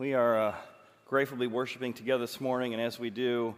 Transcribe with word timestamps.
We 0.00 0.14
are 0.14 0.40
uh, 0.40 0.54
grateful 1.04 1.36
to 1.36 1.40
be 1.40 1.46
worshiping 1.46 1.92
together 1.92 2.22
this 2.22 2.40
morning, 2.40 2.72
and 2.72 2.80
as 2.80 2.98
we 2.98 3.10
do, 3.10 3.54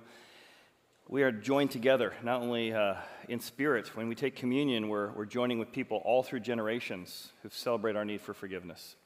we 1.06 1.22
are 1.22 1.30
joined 1.30 1.70
together, 1.70 2.14
not 2.20 2.42
only 2.42 2.72
uh, 2.72 2.96
in 3.28 3.38
spirit. 3.38 3.96
When 3.96 4.08
we 4.08 4.16
take 4.16 4.34
communion, 4.34 4.88
we're, 4.88 5.12
we're 5.12 5.24
joining 5.24 5.60
with 5.60 5.70
people 5.70 6.02
all 6.04 6.24
through 6.24 6.40
generations 6.40 7.28
who 7.44 7.48
celebrate 7.50 7.94
our 7.94 8.04
need 8.04 8.22
for 8.22 8.34
forgiveness. 8.34 8.96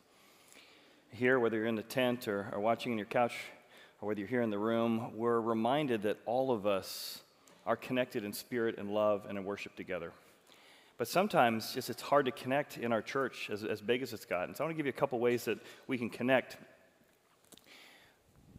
Here, 1.11 1.39
whether 1.39 1.59
you're 1.59 1.67
in 1.67 1.75
the 1.75 1.83
tent 1.83 2.27
or, 2.27 2.49
or 2.53 2.61
watching 2.61 2.93
on 2.93 2.97
your 2.97 3.07
couch, 3.07 3.35
or 4.01 4.09
whether 4.09 4.21
you're 4.21 4.31
here 4.31 4.41
in 4.41 4.49
the 4.49 4.59
room, 4.59 5.13
we're 5.15 5.39
reminded 5.39 6.05
that 6.05 6.17
all 6.25 6.51
of 6.51 6.67
us 6.67 7.21
are 7.67 7.77
connected 7.77 8.25
in 8.25 8.33
spirit 8.33 8.77
and 8.79 8.91
love 8.91 9.27
and 9.29 9.37
in 9.37 9.45
worship 9.45 9.77
together. 9.77 10.11
But 10.97 11.07
sometimes 11.07 11.75
just 11.75 11.91
it's 11.91 12.01
hard 12.01 12.25
to 12.25 12.33
connect 12.33 12.79
in 12.79 12.95
our 12.95 13.03
church 13.03 13.51
as, 13.53 13.63
as 13.63 13.83
big 13.83 14.01
as 14.01 14.15
it's 14.15 14.25
gotten. 14.25 14.55
So 14.55 14.65
I 14.65 14.69
want 14.69 14.75
to 14.75 14.79
give 14.79 14.87
you 14.87 14.97
a 14.97 14.99
couple 14.99 15.19
ways 15.19 15.45
that 15.45 15.59
we 15.87 15.99
can 15.99 16.09
connect. 16.09 16.57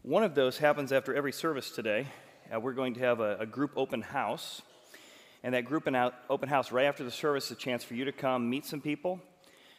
One 0.08 0.22
of 0.22 0.34
those 0.34 0.56
happens 0.56 0.90
after 0.90 1.14
every 1.14 1.32
service 1.32 1.70
today. 1.70 2.06
Uh, 2.50 2.58
we're 2.58 2.72
going 2.72 2.94
to 2.94 3.00
have 3.00 3.20
a, 3.20 3.40
a, 3.40 3.44
group 3.44 3.72
open 3.76 4.00
house. 4.00 4.62
And 5.42 5.52
that 5.52 5.66
group 5.66 5.86
out, 5.86 6.14
open 6.30 6.48
house, 6.48 6.72
right 6.72 6.86
after 6.86 7.04
the 7.04 7.10
service, 7.10 7.44
is 7.44 7.50
a 7.50 7.54
chance 7.56 7.84
for 7.84 7.92
you 7.92 8.06
to 8.06 8.12
come 8.12 8.48
meet 8.48 8.64
some 8.64 8.80
people. 8.80 9.20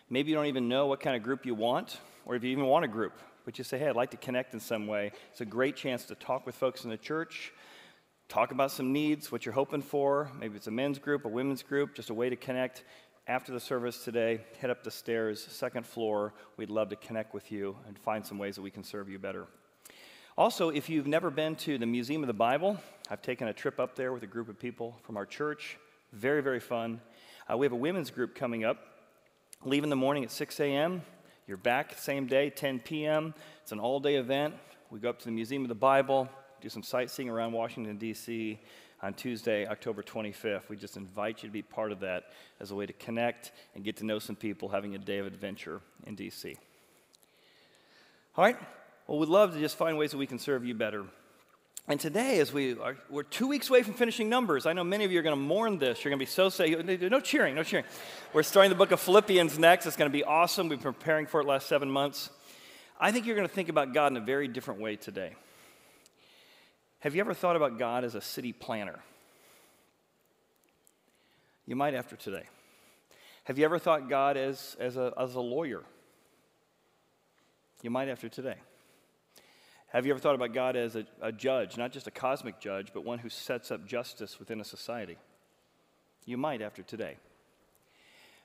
Maybe 0.07 0.29
you 0.29 0.35
don't 0.35 0.45
even 0.45 0.69
know 0.69 0.85
what 0.85 0.99
kind 0.99 1.15
of 1.15 1.23
group 1.23 1.47
you 1.47 1.55
want, 1.55 1.97
or 2.27 2.35
if 2.35 2.43
you 2.43 2.51
even 2.51 2.65
want 2.65 2.85
a 2.85 2.87
group, 2.87 3.19
but 3.43 3.57
you 3.57 3.63
say, 3.63 3.79
hey, 3.79 3.87
I'd 3.87 3.95
like 3.95 4.11
to 4.11 4.17
connect 4.17 4.53
in 4.53 4.59
some 4.59 4.85
way. 4.85 5.13
It's 5.31 5.41
a 5.41 5.45
great 5.45 5.75
chance 5.75 6.05
to 6.05 6.13
talk 6.13 6.45
with 6.45 6.53
folks 6.53 6.83
in 6.83 6.91
the 6.91 6.97
church, 6.97 7.51
talk 8.27 8.51
about 8.51 8.69
some 8.69 8.93
needs, 8.93 9.31
what 9.31 9.47
you're 9.47 9.53
hoping 9.53 9.81
for. 9.81 10.29
Maybe 10.39 10.57
it's 10.57 10.67
a 10.67 10.71
men's 10.71 10.99
group, 10.99 11.25
a 11.25 11.27
women's 11.27 11.63
group, 11.63 11.95
just 11.95 12.11
a 12.11 12.13
way 12.13 12.29
to 12.29 12.35
connect. 12.35 12.83
After 13.25 13.51
the 13.51 13.59
service 13.59 14.03
today, 14.03 14.41
head 14.61 14.69
up 14.69 14.83
the 14.83 14.91
stairs, 14.91 15.43
second 15.49 15.87
floor. 15.87 16.35
We'd 16.55 16.69
love 16.69 16.89
to 16.89 16.97
connect 16.97 17.33
with 17.33 17.51
you 17.51 17.77
and 17.87 17.97
find 17.97 18.23
some 18.23 18.37
ways 18.37 18.57
that 18.57 18.61
we 18.61 18.69
can 18.69 18.83
serve 18.83 19.09
you 19.09 19.17
better. 19.17 19.47
Also, 20.39 20.69
if 20.69 20.89
you've 20.89 21.05
never 21.05 21.29
been 21.29 21.53
to 21.53 21.77
the 21.77 21.85
Museum 21.85 22.23
of 22.23 22.27
the 22.27 22.33
Bible, 22.33 22.77
I've 23.09 23.21
taken 23.21 23.49
a 23.49 23.53
trip 23.53 23.77
up 23.77 23.97
there 23.97 24.13
with 24.13 24.23
a 24.23 24.25
group 24.25 24.47
of 24.47 24.57
people 24.57 24.97
from 25.03 25.17
our 25.17 25.25
church. 25.25 25.77
Very, 26.13 26.41
very 26.41 26.61
fun. 26.61 27.01
Uh, 27.51 27.57
we 27.57 27.65
have 27.65 27.73
a 27.73 27.75
women's 27.75 28.09
group 28.09 28.35
coming 28.35 28.63
up. 28.63 28.77
Leave 29.65 29.83
in 29.83 29.89
the 29.89 29.97
morning 29.97 30.23
at 30.23 30.31
6 30.31 30.57
a.m. 30.61 31.01
You're 31.45 31.57
back 31.57 31.97
same 31.97 32.25
day, 32.25 32.51
10 32.51 32.79
p.m. 32.79 33.33
It's 33.63 33.73
an 33.73 33.81
all 33.81 33.99
day 33.99 34.15
event. 34.15 34.53
We 34.89 34.99
go 34.99 35.09
up 35.09 35.19
to 35.19 35.25
the 35.25 35.31
Museum 35.31 35.63
of 35.63 35.67
the 35.67 35.75
Bible, 35.75 36.29
do 36.61 36.69
some 36.69 36.83
sightseeing 36.83 37.29
around 37.29 37.51
Washington, 37.51 37.97
D.C. 37.97 38.61
on 39.03 39.15
Tuesday, 39.15 39.67
October 39.67 40.01
25th. 40.01 40.69
We 40.69 40.77
just 40.77 40.95
invite 40.95 41.43
you 41.43 41.49
to 41.49 41.53
be 41.53 41.63
part 41.63 41.91
of 41.91 41.99
that 41.99 42.31
as 42.61 42.71
a 42.71 42.75
way 42.75 42.85
to 42.85 42.93
connect 42.93 43.51
and 43.75 43.83
get 43.83 43.97
to 43.97 44.05
know 44.05 44.19
some 44.19 44.37
people 44.37 44.69
having 44.69 44.95
a 44.95 44.99
day 44.99 45.17
of 45.17 45.27
adventure 45.27 45.81
in 46.05 46.15
D.C. 46.15 46.55
All 48.37 48.45
right? 48.45 48.57
Well, 49.09 49.17
we'd 49.17 49.27
love 49.27 49.53
to 49.53 49.59
just 49.59 49.75
find 49.75 49.97
ways 49.97 50.11
that 50.11 50.19
we 50.19 50.27
can 50.27 50.37
serve 50.37 50.63
you 50.63 50.75
better. 50.75 51.03
And 51.87 51.99
today, 51.99 52.39
as 52.41 52.53
we 52.53 52.77
are, 52.77 52.95
we're 53.09 53.23
two 53.23 53.47
weeks 53.47 53.67
away 53.67 53.81
from 53.81 53.95
finishing 53.95 54.29
Numbers. 54.29 54.67
I 54.67 54.73
know 54.73 54.83
many 54.83 55.03
of 55.03 55.11
you 55.11 55.17
are 55.17 55.23
going 55.23 55.35
to 55.35 55.41
mourn 55.41 55.79
this. 55.79 56.03
You're 56.03 56.11
going 56.11 56.19
to 56.19 56.25
be 56.27 56.29
so 56.29 56.49
sad. 56.49 56.85
No 57.09 57.19
cheering, 57.19 57.55
no 57.55 57.63
cheering. 57.63 57.85
We're 58.33 58.43
starting 58.43 58.69
the 58.69 58.75
book 58.75 58.91
of 58.91 58.99
Philippians 58.99 59.57
next. 59.57 59.87
It's 59.87 59.97
going 59.97 60.11
to 60.11 60.15
be 60.15 60.23
awesome. 60.23 60.69
We've 60.69 60.77
been 60.77 60.93
preparing 60.93 61.25
for 61.25 61.41
it 61.41 61.47
last 61.47 61.65
seven 61.65 61.89
months. 61.89 62.29
I 62.99 63.11
think 63.11 63.25
you're 63.25 63.35
going 63.35 63.47
to 63.47 63.53
think 63.53 63.69
about 63.69 63.95
God 63.95 64.11
in 64.11 64.17
a 64.17 64.21
very 64.21 64.47
different 64.47 64.79
way 64.79 64.95
today. 64.95 65.33
Have 66.99 67.15
you 67.15 67.21
ever 67.21 67.33
thought 67.33 67.55
about 67.55 67.79
God 67.79 68.03
as 68.03 68.13
a 68.13 68.21
city 68.21 68.53
planner? 68.53 68.99
You 71.65 71.75
might 71.75 71.95
after 71.95 72.15
today. 72.15 72.43
Have 73.45 73.57
you 73.57 73.65
ever 73.65 73.79
thought 73.79 74.07
God 74.07 74.37
as, 74.37 74.77
as, 74.79 74.97
a, 74.97 75.13
as 75.17 75.33
a 75.33 75.41
lawyer? 75.41 75.81
You 77.81 77.89
might 77.89 78.07
after 78.07 78.29
today. 78.29 78.57
Have 79.91 80.05
you 80.05 80.11
ever 80.11 80.19
thought 80.19 80.35
about 80.35 80.53
God 80.53 80.75
as 80.75 80.95
a, 80.95 81.05
a 81.19 81.31
judge, 81.31 81.75
not 81.75 81.91
just 81.91 82.05
a 82.05 82.11
cosmic 82.11 82.59
judge, 82.59 82.89
but 82.93 83.03
one 83.03 83.17
who 83.17 83.29
sets 83.29 83.71
up 83.71 83.87
justice 83.87 84.37
within 84.37 84.61
a 84.61 84.63
society? 84.63 85.17
You 86.25 86.37
might 86.37 86.61
after 86.61 86.83
today. 86.83 87.17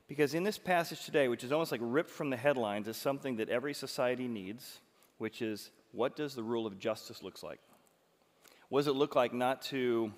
Because 0.09 0.33
in 0.33 0.43
this 0.43 0.57
passage 0.57 1.05
today, 1.05 1.29
which 1.29 1.45
is 1.45 1.53
almost 1.53 1.71
like 1.71 1.83
ripped 1.83 2.11
from 2.11 2.31
the 2.31 2.37
headlines, 2.37 2.89
is 2.89 2.97
something 2.97 3.37
that 3.37 3.51
every 3.51 3.75
society 3.75 4.27
needs, 4.27 4.81
which 5.19 5.43
is 5.43 5.71
what 5.93 6.17
does 6.17 6.35
the 6.35 6.43
rule 6.43 6.67
of 6.67 6.79
justice 6.79 7.23
look 7.23 7.43
like? 7.43 7.61
What 8.71 8.81
does 8.81 8.87
it 8.87 8.97
look 8.97 9.15
like 9.15 9.35
not 9.35 9.61
to 9.63 10.13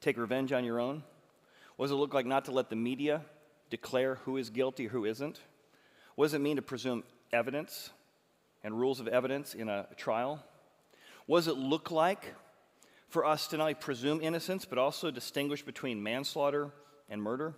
take 0.00 0.18
revenge 0.18 0.52
on 0.52 0.64
your 0.64 0.80
own? 0.80 1.04
What 1.76 1.86
does 1.86 1.92
it 1.92 1.96
look 1.96 2.14
like 2.14 2.26
not 2.26 2.46
to 2.46 2.50
let 2.50 2.68
the 2.68 2.76
media 2.76 3.22
declare 3.70 4.16
who 4.24 4.36
is 4.38 4.50
guilty 4.50 4.86
who 4.86 5.04
isn't? 5.04 5.40
What 6.16 6.24
does 6.24 6.34
it 6.34 6.40
mean 6.40 6.56
to 6.56 6.62
presume 6.62 7.04
evidence 7.32 7.90
and 8.64 8.78
rules 8.78 9.00
of 9.00 9.08
evidence 9.08 9.54
in 9.54 9.68
a 9.68 9.86
trial? 9.96 10.44
What 11.26 11.38
does 11.38 11.48
it 11.48 11.56
look 11.56 11.90
like 11.90 12.34
for 13.08 13.24
us 13.24 13.46
to 13.48 13.56
not 13.56 13.64
only 13.64 13.74
presume 13.74 14.20
innocence, 14.20 14.64
but 14.64 14.78
also 14.78 15.10
distinguish 15.10 15.62
between 15.62 16.02
manslaughter 16.02 16.70
and 17.08 17.22
murder? 17.22 17.54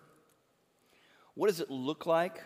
What 1.34 1.48
does 1.48 1.60
it 1.60 1.70
look 1.70 2.06
like 2.06 2.40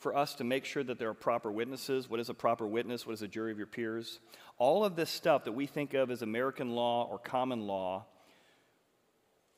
for 0.00 0.16
us 0.16 0.34
to 0.34 0.44
make 0.44 0.64
sure 0.64 0.82
that 0.82 0.98
there 0.98 1.10
are 1.10 1.14
proper 1.14 1.52
witnesses. 1.52 2.08
What 2.08 2.20
is 2.20 2.30
a 2.30 2.34
proper 2.34 2.66
witness? 2.66 3.06
What 3.06 3.12
is 3.12 3.22
a 3.22 3.28
jury 3.28 3.52
of 3.52 3.58
your 3.58 3.66
peers? 3.66 4.18
All 4.58 4.84
of 4.84 4.96
this 4.96 5.10
stuff 5.10 5.44
that 5.44 5.52
we 5.52 5.66
think 5.66 5.94
of 5.94 6.10
as 6.10 6.22
American 6.22 6.70
law 6.70 7.06
or 7.08 7.18
common 7.18 7.66
law 7.66 8.06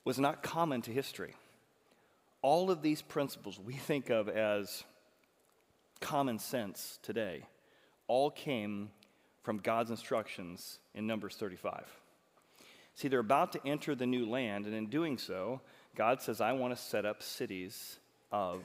was 0.05 0.19
not 0.19 0.43
common 0.43 0.83
to 0.83 0.91
history. 0.91 1.37
All 2.43 2.73
of 2.73 2.83
these 2.83 3.03
principles 3.03 3.59
we 3.59 3.75
think 3.75 4.11
of 4.11 4.29
as 4.29 4.83
common 6.01 6.41
sense 6.41 6.99
today 7.03 7.47
all 8.09 8.31
came 8.31 8.91
from 9.43 9.59
God's 9.59 9.91
instructions 9.91 10.79
in 10.95 11.07
Numbers 11.07 11.37
35. 11.37 11.85
See, 12.95 13.09
they're 13.09 13.21
about 13.21 13.53
to 13.53 13.67
enter 13.67 13.95
the 13.95 14.07
new 14.07 14.29
land, 14.29 14.67
and 14.67 14.75
in 14.75 14.87
doing 14.87 15.19
so, 15.19 15.61
God 15.97 16.23
says, 16.23 16.41
I 16.41 16.53
want 16.53 16.77
to 16.77 16.83
set 16.83 17.05
up 17.05 17.23
cities 17.23 17.99
of 18.31 18.63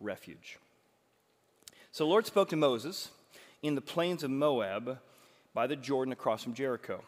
refuge. 0.00 0.58
So 1.92 2.04
the 2.04 2.10
Lord 2.10 2.26
spoke 2.26 2.48
to 2.50 2.56
Moses 2.56 3.10
in 3.62 3.74
the 3.74 3.80
plains 3.80 4.22
of 4.22 4.30
Moab 4.30 4.98
by 5.54 5.66
the 5.66 5.76
Jordan 5.76 6.12
across 6.12 6.44
from 6.44 6.54
Jericho. 6.54 7.02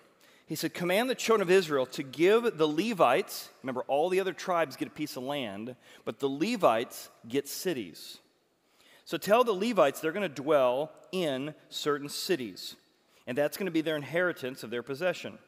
He 0.47 0.57
said, 0.57 0.75
Command 0.75 1.09
the 1.09 1.15
children 1.15 1.43
of 1.49 1.51
Israel 1.51 1.87
to 1.87 2.03
give 2.03 2.59
the 2.59 2.67
Levites, 2.67 3.49
remember, 3.63 3.83
all 3.83 4.09
the 4.09 4.21
other 4.21 4.33
tribes 4.33 4.77
get 4.77 4.89
a 4.89 4.93
piece 4.93 5.17
of 5.17 5.23
land, 5.23 5.77
but 6.05 6.19
the 6.19 6.29
Levites 6.29 7.09
get 7.29 7.49
cities. 7.49 8.19
So 9.05 9.17
tell 9.19 9.45
the 9.45 9.53
Levites 9.53 10.01
they're 10.01 10.13
going 10.13 10.29
to 10.29 10.43
dwell 10.43 10.93
in 11.11 11.55
certain 11.69 12.09
cities, 12.09 12.77
and 13.27 13.37
that's 13.37 13.57
going 13.57 13.67
to 13.67 13.73
be 13.73 13.81
their 13.81 13.97
inheritance 13.97 14.63
of 14.63 14.71
their 14.71 14.83
possession. 14.83 15.39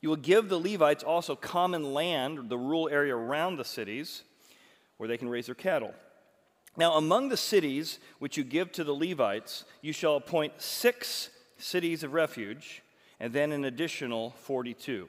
You 0.00 0.10
will 0.10 0.16
give 0.16 0.48
the 0.48 0.60
Levites 0.60 1.02
also 1.02 1.34
common 1.34 1.94
land, 1.94 2.48
the 2.48 2.58
rural 2.58 2.88
area 2.88 3.16
around 3.16 3.56
the 3.56 3.64
cities, 3.64 4.22
where 4.98 5.08
they 5.08 5.16
can 5.16 5.28
raise 5.28 5.46
their 5.46 5.54
cattle. 5.54 5.94
Now, 6.76 6.94
among 6.94 7.30
the 7.30 7.36
cities 7.36 7.98
which 8.18 8.36
you 8.36 8.44
give 8.44 8.70
to 8.72 8.84
the 8.84 8.94
Levites, 8.94 9.64
you 9.80 9.92
shall 9.92 10.16
appoint 10.16 10.60
six 10.60 11.30
cities 11.58 12.02
of 12.02 12.12
refuge, 12.12 12.82
and 13.18 13.32
then 13.32 13.52
an 13.52 13.64
additional 13.64 14.30
42. 14.42 15.08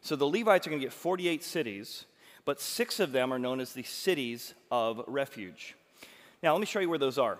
So 0.00 0.16
the 0.16 0.26
Levites 0.26 0.66
are 0.66 0.70
going 0.70 0.80
to 0.80 0.86
get 0.86 0.92
48 0.92 1.44
cities, 1.44 2.06
but 2.44 2.60
six 2.60 2.98
of 2.98 3.12
them 3.12 3.32
are 3.32 3.38
known 3.38 3.60
as 3.60 3.74
the 3.74 3.82
cities 3.82 4.54
of 4.70 5.02
refuge. 5.06 5.76
Now, 6.42 6.52
let 6.52 6.60
me 6.60 6.66
show 6.66 6.80
you 6.80 6.88
where 6.88 6.98
those 6.98 7.18
are. 7.18 7.38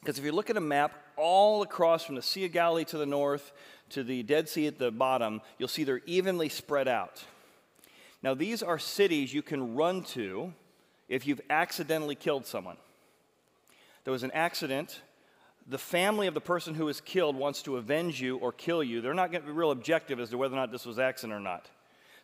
Because 0.00 0.18
if 0.18 0.24
you 0.24 0.32
look 0.32 0.50
at 0.50 0.56
a 0.56 0.60
map 0.60 0.92
all 1.16 1.62
across 1.62 2.04
from 2.04 2.16
the 2.16 2.22
Sea 2.22 2.46
of 2.46 2.52
Galilee 2.52 2.84
to 2.86 2.98
the 2.98 3.06
north 3.06 3.52
to 3.90 4.02
the 4.02 4.24
Dead 4.24 4.48
Sea 4.48 4.66
at 4.66 4.78
the 4.78 4.90
bottom, 4.90 5.40
you'll 5.58 5.68
see 5.68 5.84
they're 5.84 6.00
evenly 6.06 6.48
spread 6.48 6.88
out. 6.88 7.22
Now, 8.22 8.34
these 8.34 8.62
are 8.62 8.78
cities 8.78 9.32
you 9.32 9.42
can 9.42 9.76
run 9.76 10.02
to 10.04 10.52
if 11.08 11.26
you've 11.26 11.40
accidentally 11.50 12.14
killed 12.16 12.46
someone. 12.46 12.76
There 14.04 14.12
was 14.12 14.24
an 14.24 14.32
accident. 14.32 15.00
The 15.68 15.78
family 15.78 16.26
of 16.26 16.34
the 16.34 16.40
person 16.40 16.74
who 16.74 16.86
was 16.86 17.00
killed 17.00 17.36
wants 17.36 17.62
to 17.62 17.76
avenge 17.76 18.20
you 18.20 18.38
or 18.38 18.50
kill 18.50 18.82
you. 18.82 19.00
They're 19.00 19.14
not 19.14 19.30
going 19.30 19.42
to 19.42 19.46
be 19.46 19.52
real 19.52 19.70
objective 19.70 20.18
as 20.18 20.30
to 20.30 20.38
whether 20.38 20.54
or 20.54 20.58
not 20.58 20.72
this 20.72 20.86
was 20.86 20.98
accident 20.98 21.38
or 21.38 21.42
not. 21.42 21.68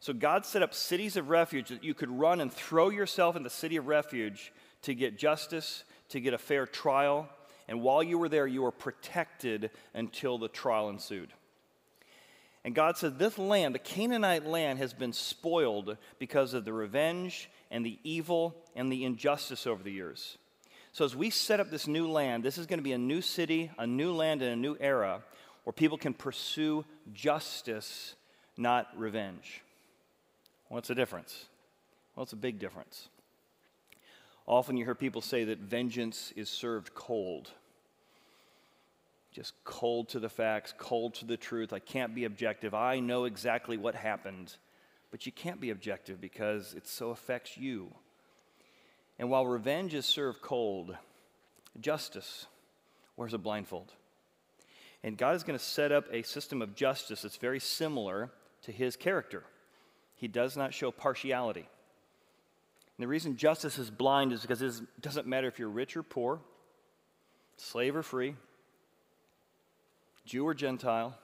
So 0.01 0.13
God 0.13 0.45
set 0.45 0.63
up 0.63 0.75
cities 0.75 1.17
of 1.17 1.29
refuge 1.29 1.69
that 1.69 1.85
you 1.85 1.95
could 1.95 2.11
run 2.11 2.41
and 2.41 2.53
throw 2.53 2.89
yourself 2.89 3.37
in 3.37 3.45
the 3.45 3.51
city 3.51 3.77
of 3.77 3.87
refuge 3.87 4.53
to 4.83 4.95
get 4.95 5.19
justice, 5.19 5.85
to 6.11 6.21
get 6.21 6.35
a 6.35 6.39
fair 6.39 6.67
trial. 6.67 7.29
And 7.69 7.83
while 7.83 8.03
you 8.03 8.19
were 8.19 8.29
there, 8.29 8.47
you 8.47 8.63
were 8.63 8.73
protected 8.73 9.71
until 9.95 10.39
the 10.39 10.49
trial 10.49 10.89
ensued. 10.89 11.31
And 12.65 12.75
God 12.75 12.97
said, 12.97 13.19
This 13.19 13.39
land, 13.39 13.75
the 13.75 13.79
Canaanite 13.79 14.47
land, 14.47 14.79
has 14.79 14.93
been 14.93 15.13
spoiled 15.13 15.97
because 16.19 16.55
of 16.55 16.65
the 16.65 16.73
revenge 16.73 17.49
and 17.71 17.85
the 17.85 17.99
evil 18.05 18.57
and 18.75 18.91
the 18.91 19.05
injustice 19.05 19.67
over 19.67 19.83
the 19.83 19.93
years. 19.93 20.39
So, 20.93 21.05
as 21.05 21.15
we 21.15 21.31
set 21.31 21.61
up 21.61 21.71
this 21.71 21.87
new 21.87 22.11
land, 22.11 22.43
this 22.43 22.59
is 22.59 22.67
going 22.67 22.79
to 22.79 22.85
be 22.85 22.93
a 22.93 22.99
new 22.99 23.21
city, 23.21 23.71
a 23.79 23.87
new 23.87 24.13
land, 24.13 24.43
and 24.43 24.53
a 24.53 24.57
new 24.57 24.77
era 24.81 25.23
where 25.65 25.73
people 25.73 25.99
can 25.99 26.15
pursue 26.15 26.85
justice, 27.13 28.15
not 28.57 28.89
revenge. 28.97 29.63
What's 30.69 30.89
the 30.89 30.95
difference? 30.95 31.47
Well, 32.15 32.25
it's 32.25 32.33
a 32.33 32.37
big 32.37 32.59
difference. 32.59 33.09
Often 34.49 34.79
you 34.79 34.87
hear 34.87 34.95
people 34.95 35.21
say 35.21 35.45
that 35.45 35.59
vengeance 35.59 36.33
is 36.35 36.49
served 36.49 36.95
cold. 36.95 37.51
just 39.31 39.53
cold 39.63 40.09
to 40.09 40.19
the 40.19 40.31
facts, 40.31 40.73
cold 40.79 41.15
to 41.17 41.27
the 41.27 41.37
truth. 41.37 41.73
I 41.75 41.79
can't 41.79 42.15
be 42.15 42.25
objective. 42.25 42.73
I 42.73 42.99
know 42.99 43.25
exactly 43.25 43.77
what 43.77 43.95
happened. 43.95 44.57
But 45.11 45.27
you 45.27 45.33
can't 45.33 45.61
be 45.61 45.69
objective 45.69 46.19
because 46.19 46.73
it 46.75 46.89
so 46.89 47.11
affects 47.11 47.59
you. 47.59 47.95
And 49.19 49.29
while 49.29 49.47
revenge 49.47 49.93
is 49.93 50.07
served 50.07 50.41
cold, 50.41 50.97
justice 51.79 52.47
wears 53.17 53.35
a 53.35 53.39
blindfold. 53.39 53.93
And 55.05 55.19
God 55.19 55.37
is 55.37 55.43
going 55.43 55.59
to 55.59 55.65
set 55.65 55.93
up 55.93 56.07
a 56.11 56.23
system 56.23 56.63
of 56.63 56.75
justice 56.75 57.23
that's 57.23 57.37
very 57.37 57.61
similar 57.61 58.31
to 58.63 58.73
his 58.73 58.97
character. 58.97 59.45
He 60.17 60.27
does 60.27 60.57
not 60.57 60.73
show 60.73 60.91
partiality. 60.91 61.69
And 62.99 63.05
the 63.05 63.09
reason 63.09 63.37
justice 63.37 63.79
is 63.79 63.91
blind 63.91 64.33
is 64.33 64.43
because 64.43 64.61
it 64.61 64.83
doesn't 65.01 65.27
matter 65.27 65.47
if 65.47 65.61
you're 65.61 65.69
rich 65.69 65.97
or 65.97 66.03
poor, 66.03 66.41
slave 67.57 67.95
or 67.95 68.03
free, 68.03 68.35
Jew 70.27 70.45
or 70.45 70.53
Gentile, 70.53 71.17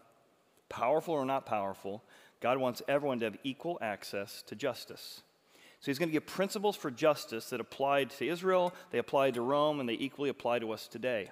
powerful 0.68 1.14
or 1.14 1.24
not 1.24 1.46
powerful. 1.46 2.04
God 2.40 2.58
wants 2.58 2.80
everyone 2.86 3.18
to 3.18 3.24
have 3.24 3.36
equal 3.42 3.78
access 3.82 4.42
to 4.46 4.54
justice. 4.54 5.22
So 5.80 5.90
he's 5.90 5.98
going 5.98 6.08
to 6.08 6.12
give 6.12 6.26
principles 6.26 6.76
for 6.76 6.92
justice 6.92 7.50
that 7.50 7.60
applied 7.60 8.10
to 8.10 8.28
Israel, 8.28 8.72
they 8.90 8.98
applied 8.98 9.34
to 9.34 9.42
Rome, 9.42 9.80
and 9.80 9.88
they 9.88 9.94
equally 9.94 10.30
apply 10.30 10.60
to 10.60 10.70
us 10.72 10.86
today. 10.86 11.30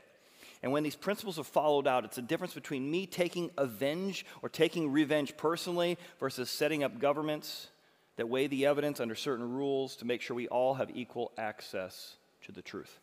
And 0.62 0.72
when 0.72 0.82
these 0.82 0.96
principles 0.96 1.38
are 1.38 1.44
followed 1.44 1.86
out, 1.86 2.04
it's 2.04 2.18
a 2.18 2.22
difference 2.22 2.52
between 2.52 2.90
me 2.90 3.06
taking 3.06 3.50
avenge 3.56 4.26
or 4.42 4.48
taking 4.48 4.90
revenge 4.90 5.36
personally 5.36 5.98
versus 6.18 6.50
setting 6.50 6.82
up 6.82 6.98
governments 6.98 7.68
that 8.16 8.28
weigh 8.28 8.46
the 8.46 8.66
evidence 8.66 9.00
under 9.00 9.14
certain 9.14 9.50
rules 9.52 9.96
to 9.96 10.04
make 10.04 10.20
sure 10.20 10.36
we 10.36 10.48
all 10.48 10.74
have 10.74 10.90
equal 10.94 11.32
access 11.38 12.16
to 12.42 12.52
the 12.52 12.62
truth. 12.62 12.98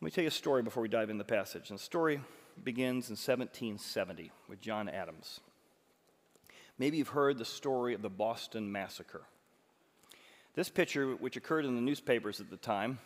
Let 0.00 0.06
me 0.06 0.10
tell 0.10 0.22
you 0.22 0.28
a 0.28 0.32
story 0.32 0.62
before 0.62 0.82
we 0.82 0.88
dive 0.88 1.10
into 1.10 1.22
the 1.22 1.32
passage. 1.32 1.70
And 1.70 1.78
the 1.78 1.82
story 1.82 2.20
begins 2.62 3.10
in 3.10 3.16
1770 3.16 4.32
with 4.48 4.60
John 4.60 4.88
Adams. 4.88 5.40
Maybe 6.78 6.96
you've 6.96 7.08
heard 7.08 7.36
the 7.36 7.44
story 7.44 7.94
of 7.94 8.00
the 8.00 8.08
Boston 8.08 8.72
Massacre. 8.72 9.22
This 10.54 10.70
picture, 10.70 11.12
which 11.12 11.36
occurred 11.36 11.66
in 11.66 11.74
the 11.74 11.82
newspapers 11.82 12.40
at 12.40 12.50
the 12.50 12.56
time, 12.56 12.98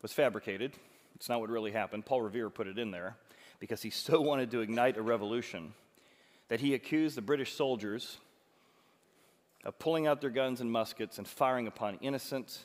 was 0.00 0.12
fabricated. 0.12 0.72
It's 1.14 1.28
not 1.28 1.40
what 1.40 1.50
really 1.50 1.70
happened. 1.70 2.06
Paul 2.06 2.22
Revere 2.22 2.50
put 2.50 2.66
it 2.66 2.78
in 2.78 2.90
there 2.90 3.16
because 3.60 3.82
he 3.82 3.90
so 3.90 4.20
wanted 4.20 4.50
to 4.52 4.60
ignite 4.60 4.96
a 4.96 5.02
revolution 5.02 5.74
that 6.48 6.60
he 6.60 6.74
accused 6.74 7.16
the 7.16 7.22
British 7.22 7.54
soldiers 7.54 8.18
of 9.64 9.78
pulling 9.78 10.06
out 10.06 10.20
their 10.20 10.30
guns 10.30 10.60
and 10.60 10.70
muskets 10.70 11.18
and 11.18 11.26
firing 11.26 11.66
upon 11.66 11.96
innocent 12.00 12.58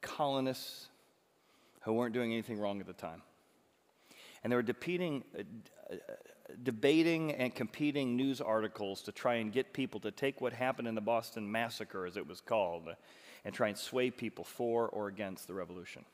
colonists 0.00 0.88
who 1.82 1.92
weren't 1.92 2.12
doing 2.12 2.32
anything 2.32 2.58
wrong 2.58 2.80
at 2.80 2.86
the 2.86 2.92
time. 2.92 3.22
And 4.42 4.52
they 4.52 4.56
were 4.56 4.64
uh, 4.64 5.42
uh, 5.90 5.96
debating 6.62 7.32
and 7.32 7.54
competing 7.54 8.16
news 8.16 8.40
articles 8.40 9.02
to 9.02 9.12
try 9.12 9.34
and 9.34 9.52
get 9.52 9.72
people 9.72 10.00
to 10.00 10.10
take 10.10 10.40
what 10.40 10.52
happened 10.52 10.88
in 10.88 10.94
the 10.94 11.00
Boston 11.00 11.50
Massacre, 11.50 12.06
as 12.06 12.16
it 12.16 12.26
was 12.26 12.40
called, 12.40 12.88
and 13.44 13.54
try 13.54 13.68
and 13.68 13.78
sway 13.78 14.10
people 14.10 14.44
for 14.44 14.88
or 14.88 15.06
against 15.08 15.46
the 15.46 15.54
revolution. 15.54 16.04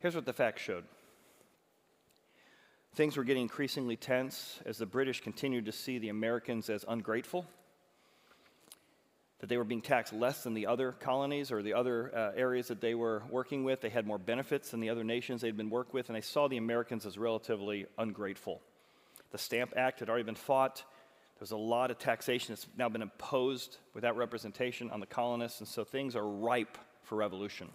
Here's 0.00 0.14
what 0.14 0.26
the 0.26 0.32
facts 0.32 0.62
showed. 0.62 0.84
Things 2.98 3.16
were 3.16 3.22
getting 3.22 3.42
increasingly 3.42 3.94
tense 3.94 4.58
as 4.66 4.76
the 4.76 4.84
British 4.84 5.20
continued 5.20 5.66
to 5.66 5.70
see 5.72 5.98
the 5.98 6.08
Americans 6.08 6.68
as 6.68 6.84
ungrateful 6.88 7.46
that 9.38 9.48
they 9.48 9.56
were 9.56 9.62
being 9.62 9.82
taxed 9.82 10.12
less 10.12 10.42
than 10.42 10.52
the 10.52 10.66
other 10.66 10.90
colonies 10.90 11.52
or 11.52 11.62
the 11.62 11.74
other 11.74 12.10
uh, 12.12 12.32
areas 12.34 12.66
that 12.66 12.80
they 12.80 12.96
were 12.96 13.22
working 13.30 13.62
with. 13.62 13.80
They 13.80 13.88
had 13.88 14.04
more 14.04 14.18
benefits 14.18 14.72
than 14.72 14.80
the 14.80 14.90
other 14.90 15.04
nations 15.04 15.42
they'd 15.42 15.56
been 15.56 15.70
worked 15.70 15.94
with, 15.94 16.08
and 16.08 16.16
they 16.16 16.20
saw 16.20 16.48
the 16.48 16.56
Americans 16.56 17.06
as 17.06 17.16
relatively 17.16 17.86
ungrateful. 17.98 18.60
The 19.30 19.38
Stamp 19.38 19.74
Act 19.76 20.00
had 20.00 20.08
already 20.08 20.24
been 20.24 20.34
fought. 20.34 20.82
There's 21.38 21.52
a 21.52 21.56
lot 21.56 21.92
of 21.92 22.00
taxation 22.00 22.52
that's 22.52 22.66
now 22.76 22.88
been 22.88 23.02
imposed 23.02 23.76
without 23.94 24.16
representation 24.16 24.90
on 24.90 24.98
the 24.98 25.06
colonists, 25.06 25.60
and 25.60 25.68
so 25.68 25.84
things 25.84 26.16
are 26.16 26.26
ripe 26.26 26.76
for 27.04 27.14
revolution. 27.14 27.68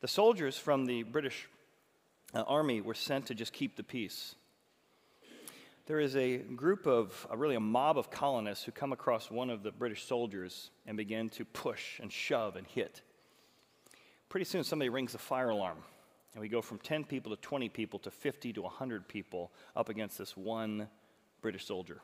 The 0.00 0.08
soldiers 0.08 0.58
from 0.58 0.86
the 0.86 1.04
British 1.04 1.46
uh, 2.34 2.42
Army 2.46 2.80
were 2.80 2.94
sent 2.94 3.26
to 3.26 3.34
just 3.34 3.52
keep 3.52 3.76
the 3.76 3.82
peace 3.82 4.34
there 5.86 5.98
is 5.98 6.16
a 6.16 6.38
group 6.38 6.86
of, 6.86 7.26
uh, 7.30 7.36
really 7.36 7.56
a 7.56 7.60
mob 7.60 7.98
of 7.98 8.10
colonists 8.10 8.64
who 8.64 8.72
come 8.72 8.92
across 8.92 9.30
one 9.30 9.50
of 9.50 9.62
the 9.62 9.72
British 9.72 10.04
soldiers 10.06 10.70
and 10.86 10.96
begin 10.96 11.28
to 11.30 11.44
push 11.44 11.98
and 11.98 12.12
shove 12.12 12.56
and 12.56 12.66
hit. 12.66 13.02
Pretty 14.28 14.44
soon, 14.44 14.64
somebody 14.64 14.88
rings 14.88 15.12
the 15.12 15.18
fire 15.18 15.50
alarm, 15.50 15.78
and 16.32 16.40
we 16.40 16.48
go 16.48 16.62
from 16.62 16.78
10 16.78 17.04
people 17.04 17.34
to 17.34 17.42
20 17.42 17.68
people 17.68 17.98
to 17.98 18.10
50 18.10 18.52
to 18.52 18.62
100 18.62 19.08
people 19.08 19.50
up 19.74 19.88
against 19.88 20.18
this 20.18 20.36
one 20.36 20.88
British 21.42 21.66
soldier. 21.66 22.00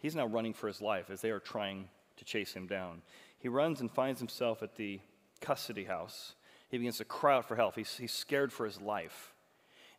He's 0.00 0.14
now 0.14 0.26
running 0.26 0.54
for 0.54 0.68
his 0.68 0.80
life 0.80 1.10
as 1.10 1.20
they 1.20 1.30
are 1.30 1.40
trying 1.40 1.88
to 2.16 2.24
chase 2.24 2.52
him 2.52 2.66
down. 2.66 3.02
He 3.38 3.48
runs 3.48 3.80
and 3.80 3.90
finds 3.90 4.20
himself 4.20 4.62
at 4.62 4.76
the 4.76 5.00
Custom 5.40 5.84
House. 5.84 6.34
He 6.70 6.78
begins 6.78 6.98
to 6.98 7.04
cry 7.04 7.36
out 7.36 7.48
for 7.48 7.56
help. 7.56 7.76
He's, 7.76 7.96
he's 7.96 8.12
scared 8.12 8.52
for 8.52 8.64
his 8.64 8.80
life. 8.80 9.33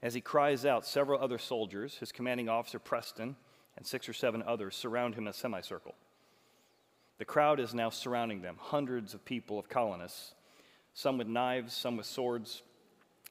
As 0.01 0.13
he 0.13 0.21
cries 0.21 0.65
out, 0.65 0.85
several 0.85 1.21
other 1.21 1.37
soldiers, 1.37 1.97
his 1.97 2.11
commanding 2.11 2.49
officer 2.49 2.79
Preston, 2.79 3.35
and 3.77 3.85
six 3.85 4.07
or 4.07 4.13
seven 4.13 4.43
others 4.45 4.75
surround 4.75 5.15
him 5.15 5.23
in 5.23 5.29
a 5.29 5.33
semicircle. 5.33 5.95
The 7.17 7.25
crowd 7.25 7.59
is 7.59 7.73
now 7.73 7.89
surrounding 7.89 8.41
them, 8.41 8.57
hundreds 8.59 9.13
of 9.13 9.23
people 9.25 9.57
of 9.57 9.69
colonists, 9.69 10.33
some 10.93 11.17
with 11.17 11.27
knives, 11.27 11.73
some 11.73 11.97
with 11.97 12.05
swords, 12.05 12.61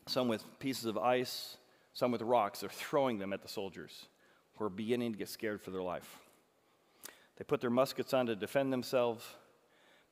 some 0.07 0.29
with 0.29 0.43
pieces 0.59 0.87
of 0.87 0.99
ice, 0.99 1.57
some 1.93 2.11
with 2.11 2.23
rocks. 2.23 2.61
They're 2.61 2.69
throwing 2.69 3.19
them 3.19 3.33
at 3.33 3.43
the 3.43 3.49
soldiers 3.49 4.07
who 4.57 4.65
are 4.65 4.71
beginning 4.71 5.13
to 5.13 5.19
get 5.19 5.29
scared 5.29 5.63
for 5.63 5.71
their 5.71 5.83
life. 5.83 6.19
They 7.37 7.45
put 7.45 7.61
their 7.61 7.71
muskets 7.71 8.15
on 8.15 8.27
to 8.27 8.37
defend 8.37 8.73
themselves. 8.73 9.25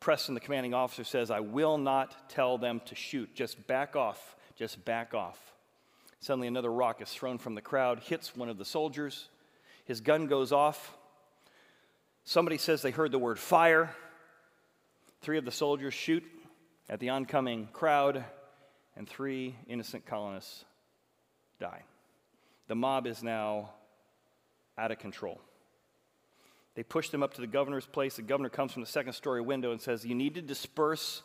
Preston, 0.01 0.35
the 0.35 0.41
commanding 0.41 0.75
officer, 0.75 1.05
says, 1.05 1.31
I 1.31 1.41
will 1.41 1.79
not 1.79 2.29
tell 2.29 2.59
them 2.59 2.81
to 2.87 2.95
shoot. 2.95 3.35
Just 3.35 3.67
back 3.67 3.95
off. 3.95 4.37
Just 4.57 4.85
back 4.85 5.15
off. 5.15 5.52
Suddenly, 6.23 6.47
another 6.47 6.71
rock 6.71 7.03
is 7.03 7.09
thrown 7.09 7.39
from 7.39 7.57
the 7.57 7.61
crowd, 7.61 7.99
hits 7.99 8.37
one 8.37 8.49
of 8.49 8.57
the 8.57 8.65
soldiers. 8.65 9.29
His 9.85 10.01
gun 10.01 10.29
goes 10.29 10.53
off. 10.53 10.97
Somebody 12.23 12.59
says 12.59 12.81
they 12.81 12.93
heard 12.93 13.11
the 13.11 13.19
word 13.19 13.41
fire. 13.41 13.93
Three 15.21 15.37
of 15.37 15.45
the 15.45 15.51
soldiers 15.51 15.95
shoot 15.95 16.23
at 16.89 17.01
the 17.01 17.09
oncoming 17.09 17.69
crowd, 17.73 18.25
and 18.97 19.09
three 19.09 19.57
innocent 19.67 20.07
colonists 20.07 20.65
die. 21.59 21.83
The 22.69 22.77
mob 22.77 23.09
is 23.09 23.25
now 23.25 23.71
out 24.79 24.93
of 24.93 25.01
control. 25.01 25.41
They 26.77 26.85
push 26.85 27.09
them 27.09 27.25
up 27.25 27.35
to 27.35 27.41
the 27.41 27.49
governor's 27.49 27.87
place. 27.87 28.15
The 28.15 28.23
governor 28.23 28.49
comes 28.49 28.73
from 28.73 28.83
the 28.83 28.89
second 28.89 29.15
story 29.15 29.41
window 29.41 29.73
and 29.73 29.81
says, 29.81 30.05
You 30.05 30.15
need 30.15 30.37
to 30.37 30.43
disperse 30.43 31.23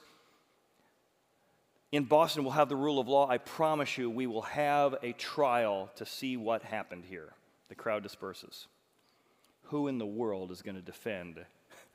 in 1.91 2.03
Boston, 2.03 2.44
we'll 2.44 2.53
have 2.53 2.70
the 2.70 2.75
rule 2.75 3.00
of 3.00 3.08
law. 3.08 3.29
I 3.29 3.38
promise 3.38 3.98
you, 3.98 4.10
we 4.10 4.27
will 4.27 4.41
have 4.41 4.96
a 5.01 5.13
trial 5.13 5.89
to 5.96 6.06
see 6.06 6.36
what 6.36 6.63
happened 6.63 7.06
here. 7.06 7.34
The 7.70 7.75
crowd 7.75 8.03
disperses. 8.03 8.67
Who 9.63 9.88
in 9.88 9.98
the 9.98 10.06
world 10.06 10.51
is 10.51 10.62
going 10.62 10.75
to 10.75 10.82
defend 10.82 11.39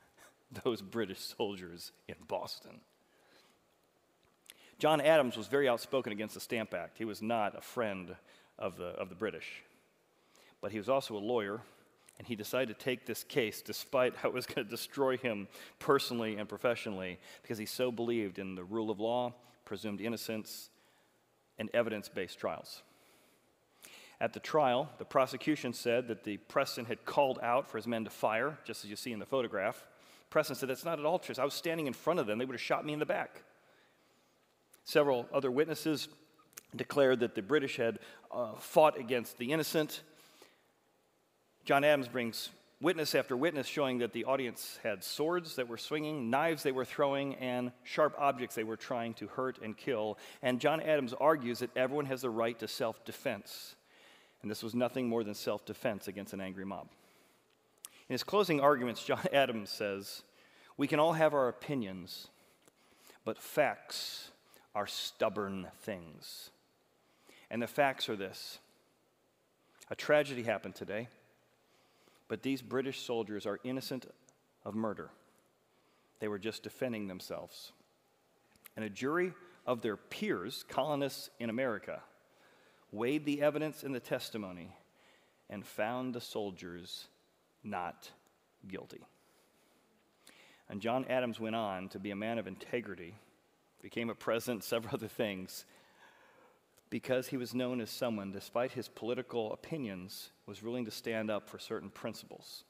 those 0.63 0.81
British 0.81 1.19
soldiers 1.19 1.91
in 2.07 2.15
Boston? 2.27 2.81
John 4.79 4.99
Adams 4.99 5.37
was 5.37 5.47
very 5.47 5.69
outspoken 5.69 6.11
against 6.11 6.33
the 6.33 6.41
Stamp 6.41 6.73
Act. 6.73 6.97
He 6.97 7.05
was 7.05 7.21
not 7.21 7.57
a 7.57 7.61
friend 7.61 8.15
of 8.57 8.77
the, 8.77 8.87
of 8.87 9.09
the 9.09 9.15
British. 9.15 9.63
But 10.59 10.71
he 10.71 10.79
was 10.79 10.89
also 10.89 11.15
a 11.15 11.19
lawyer, 11.19 11.61
and 12.17 12.27
he 12.27 12.35
decided 12.35 12.77
to 12.77 12.83
take 12.83 13.05
this 13.05 13.23
case 13.23 13.61
despite 13.61 14.15
how 14.15 14.29
it 14.29 14.33
was 14.33 14.47
going 14.47 14.65
to 14.65 14.69
destroy 14.69 15.17
him 15.17 15.47
personally 15.77 16.37
and 16.37 16.49
professionally 16.49 17.19
because 17.43 17.59
he 17.59 17.67
so 17.67 17.91
believed 17.91 18.39
in 18.39 18.55
the 18.55 18.63
rule 18.63 18.89
of 18.89 18.99
law 18.99 19.33
presumed 19.73 20.01
innocence, 20.01 20.69
and 21.57 21.67
evidence 21.73 22.07
based 22.07 22.37
trials. 22.37 22.83
At 24.21 24.31
the 24.33 24.39
trial, 24.39 24.87
the 24.99 25.03
prosecution 25.03 25.73
said 25.73 26.07
that 26.09 26.23
the 26.23 26.37
Preston 26.37 26.85
had 26.85 27.05
called 27.05 27.39
out 27.41 27.67
for 27.67 27.79
his 27.79 27.87
men 27.87 28.03
to 28.03 28.11
fire, 28.11 28.55
just 28.65 28.83
as 28.83 28.91
you 28.91 28.95
see 28.95 29.11
in 29.11 29.17
the 29.17 29.25
photograph. 29.25 29.87
Preston 30.29 30.55
said, 30.55 30.69
That's 30.69 30.85
not 30.85 30.99
at 30.99 31.05
all 31.05 31.17
true. 31.17 31.33
I 31.39 31.43
was 31.43 31.55
standing 31.55 31.87
in 31.87 31.93
front 31.93 32.19
of 32.19 32.27
them, 32.27 32.37
they 32.37 32.45
would 32.45 32.53
have 32.53 32.61
shot 32.61 32.85
me 32.85 32.93
in 32.93 32.99
the 32.99 33.07
back. 33.07 33.41
Several 34.83 35.25
other 35.33 35.49
witnesses 35.49 36.07
declared 36.75 37.21
that 37.21 37.33
the 37.33 37.41
British 37.41 37.77
had 37.77 37.97
uh, 38.31 38.53
fought 38.59 38.99
against 38.99 39.39
the 39.39 39.51
innocent. 39.51 40.03
John 41.65 41.83
Adams 41.83 42.09
brings 42.09 42.49
witness 42.83 43.15
after 43.15 43.35
witness 43.35 43.65
showing 43.65 43.99
that 43.99 44.11
the 44.11 44.25
audience 44.25 44.77
had 44.83 45.03
swords 45.03 45.55
that 45.55 45.69
were 45.69 45.77
swinging, 45.77 46.29
knives 46.29 46.63
they 46.63 46.73
were 46.73 46.83
throwing, 46.83 47.33
and 47.35 47.71
sharp 47.83 48.13
objects 48.19 48.55
they 48.55 48.65
were 48.65 48.75
trying 48.75 49.13
to 49.15 49.27
hurt 49.27 49.57
and 49.63 49.77
kill. 49.77 50.19
And 50.41 50.59
John 50.59 50.81
Adams 50.81 51.13
argues 51.13 51.59
that 51.59 51.75
everyone 51.77 52.05
has 52.07 52.21
the 52.21 52.29
right 52.29 52.59
to 52.59 52.67
self 52.67 53.03
defense. 53.05 53.75
And 54.41 54.51
this 54.51 54.61
was 54.61 54.75
nothing 54.75 55.07
more 55.07 55.23
than 55.23 55.33
self 55.33 55.65
defense 55.65 56.09
against 56.09 56.33
an 56.33 56.41
angry 56.41 56.65
mob. 56.65 56.89
In 58.09 58.13
his 58.13 58.23
closing 58.23 58.59
arguments, 58.59 59.03
John 59.05 59.25
Adams 59.31 59.69
says, 59.69 60.21
We 60.75 60.87
can 60.87 60.99
all 60.99 61.13
have 61.13 61.33
our 61.33 61.47
opinions, 61.47 62.27
but 63.23 63.41
facts 63.41 64.29
are 64.75 64.87
stubborn 64.87 65.67
things. 65.81 66.49
And 67.49 67.61
the 67.61 67.67
facts 67.67 68.09
are 68.09 68.17
this 68.17 68.59
a 69.89 69.95
tragedy 69.95 70.43
happened 70.43 70.75
today, 70.75 71.07
but 72.33 72.41
these 72.41 72.63
British 72.63 72.99
soldiers 73.05 73.45
are 73.45 73.59
innocent 73.63 74.07
of 74.65 74.73
murder. 74.73 75.11
They 76.19 76.27
were 76.27 76.39
just 76.39 76.63
defending 76.63 77.05
themselves. 77.05 77.73
And 78.75 78.83
a 78.83 78.89
jury 78.89 79.33
of 79.67 79.83
their 79.83 79.97
peers, 79.97 80.65
colonists 80.67 81.29
in 81.39 81.51
America, 81.51 82.01
weighed 82.91 83.23
the 83.25 83.43
evidence 83.43 83.83
and 83.83 83.93
the 83.93 83.99
testimony 83.99 84.75
and 85.47 85.63
found 85.63 86.15
the 86.15 86.21
soldiers 86.21 87.05
not 87.63 88.09
guilty. 88.67 89.05
And 90.69 90.81
John 90.81 91.05
Adams 91.09 91.39
went 91.39 91.55
on 91.55 91.87
to 91.89 91.99
be 91.99 92.09
a 92.09 92.15
man 92.15 92.39
of 92.39 92.47
integrity, 92.47 93.13
became 93.79 94.09
a 94.09 94.15
president, 94.15 94.63
several 94.63 94.95
other 94.95 95.07
things, 95.07 95.65
because 96.93 97.29
he 97.29 97.37
was 97.37 97.55
known 97.55 97.81
as 97.81 97.89
someone, 97.89 98.31
despite 98.31 98.73
his 98.73 98.87
political 98.87 99.51
opinions, 99.51 100.29
was 100.45 100.61
willing 100.61 100.85
to 100.85 100.91
stand 100.91 101.31
up 101.31 101.49
for 101.49 101.57
certain 101.57 101.89
principles, 101.89 102.65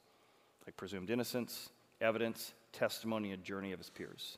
like 0.66 0.78
presumed 0.78 1.10
innocence, 1.10 1.72
evidence, 2.00 2.54
testimony, 2.72 3.34
and 3.34 3.44
journey 3.44 3.74
of 3.74 3.80
his 3.80 3.90
peers, 3.90 4.38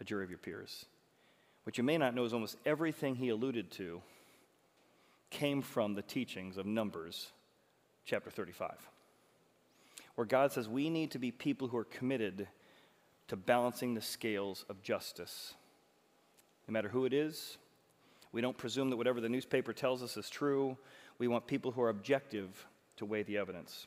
a 0.00 0.04
jury 0.04 0.24
of 0.24 0.30
your 0.30 0.40
peers. 0.40 0.86
What 1.62 1.78
you 1.78 1.84
may 1.84 1.98
not 1.98 2.16
know 2.16 2.24
is 2.24 2.32
almost 2.32 2.56
everything 2.66 3.14
he 3.14 3.28
alluded 3.28 3.70
to 3.74 4.02
came 5.30 5.62
from 5.62 5.94
the 5.94 6.02
teachings 6.02 6.56
of 6.56 6.66
Numbers 6.66 7.30
chapter 8.04 8.28
35, 8.28 8.72
where 10.16 10.26
God 10.26 10.50
says 10.50 10.68
we 10.68 10.90
need 10.90 11.12
to 11.12 11.20
be 11.20 11.30
people 11.30 11.68
who 11.68 11.76
are 11.76 11.84
committed 11.84 12.48
to 13.28 13.36
balancing 13.36 13.94
the 13.94 14.02
scales 14.02 14.64
of 14.68 14.82
justice. 14.82 15.54
No 16.66 16.72
matter 16.72 16.88
who 16.88 17.04
it 17.04 17.12
is, 17.12 17.56
we 18.32 18.40
don't 18.40 18.56
presume 18.56 18.90
that 18.90 18.96
whatever 18.96 19.20
the 19.20 19.28
newspaper 19.28 19.72
tells 19.72 20.02
us 20.02 20.16
is 20.16 20.30
true. 20.30 20.76
We 21.18 21.28
want 21.28 21.46
people 21.46 21.72
who 21.72 21.82
are 21.82 21.88
objective 21.88 22.66
to 22.96 23.04
weigh 23.04 23.22
the 23.22 23.38
evidence. 23.38 23.86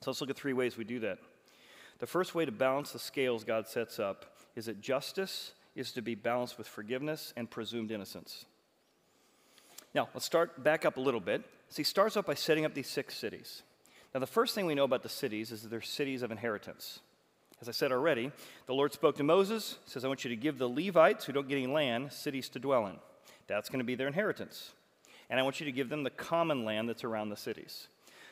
So 0.00 0.10
let's 0.10 0.20
look 0.20 0.30
at 0.30 0.36
three 0.36 0.54
ways 0.54 0.76
we 0.76 0.84
do 0.84 1.00
that. 1.00 1.18
The 1.98 2.06
first 2.06 2.34
way 2.34 2.46
to 2.46 2.52
balance 2.52 2.92
the 2.92 2.98
scales 2.98 3.44
God 3.44 3.68
sets 3.68 3.98
up 3.98 4.36
is 4.56 4.66
that 4.66 4.80
justice 4.80 5.52
is 5.76 5.92
to 5.92 6.02
be 6.02 6.14
balanced 6.14 6.56
with 6.56 6.66
forgiveness 6.66 7.34
and 7.36 7.50
presumed 7.50 7.90
innocence. 7.90 8.46
Now, 9.94 10.08
let's 10.14 10.24
start 10.24 10.62
back 10.62 10.84
up 10.84 10.96
a 10.96 11.00
little 11.00 11.20
bit. 11.20 11.42
So 11.68 11.76
he 11.76 11.84
starts 11.84 12.16
off 12.16 12.26
by 12.26 12.34
setting 12.34 12.64
up 12.64 12.74
these 12.74 12.88
six 12.88 13.14
cities. 13.16 13.62
Now, 14.14 14.20
the 14.20 14.26
first 14.26 14.54
thing 14.54 14.66
we 14.66 14.74
know 14.74 14.84
about 14.84 15.02
the 15.02 15.08
cities 15.08 15.52
is 15.52 15.62
that 15.62 15.68
they're 15.68 15.80
cities 15.80 16.22
of 16.22 16.30
inheritance. 16.30 17.00
As 17.60 17.68
I 17.68 17.72
said 17.72 17.92
already, 17.92 18.32
the 18.66 18.74
Lord 18.74 18.92
spoke 18.92 19.16
to 19.18 19.22
Moses, 19.22 19.76
says, 19.84 20.04
I 20.04 20.08
want 20.08 20.24
you 20.24 20.30
to 20.30 20.36
give 20.36 20.58
the 20.58 20.68
Levites 20.68 21.26
who 21.26 21.32
don't 21.32 21.48
get 21.48 21.56
any 21.56 21.66
land 21.66 22.12
cities 22.12 22.48
to 22.50 22.58
dwell 22.58 22.86
in. 22.86 22.96
That's 23.50 23.68
going 23.68 23.80
to 23.80 23.84
be 23.84 23.96
their 23.96 24.06
inheritance. 24.06 24.70
And 25.28 25.40
I 25.40 25.42
want 25.42 25.58
you 25.58 25.66
to 25.66 25.72
give 25.72 25.88
them 25.88 26.04
the 26.04 26.10
common 26.10 26.64
land 26.64 26.88
that's 26.88 27.02
around 27.02 27.30
the 27.30 27.36
cities. 27.36 27.88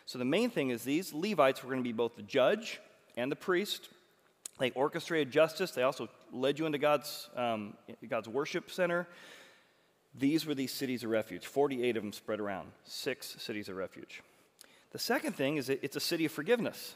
So 0.06 0.16
the 0.16 0.24
main 0.24 0.48
thing 0.48 0.70
is 0.70 0.84
these 0.84 1.12
Levites 1.12 1.62
were 1.62 1.70
going 1.70 1.82
to 1.82 1.88
be 1.88 1.92
both 1.92 2.14
the 2.14 2.22
judge 2.22 2.80
and 3.16 3.30
the 3.30 3.36
priest. 3.36 3.88
They 4.58 4.70
orchestrated 4.70 5.32
justice. 5.32 5.72
They 5.72 5.82
also 5.82 6.08
led 6.32 6.58
you 6.58 6.66
into 6.66 6.78
God's, 6.78 7.28
um, 7.36 7.74
God's 8.08 8.28
worship 8.28 8.70
center. 8.70 9.08
These 10.14 10.46
were 10.46 10.54
these 10.54 10.72
cities 10.72 11.02
of 11.02 11.10
refuge, 11.10 11.46
48 11.46 11.96
of 11.96 12.02
them 12.02 12.12
spread 12.12 12.38
around, 12.38 12.70
six 12.84 13.36
cities 13.38 13.68
of 13.68 13.76
refuge. 13.76 14.22
The 14.92 14.98
second 14.98 15.34
thing 15.34 15.56
is 15.56 15.68
it's 15.68 15.96
a 15.96 16.00
city 16.00 16.24
of 16.26 16.32
forgiveness 16.32 16.94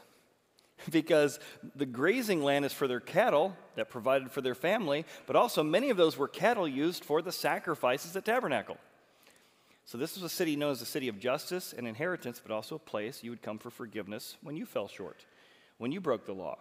because 0.91 1.39
the 1.75 1.85
grazing 1.85 2.43
land 2.43 2.65
is 2.65 2.73
for 2.73 2.87
their 2.87 2.99
cattle 2.99 3.55
that 3.75 3.89
provided 3.89 4.31
for 4.31 4.41
their 4.41 4.55
family, 4.55 5.05
but 5.25 5.35
also 5.35 5.63
many 5.63 5.89
of 5.89 5.97
those 5.97 6.17
were 6.17 6.27
cattle 6.27 6.67
used 6.67 7.03
for 7.03 7.21
the 7.21 7.31
sacrifices 7.31 8.15
at 8.15 8.25
Tabernacle. 8.25 8.77
So 9.85 9.97
this 9.97 10.15
was 10.15 10.23
a 10.23 10.29
city 10.29 10.55
known 10.55 10.71
as 10.71 10.79
the 10.79 10.85
city 10.85 11.07
of 11.07 11.19
justice 11.19 11.73
and 11.77 11.87
inheritance, 11.87 12.41
but 12.45 12.53
also 12.53 12.75
a 12.75 12.79
place 12.79 13.23
you 13.23 13.31
would 13.31 13.41
come 13.41 13.59
for 13.59 13.69
forgiveness 13.69 14.37
when 14.41 14.55
you 14.55 14.65
fell 14.65 14.87
short, 14.87 15.25
when 15.77 15.91
you 15.91 15.99
broke 15.99 16.25
the 16.25 16.33
law, 16.33 16.57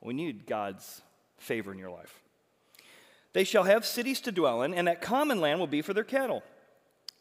when 0.00 0.18
you 0.18 0.26
needed 0.26 0.46
God's 0.46 1.02
favor 1.38 1.72
in 1.72 1.78
your 1.78 1.90
life. 1.90 2.20
They 3.32 3.44
shall 3.44 3.64
have 3.64 3.84
cities 3.84 4.20
to 4.22 4.32
dwell 4.32 4.62
in, 4.62 4.74
and 4.74 4.86
that 4.86 5.00
common 5.00 5.40
land 5.40 5.58
will 5.58 5.66
be 5.66 5.82
for 5.82 5.94
their 5.94 6.04
cattle, 6.04 6.42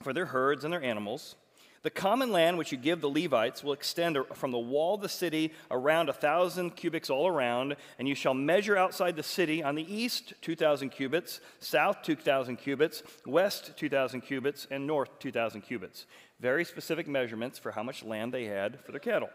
for 0.01 0.13
their 0.13 0.27
herds 0.27 0.63
and 0.63 0.73
their 0.73 0.83
animals. 0.83 1.35
The 1.83 1.89
common 1.89 2.31
land 2.31 2.59
which 2.59 2.71
you 2.71 2.77
give 2.77 3.01
the 3.01 3.09
Levites 3.09 3.63
will 3.63 3.73
extend 3.73 4.15
from 4.35 4.51
the 4.51 4.59
wall 4.59 4.95
of 4.95 5.01
the 5.01 5.09
city 5.09 5.51
around 5.71 6.09
a 6.09 6.13
thousand 6.13 6.75
cubits 6.75 7.09
all 7.09 7.27
around, 7.27 7.75
and 7.97 8.07
you 8.07 8.13
shall 8.13 8.35
measure 8.35 8.77
outside 8.77 9.15
the 9.15 9.23
city 9.23 9.63
on 9.63 9.73
the 9.73 9.93
east 9.93 10.33
2,000 10.41 10.89
cubits, 10.89 11.39
south 11.59 12.03
2,000 12.03 12.57
cubits, 12.57 13.01
west 13.25 13.75
2,000 13.77 14.21
cubits, 14.21 14.67
and 14.69 14.85
north 14.85 15.17
2,000 15.17 15.61
cubits. 15.61 16.05
Very 16.39 16.65
specific 16.65 17.07
measurements 17.07 17.57
for 17.57 17.71
how 17.71 17.81
much 17.81 18.03
land 18.03 18.31
they 18.31 18.45
had 18.45 18.79
for 18.85 18.91
their 18.91 18.99
cattle. 18.99 19.29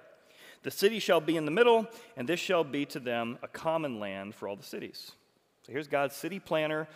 The 0.62 0.70
city 0.70 1.00
shall 1.00 1.20
be 1.20 1.36
in 1.36 1.46
the 1.46 1.50
middle, 1.50 1.88
and 2.16 2.28
this 2.28 2.40
shall 2.40 2.62
be 2.62 2.86
to 2.86 3.00
them 3.00 3.38
a 3.42 3.48
common 3.48 3.98
land 3.98 4.36
for 4.36 4.46
all 4.46 4.56
the 4.56 4.62
cities. 4.62 5.12
So 5.62 5.72
here's 5.72 5.88
God's 5.88 6.14
city 6.14 6.38
planner 6.38 6.86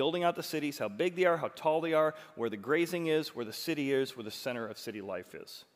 building 0.00 0.24
out 0.24 0.34
the 0.34 0.42
cities, 0.42 0.78
how 0.78 0.88
big 0.88 1.14
they 1.14 1.26
are, 1.26 1.36
how 1.36 1.48
tall 1.48 1.82
they 1.82 1.92
are, 1.92 2.14
where 2.34 2.48
the 2.48 2.56
grazing 2.56 3.08
is, 3.08 3.36
where 3.36 3.44
the 3.44 3.52
city 3.52 3.92
is, 3.92 4.16
where 4.16 4.24
the 4.24 4.30
center 4.30 4.66
of 4.66 4.78
city 4.78 5.02
life 5.02 5.34
is. 5.34 5.66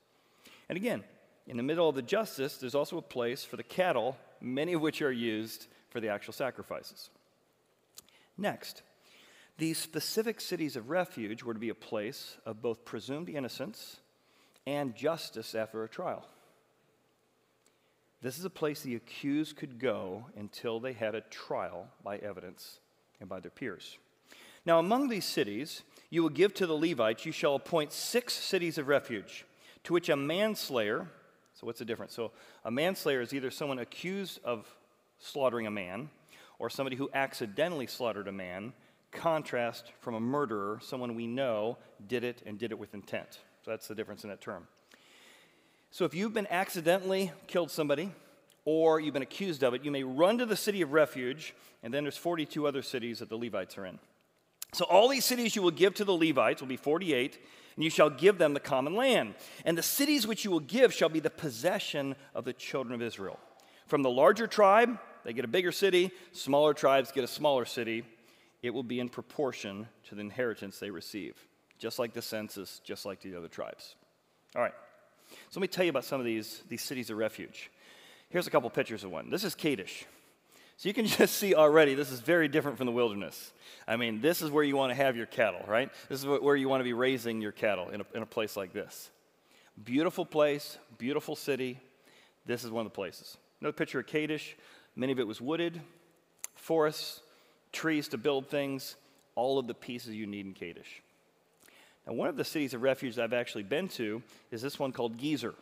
And 0.71 0.79
again, 0.79 1.05
in 1.47 1.59
the 1.59 1.63
middle 1.63 1.91
of 1.91 1.95
the 1.95 2.01
justice, 2.01 2.57
there's 2.57 2.75
also 2.75 2.97
a 2.97 3.03
place 3.03 3.45
for 3.45 3.59
the 3.59 3.63
cattle, 3.63 4.17
many 4.41 4.73
of 4.73 4.81
which 4.81 5.03
are 5.03 5.13
used 5.13 5.67
for 5.91 6.01
the 6.01 6.09
actual 6.09 6.33
sacrifices. 6.33 7.11
Next, 8.39 8.81
these 9.59 9.77
specific 9.77 10.41
cities 10.41 10.75
of 10.75 10.89
refuge 10.89 11.43
were 11.43 11.53
to 11.53 11.61
be 11.61 11.69
a 11.69 11.75
place 11.75 12.39
of 12.47 12.63
both 12.63 12.87
presumed 12.87 13.29
innocence 13.29 13.99
and 14.67 14.97
justice 14.97 15.55
after 15.55 15.85
a 15.85 15.89
trial. 15.91 16.27
This 18.23 18.39
is 18.39 18.47
a 18.47 18.49
place 18.49 18.81
the 18.81 18.97
accused 18.97 19.57
could 19.57 19.79
go 19.79 20.25
until 20.35 20.81
they 20.81 20.95
had 20.95 21.15
a 21.15 21.21
trial 21.21 21.89
by 22.03 22.17
evidence 22.17 22.81
and 23.21 23.29
by 23.29 23.41
their 23.41 23.51
peers. 23.51 23.99
Now, 24.67 24.79
among 24.79 25.09
these 25.09 25.25
cities, 25.25 25.83
you 26.11 26.23
will 26.23 26.31
give 26.31 26.55
to 26.55 26.67
the 26.67 26.77
Levites, 26.77 27.27
you 27.27 27.33
shall 27.33 27.55
appoint 27.55 27.93
six 27.93 28.35
cities 28.35 28.79
of 28.79 28.89
refuge, 28.89 29.45
to 29.85 29.93
which 29.93 30.09
a 30.09 30.17
manslayer, 30.17 31.09
so 31.55 31.67
what's 31.67 31.79
the 31.79 31.85
difference? 31.85 32.15
So, 32.15 32.33
a 32.65 32.71
manslayer 32.71 33.21
is 33.21 33.35
either 33.35 33.51
someone 33.51 33.79
accused 33.79 34.41
of 34.45 34.67
slaughtering 35.19 35.67
a 35.67 35.71
man 35.71 36.09
or 36.59 36.71
somebody 36.71 36.97
who 36.97 37.11
accidentally 37.13 37.87
slaughtered 37.87 38.29
a 38.29 38.33
man, 38.33 38.73
contrast 39.13 39.93
from 40.01 40.15
a 40.15 40.21
murderer, 40.21 40.79
someone 40.83 41.15
we 41.15 41.27
know 41.27 41.79
did 42.07 42.25
it 42.25 42.43
and 42.47 42.59
did 42.59 42.71
it 42.71 42.79
with 42.79 42.95
intent. 42.95 43.41
So, 43.65 43.71
that's 43.71 43.87
the 43.89 43.95
difference 43.95 44.25
in 44.25 44.31
that 44.31 44.41
term. 44.41 44.67
So 45.95 46.05
if 46.05 46.13
you've 46.13 46.35
been 46.35 46.49
accidentally 46.51 47.31
killed 47.47 47.71
somebody 47.71 48.11
or 48.65 48.99
you've 48.99 49.15
been 49.15 49.23
accused 49.23 49.63
of 49.63 49.75
it, 49.75 49.85
you 49.85 49.93
may 49.93 50.03
run 50.03 50.39
to 50.39 50.45
the 50.45 50.57
city 50.57 50.83
of 50.83 50.93
refuge, 50.93 51.55
and 51.85 51.95
then 51.95 52.03
there's 52.03 52.17
42 52.17 52.67
other 52.67 52.83
cities 52.83 53.21
that 53.21 53.29
the 53.29 53.37
Levites 53.37 53.79
are 53.79 53.87
in. 53.87 54.01
So 54.75 54.85
all 54.87 55.09
these 55.09 55.25
cities 55.25 55.55
you 55.55 55.63
will 55.63 55.71
give 55.71 55.95
to 55.95 56.05
the 56.05 56.13
Levites 56.13 56.61
will 56.61 56.69
be 56.69 56.77
48, 56.77 57.39
and 57.77 57.85
you 57.85 57.91
shall 57.91 58.11
give 58.11 58.39
them 58.39 58.55
the 58.55 58.61
common 58.61 58.95
land. 58.95 59.35
And 59.65 59.79
the 59.79 59.83
cities 59.83 60.27
which 60.27 60.45
you 60.45 60.51
will 60.51 60.61
give 60.61 60.93
shall 60.93 61.09
be 61.09 61.21
the 61.21 61.31
possession 61.31 62.17
of 62.35 62.45
the 62.45 62.53
children 62.53 62.95
of 62.95 63.01
Israel. 63.01 63.39
From 63.87 64.03
the 64.03 64.11
larger 64.11 64.47
tribe, 64.47 64.99
they 65.25 65.33
get 65.33 65.45
a 65.45 65.49
bigger 65.49 65.73
city, 65.73 66.11
smaller 66.33 66.75
tribes 66.75 67.13
get 67.13 67.23
a 67.23 67.29
smaller 67.29 67.65
city. 67.65 68.05
It 68.63 68.71
will 68.71 68.83
be 68.83 68.99
in 68.99 69.09
proportion 69.09 69.87
to 70.09 70.15
the 70.15 70.23
inheritance 70.23 70.79
they 70.79 70.91
receive, 70.91 71.37
just 71.79 71.99
like 71.99 72.13
the 72.13 72.23
census, 72.23 72.81
just 72.83 73.07
like 73.07 73.21
the 73.21 73.37
other 73.37 73.49
tribes. 73.49 73.95
All 74.57 74.63
right. 74.63 74.75
So 75.29 75.61
let 75.61 75.63
me 75.63 75.69
tell 75.69 75.85
you 75.85 75.91
about 75.91 76.05
some 76.05 76.19
of 76.19 76.27
these, 76.27 76.63
these 76.69 76.83
cities 76.83 77.11
of 77.11 77.19
refuge. 77.19 77.71
Here's 78.29 78.47
a 78.47 78.51
couple 78.51 78.69
pictures 78.71 79.05
of 79.05 79.11
one. 79.11 79.31
This 79.31 79.45
is 79.45 79.55
Kadesh. 79.55 80.07
So 80.77 80.89
you 80.89 80.95
can 80.95 81.07
just 81.19 81.37
see 81.37 81.55
already 81.55 81.95
this 81.95 82.11
is 82.11 82.21
very 82.21 82.49
different 82.49 82.77
from 82.77 82.87
the 82.87 82.93
wilderness. 82.93 83.53
I 83.87 83.97
mean, 83.97 84.21
this 84.21 84.43
is 84.43 84.51
where 84.51 84.65
you 84.65 84.77
want 84.77 84.91
to 84.91 84.95
have 84.95 85.17
your 85.17 85.27
cattle, 85.27 85.61
right? 85.67 85.91
This 86.09 86.21
is 86.21 86.27
where 86.27 86.57
you 86.57 86.69
want 86.69 86.81
to 86.81 86.85
be 86.85 86.93
raising 86.93 87.41
your 87.41 87.53
cattle 87.53 87.91
in 87.91 88.01
a, 88.01 88.05
in 88.15 88.23
a 88.23 88.27
place 88.27 88.57
like 88.57 88.73
this. 88.73 89.11
Beautiful 89.83 90.25
place, 90.25 90.79
beautiful 90.99 91.37
city. 91.37 91.79
This 92.47 92.65
is 92.65 92.71
one 92.71 92.87
of 92.87 92.93
the 92.93 92.95
places. 92.95 93.37
Another 93.61 93.73
picture 93.73 94.01
of 94.01 94.07
Kadesh. 94.07 94.57
Many 94.97 95.13
of 95.13 95.19
it 95.19 95.27
was 95.27 95.41
wooded, 95.41 95.81
forests, 96.55 97.21
trees 97.73 98.09
to 98.09 98.19
build 98.19 98.49
things, 98.49 98.97
all 99.35 99.59
of 99.59 99.67
the 99.67 99.75
pieces 99.75 100.15
you 100.15 100.27
need 100.27 100.47
in 100.47 100.55
Kadesh. 100.55 101.03
Now, 102.07 102.13
one 102.13 102.29
of 102.29 102.37
the 102.37 102.45
cities 102.45 102.75
of 102.75 102.83
refuge 102.83 103.19
I've 103.19 103.33
actually 103.33 103.65
been 103.65 103.89
to 103.89 104.23
is 104.51 104.63
this 104.63 104.79
one 104.79 104.93
called 104.93 105.19
Gezer. 105.19 105.55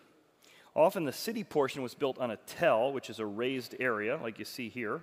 Often 0.75 1.05
the 1.05 1.12
city 1.12 1.45
portion 1.45 1.83
was 1.83 1.95
built 1.95 2.19
on 2.19 2.31
a 2.31 2.37
tell, 2.37 2.93
which 2.93 3.11
is 3.11 3.19
a 3.19 3.26
raised 3.26 3.75
area, 3.79 4.19
like 4.23 4.38
you 4.38 4.45
see 4.45 4.69
here. 4.69 5.02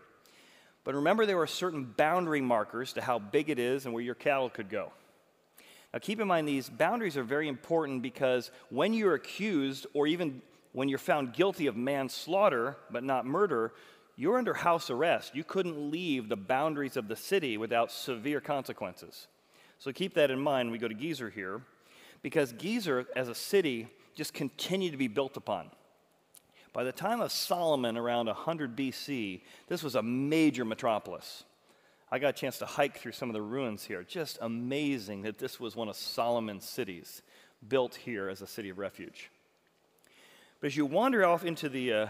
But 0.83 0.95
remember, 0.95 1.25
there 1.25 1.37
were 1.37 1.47
certain 1.47 1.83
boundary 1.83 2.41
markers 2.41 2.93
to 2.93 3.01
how 3.01 3.19
big 3.19 3.49
it 3.49 3.59
is 3.59 3.85
and 3.85 3.93
where 3.93 4.03
your 4.03 4.15
cattle 4.15 4.49
could 4.49 4.69
go. 4.69 4.91
Now, 5.93 5.99
keep 5.99 6.19
in 6.19 6.27
mind, 6.27 6.47
these 6.47 6.69
boundaries 6.69 7.17
are 7.17 7.23
very 7.23 7.47
important 7.47 8.01
because 8.01 8.51
when 8.69 8.93
you're 8.93 9.15
accused, 9.15 9.85
or 9.93 10.07
even 10.07 10.41
when 10.71 10.89
you're 10.89 10.99
found 10.99 11.33
guilty 11.33 11.67
of 11.67 11.75
manslaughter 11.75 12.77
but 12.91 13.03
not 13.03 13.25
murder, 13.25 13.73
you're 14.15 14.37
under 14.37 14.53
house 14.53 14.89
arrest. 14.89 15.35
You 15.35 15.43
couldn't 15.43 15.91
leave 15.91 16.29
the 16.29 16.35
boundaries 16.35 16.97
of 16.97 17.07
the 17.07 17.15
city 17.15 17.57
without 17.57 17.91
severe 17.91 18.41
consequences. 18.41 19.27
So 19.79 19.91
keep 19.91 20.13
that 20.15 20.29
in 20.29 20.39
mind 20.39 20.67
when 20.67 20.73
we 20.73 20.77
go 20.77 20.87
to 20.87 20.95
Gezer 20.95 21.31
here, 21.31 21.61
because 22.21 22.53
Gezer, 22.53 23.05
as 23.15 23.29
a 23.29 23.35
city, 23.35 23.87
just 24.19 24.33
continued 24.33 24.91
to 24.91 24.97
be 24.97 25.07
built 25.07 25.37
upon. 25.37 25.71
By 26.73 26.83
the 26.83 26.91
time 26.91 27.21
of 27.21 27.31
Solomon, 27.31 27.95
around 27.95 28.25
100 28.25 28.75
BC, 28.75 29.39
this 29.69 29.81
was 29.81 29.95
a 29.95 30.03
major 30.03 30.65
metropolis. 30.65 31.45
I 32.11 32.19
got 32.19 32.27
a 32.27 32.33
chance 32.33 32.57
to 32.57 32.65
hike 32.65 32.97
through 32.97 33.13
some 33.13 33.29
of 33.29 33.33
the 33.33 33.41
ruins 33.41 33.85
here. 33.85 34.03
Just 34.03 34.37
amazing 34.41 35.21
that 35.21 35.37
this 35.37 35.57
was 35.57 35.73
one 35.77 35.87
of 35.87 35.95
Solomon's 35.95 36.65
cities, 36.65 37.21
built 37.65 37.95
here 37.95 38.27
as 38.27 38.41
a 38.41 38.47
city 38.47 38.67
of 38.67 38.77
refuge. 38.77 39.31
But 40.59 40.67
as 40.67 40.75
you 40.75 40.85
wander 40.85 41.23
off 41.23 41.45
into 41.45 41.69
the 41.69 41.93
uh, 41.93 42.07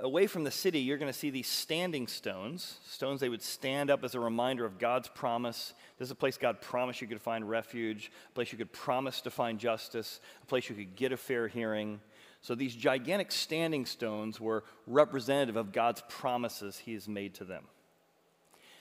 away 0.00 0.26
from 0.26 0.44
the 0.44 0.50
city, 0.50 0.80
you're 0.80 0.98
going 0.98 1.12
to 1.12 1.18
see 1.18 1.30
these 1.30 1.46
standing 1.46 2.06
stones, 2.06 2.78
stones 2.86 3.20
they 3.20 3.28
would 3.28 3.42
stand 3.42 3.90
up 3.90 4.04
as 4.04 4.14
a 4.14 4.20
reminder 4.20 4.64
of 4.64 4.78
God's 4.78 5.08
promise. 5.08 5.74
This 5.98 6.06
is 6.06 6.10
a 6.12 6.16
place 6.16 6.38
God 6.38 6.60
promised 6.60 7.00
you 7.00 7.06
could 7.06 7.20
find 7.20 7.48
refuge, 7.48 8.10
a 8.30 8.32
place 8.34 8.52
you 8.52 8.58
could 8.58 8.72
promise 8.72 9.20
to 9.22 9.30
find 9.30 9.58
justice, 9.58 10.20
a 10.42 10.46
place 10.46 10.68
you 10.68 10.74
could 10.74 10.96
get 10.96 11.12
a 11.12 11.16
fair 11.16 11.48
hearing. 11.48 12.00
So 12.40 12.54
these 12.54 12.74
gigantic 12.74 13.32
standing 13.32 13.86
stones 13.86 14.40
were 14.40 14.64
representative 14.86 15.56
of 15.56 15.72
God's 15.72 16.02
promises 16.08 16.78
he 16.78 16.92
has 16.94 17.08
made 17.08 17.34
to 17.34 17.44
them. 17.44 17.64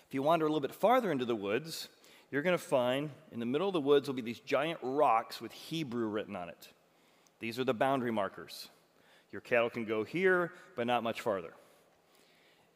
If 0.08 0.14
you 0.14 0.24
wander 0.24 0.46
a 0.46 0.50
little 0.50 0.62
bit 0.62 0.76
farther 0.76 1.12
into 1.12 1.26
the 1.26 1.36
woods, 1.36 1.90
you're 2.30 2.42
going 2.42 2.58
to 2.58 2.64
find 2.64 3.10
in 3.32 3.40
the 3.40 3.46
middle 3.46 3.68
of 3.68 3.74
the 3.74 3.82
woods 3.82 4.08
will 4.08 4.16
be 4.16 4.22
these 4.22 4.40
giant 4.40 4.80
rocks 4.82 5.40
with 5.40 5.52
Hebrew 5.52 6.08
written 6.08 6.36
on 6.36 6.50
it. 6.50 6.70
These 7.40 7.60
are 7.60 7.64
the 7.64 7.74
boundary 7.74 8.12
markers. 8.12 8.70
Your 9.34 9.42
cattle 9.42 9.72
can 9.72 9.84
go 9.84 10.04
here, 10.04 10.54
but 10.76 10.86
not 10.86 11.04
much 11.04 11.20
farther. 11.20 11.54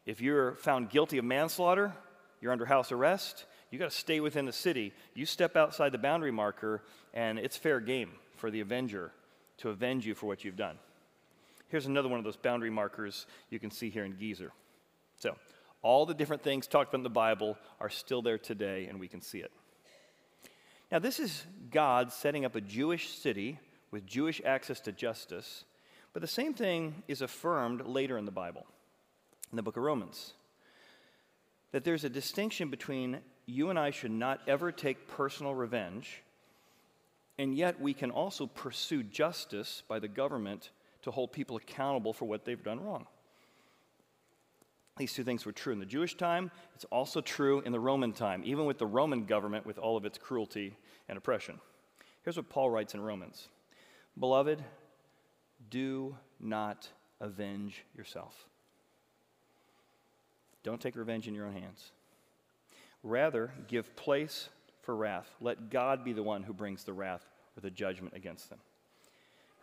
If 0.08 0.22
you're 0.22 0.56
found 0.56 0.90
guilty 0.90 1.20
of 1.20 1.24
manslaughter, 1.24 1.94
you're 2.42 2.52
under 2.52 2.66
house 2.66 2.92
arrest, 2.92 3.46
you 3.70 3.78
got 3.78 3.92
to 3.92 3.96
stay 3.96 4.20
within 4.20 4.46
the 4.46 4.52
city. 4.52 4.92
You 5.14 5.28
step 5.28 5.56
outside 5.56 5.92
the 5.92 6.00
boundary 6.00 6.32
marker, 6.32 6.84
and 7.14 7.38
it's 7.38 7.56
fair 7.56 7.80
game 7.80 8.12
for 8.38 8.50
the 8.50 8.62
avenger 8.62 9.12
to 9.58 9.70
avenge 9.70 10.08
you 10.08 10.16
for 10.16 10.26
what 10.26 10.44
you've 10.44 10.56
done. 10.56 10.78
Here's 11.70 11.86
another 11.86 12.10
one 12.10 12.18
of 12.18 12.26
those 12.26 12.38
boundary 12.38 12.72
markers 12.72 13.28
you 13.52 13.60
can 13.60 13.70
see 13.70 13.92
here 13.92 14.04
in 14.06 14.14
Gezer. 14.14 14.50
So, 15.20 15.36
all 15.84 16.08
the 16.08 16.14
different 16.16 16.42
things 16.42 16.66
talked 16.66 16.90
about 16.90 17.00
in 17.00 17.04
the 17.04 17.10
Bible 17.10 17.56
are 17.80 17.90
still 17.90 18.24
there 18.24 18.40
today, 18.40 18.88
and 18.88 19.00
we 19.00 19.08
can 19.08 19.22
see 19.22 19.40
it. 19.40 19.52
Now, 20.92 20.98
this 20.98 21.20
is 21.20 21.46
God 21.70 22.12
setting 22.12 22.46
up 22.46 22.56
a 22.56 22.62
Jewish 22.62 23.10
city 23.10 23.60
with 23.92 24.08
Jewish 24.08 24.42
access 24.44 24.80
to 24.82 24.92
justice 24.92 25.66
but 26.14 26.22
the 26.22 26.28
same 26.28 26.54
thing 26.54 27.04
is 27.08 27.22
affirmed 27.22 27.86
later 27.86 28.18
in 28.18 28.26
the 28.26 28.32
Bible, 28.32 28.66
in 29.52 29.56
the 29.56 29.64
book 29.64 29.78
of 29.78 29.84
Romans. 29.84 30.34
That 31.72 31.84
there's 31.84 32.04
a 32.04 32.10
distinction 32.10 32.70
between 32.70 33.20
you 33.46 33.70
and 33.70 33.78
I 33.78 33.92
should 33.92 34.12
not 34.12 34.42
ever 34.48 34.72
take 34.72 35.08
personal 35.08 35.54
revenge, 35.54 36.24
and 37.38 37.56
yet 37.56 37.80
we 37.80 37.94
can 37.94 38.12
also 38.12 38.48
pursue 38.48 39.04
justice 39.04 39.84
by 39.88 40.00
the 40.00 40.08
government 40.08 40.72
to 41.04 41.12
hold 41.12 41.32
people 41.32 41.58
accountable 41.58 42.14
for 42.14 42.26
what 42.26 42.46
they've 42.46 42.64
done 42.64 42.84
wrong. 42.84 43.06
These 44.98 45.14
two 45.14 45.24
things 45.24 45.46
were 45.46 45.52
true 45.52 45.74
in 45.74 45.80
the 45.80 45.86
Jewish 45.86 46.18
time. 46.18 46.50
It's 46.74 46.86
also 46.86 47.22
true 47.22 47.62
in 47.62 47.72
the 47.72 47.80
Roman 47.80 48.14
time, 48.14 48.42
even 48.44 48.66
with 48.66 48.80
the 48.80 48.88
Roman 48.88 49.26
government 49.26 49.66
with 49.66 49.78
all 49.78 49.96
of 49.96 50.06
its 50.06 50.18
cruelty 50.18 50.76
and 51.08 51.18
oppression. 51.18 51.60
Here's 52.24 52.38
what 52.38 52.50
Paul 52.50 52.70
writes 52.70 52.94
in 52.94 53.02
Romans 53.02 53.48
Beloved, 54.20 54.64
do 55.70 56.16
not 56.40 56.88
avenge 57.20 57.84
yourself. 57.96 58.48
Don't 60.64 60.82
take 60.82 60.96
revenge 60.96 61.28
in 61.28 61.34
your 61.34 61.46
own 61.46 61.54
hands. 61.54 61.92
Rather, 63.04 63.52
give 63.68 63.96
place 63.96 64.50
for 64.82 64.96
wrath. 64.96 65.30
Let 65.40 65.70
God 65.70 66.04
be 66.04 66.14
the 66.14 66.24
one 66.24 66.44
who 66.44 66.54
brings 66.54 66.84
the 66.84 66.94
wrath 66.94 67.26
or 67.56 67.62
the 67.62 67.72
judgment 67.72 68.16
against 68.16 68.50
them. 68.50 68.60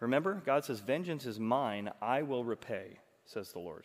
Remember, 0.01 0.43
God 0.45 0.65
says, 0.65 0.81
Vengeance 0.81 1.27
is 1.27 1.39
mine, 1.39 1.91
I 2.03 2.23
will 2.23 2.45
repay, 2.45 2.99
says 3.25 3.53
the 3.53 3.59
Lord. 3.59 3.85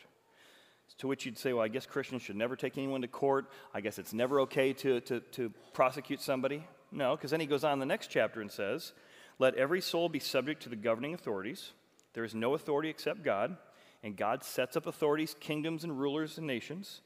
To 0.98 1.08
which 1.08 1.24
you'd 1.24 1.38
say, 1.38 1.52
Well, 1.52 1.64
I 1.64 1.68
guess 1.68 1.86
Christians 1.86 2.22
should 2.22 2.36
never 2.36 2.56
take 2.56 2.76
anyone 2.76 3.02
to 3.02 3.08
court. 3.08 3.46
I 3.72 3.80
guess 3.80 3.98
it's 3.98 4.12
never 4.12 4.40
okay 4.40 4.72
to, 4.74 5.00
to, 5.02 5.20
to 5.20 5.52
prosecute 5.72 6.20
somebody. 6.20 6.66
No, 6.92 7.16
because 7.16 7.30
then 7.30 7.40
he 7.40 7.46
goes 7.46 7.64
on 7.64 7.74
in 7.74 7.78
the 7.78 7.86
next 7.86 8.08
chapter 8.08 8.40
and 8.40 8.50
says, 8.50 8.92
Let 9.38 9.54
every 9.54 9.80
soul 9.80 10.08
be 10.08 10.18
subject 10.18 10.62
to 10.64 10.68
the 10.68 10.76
governing 10.76 11.14
authorities 11.14 11.72
there 12.12 12.24
is 12.24 12.34
no 12.34 12.54
authority 12.54 12.88
except 12.88 13.22
God, 13.22 13.56
and 14.02 14.16
God 14.16 14.42
sets 14.42 14.76
up 14.76 14.86
authorities, 14.86 15.36
kingdoms, 15.38 15.84
and 15.84 16.00
rulers 16.00 16.38
and 16.38 16.46
nations. 16.46 17.02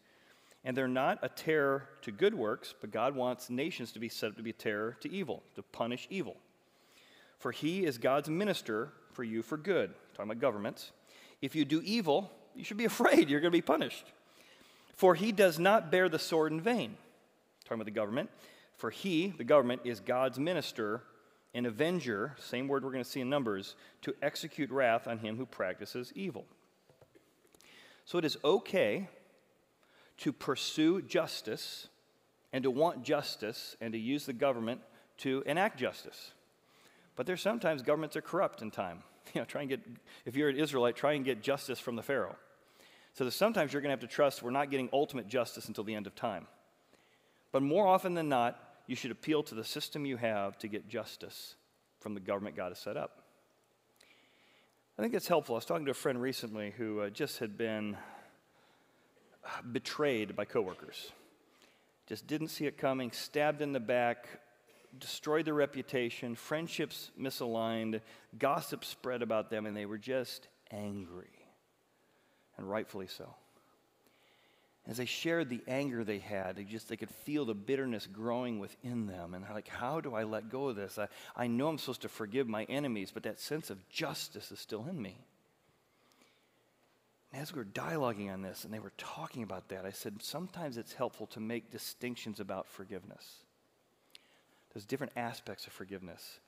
And 0.64 0.76
they're 0.76 0.88
not 0.88 1.18
a 1.22 1.28
terror 1.28 1.88
to 2.02 2.10
good 2.10 2.34
works, 2.34 2.74
but 2.80 2.90
God 2.90 3.14
wants 3.14 3.50
nations 3.50 3.92
to 3.92 3.98
be 3.98 4.08
set 4.08 4.30
up 4.30 4.36
to 4.36 4.42
be 4.42 4.50
a 4.50 4.54
terror 4.54 4.96
to 5.00 5.10
evil, 5.10 5.42
to 5.56 5.62
punish 5.62 6.06
evil. 6.08 6.36
For 7.38 7.52
he 7.52 7.84
is 7.84 7.98
God's 7.98 8.30
minister 8.30 8.92
for 9.12 9.24
you 9.24 9.42
for 9.42 9.58
good. 9.58 9.94
talking 10.14 10.30
about 10.30 10.40
governments. 10.40 10.92
If 11.42 11.54
you 11.54 11.66
do 11.66 11.82
evil, 11.84 12.30
you 12.54 12.64
should 12.64 12.78
be 12.78 12.84
afraid 12.86 13.28
you're 13.28 13.40
going 13.40 13.52
to 13.52 13.56
be 13.56 13.62
punished. 13.62 14.06
For 14.94 15.14
he 15.14 15.32
does 15.32 15.58
not 15.58 15.90
bear 15.90 16.08
the 16.08 16.18
sword 16.18 16.52
in 16.52 16.60
vain. 16.60 16.96
talking 17.64 17.74
about 17.74 17.84
the 17.84 17.90
government. 17.90 18.30
For 18.76 18.90
he, 18.90 19.28
the 19.36 19.44
government, 19.44 19.82
is 19.84 20.00
God's 20.00 20.38
minister 20.38 21.02
an 21.54 21.66
avenger, 21.66 22.34
same 22.38 22.66
word 22.66 22.84
we're 22.84 22.90
going 22.90 23.04
to 23.04 23.08
see 23.08 23.20
in 23.20 23.30
Numbers, 23.30 23.76
to 24.02 24.14
execute 24.20 24.70
wrath 24.70 25.06
on 25.06 25.18
him 25.18 25.36
who 25.36 25.46
practices 25.46 26.12
evil. 26.14 26.44
So 28.04 28.18
it 28.18 28.24
is 28.24 28.36
okay 28.44 29.08
to 30.18 30.32
pursue 30.32 31.00
justice 31.02 31.88
and 32.52 32.64
to 32.64 32.70
want 32.70 33.02
justice 33.02 33.76
and 33.80 33.92
to 33.92 33.98
use 33.98 34.26
the 34.26 34.32
government 34.32 34.80
to 35.18 35.42
enact 35.46 35.78
justice. 35.78 36.32
But 37.16 37.26
there's 37.26 37.40
sometimes 37.40 37.82
governments 37.82 38.16
are 38.16 38.22
corrupt 38.22 38.62
in 38.62 38.70
time. 38.70 39.02
You 39.32 39.40
know, 39.40 39.46
try 39.46 39.62
and 39.62 39.70
get, 39.70 39.80
if 40.26 40.36
you're 40.36 40.50
an 40.50 40.58
Israelite, 40.58 40.96
try 40.96 41.14
and 41.14 41.24
get 41.24 41.42
justice 41.42 41.80
from 41.80 41.96
the 41.96 42.02
Pharaoh. 42.02 42.36
So 43.14 43.24
there's 43.24 43.34
sometimes 43.34 43.72
you're 43.72 43.80
going 43.80 43.88
to 43.88 43.94
have 43.94 44.08
to 44.08 44.14
trust 44.14 44.42
we're 44.42 44.50
not 44.50 44.70
getting 44.70 44.90
ultimate 44.92 45.28
justice 45.28 45.66
until 45.66 45.82
the 45.82 45.94
end 45.94 46.06
of 46.06 46.14
time. 46.14 46.46
But 47.50 47.62
more 47.62 47.86
often 47.86 48.12
than 48.12 48.28
not, 48.28 48.60
you 48.86 48.96
should 48.96 49.10
appeal 49.10 49.42
to 49.44 49.54
the 49.54 49.64
system 49.64 50.04
you 50.04 50.16
have 50.16 50.58
to 50.58 50.68
get 50.68 50.88
justice 50.88 51.56
from 52.00 52.14
the 52.14 52.20
government 52.20 52.56
God 52.56 52.70
has 52.70 52.78
set 52.78 52.96
up. 52.96 53.22
I 54.98 55.02
think 55.02 55.14
it's 55.14 55.26
helpful. 55.26 55.56
I 55.56 55.58
was 55.58 55.64
talking 55.64 55.86
to 55.86 55.90
a 55.90 55.94
friend 55.94 56.20
recently 56.20 56.72
who 56.76 57.00
uh, 57.00 57.10
just 57.10 57.38
had 57.38 57.58
been 57.58 57.96
betrayed 59.72 60.36
by 60.36 60.44
coworkers. 60.44 61.12
Just 62.06 62.26
didn't 62.26 62.48
see 62.48 62.66
it 62.66 62.76
coming, 62.76 63.10
stabbed 63.10 63.62
in 63.62 63.72
the 63.72 63.80
back, 63.80 64.26
destroyed 64.98 65.46
their 65.46 65.54
reputation, 65.54 66.34
friendships 66.34 67.10
misaligned, 67.20 68.00
gossip 68.38 68.84
spread 68.84 69.22
about 69.22 69.50
them, 69.50 69.66
and 69.66 69.76
they 69.76 69.86
were 69.86 69.98
just 69.98 70.48
angry. 70.70 71.46
And 72.56 72.70
rightfully 72.70 73.08
so. 73.08 73.34
As 74.86 74.98
they 74.98 75.06
shared 75.06 75.48
the 75.48 75.62
anger 75.66 76.04
they 76.04 76.18
had, 76.18 76.56
they 76.56 76.64
just 76.64 76.88
they 76.88 76.96
could 76.96 77.10
feel 77.10 77.46
the 77.46 77.54
bitterness 77.54 78.06
growing 78.06 78.58
within 78.58 79.06
them. 79.06 79.32
And 79.32 79.42
they're 79.42 79.54
like, 79.54 79.68
how 79.68 80.00
do 80.00 80.14
I 80.14 80.24
let 80.24 80.50
go 80.50 80.68
of 80.68 80.76
this? 80.76 80.98
I, 80.98 81.08
I 81.34 81.46
know 81.46 81.68
I'm 81.68 81.78
supposed 81.78 82.02
to 82.02 82.08
forgive 82.08 82.48
my 82.48 82.64
enemies, 82.64 83.10
but 83.12 83.22
that 83.22 83.40
sense 83.40 83.70
of 83.70 83.88
justice 83.88 84.52
is 84.52 84.60
still 84.60 84.86
in 84.88 85.00
me. 85.00 85.16
And 87.32 87.40
as 87.40 87.52
we 87.52 87.58
were 87.58 87.64
dialoguing 87.64 88.30
on 88.30 88.42
this 88.42 88.64
and 88.64 88.74
they 88.74 88.78
were 88.78 88.92
talking 88.98 89.42
about 89.42 89.68
that, 89.70 89.86
I 89.86 89.90
said, 89.90 90.22
sometimes 90.22 90.76
it's 90.76 90.92
helpful 90.92 91.26
to 91.28 91.40
make 91.40 91.70
distinctions 91.70 92.38
about 92.38 92.68
forgiveness. 92.68 93.38
There's 94.72 94.84
different 94.84 95.14
aspects 95.16 95.66
of 95.66 95.72
forgiveness. 95.72 96.40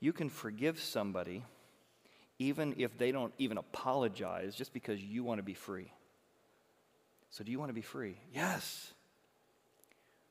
You 0.00 0.14
can 0.14 0.30
forgive 0.30 0.80
somebody 0.80 1.44
even 2.38 2.74
if 2.78 2.96
they 2.96 3.12
don't 3.12 3.34
even 3.38 3.58
apologize 3.58 4.54
just 4.54 4.72
because 4.72 5.02
you 5.02 5.22
want 5.24 5.38
to 5.38 5.42
be 5.42 5.54
free. 5.54 5.92
So, 7.30 7.44
do 7.44 7.50
you 7.50 7.58
want 7.58 7.68
to 7.68 7.74
be 7.74 7.82
free? 7.82 8.18
Yes. 8.32 8.92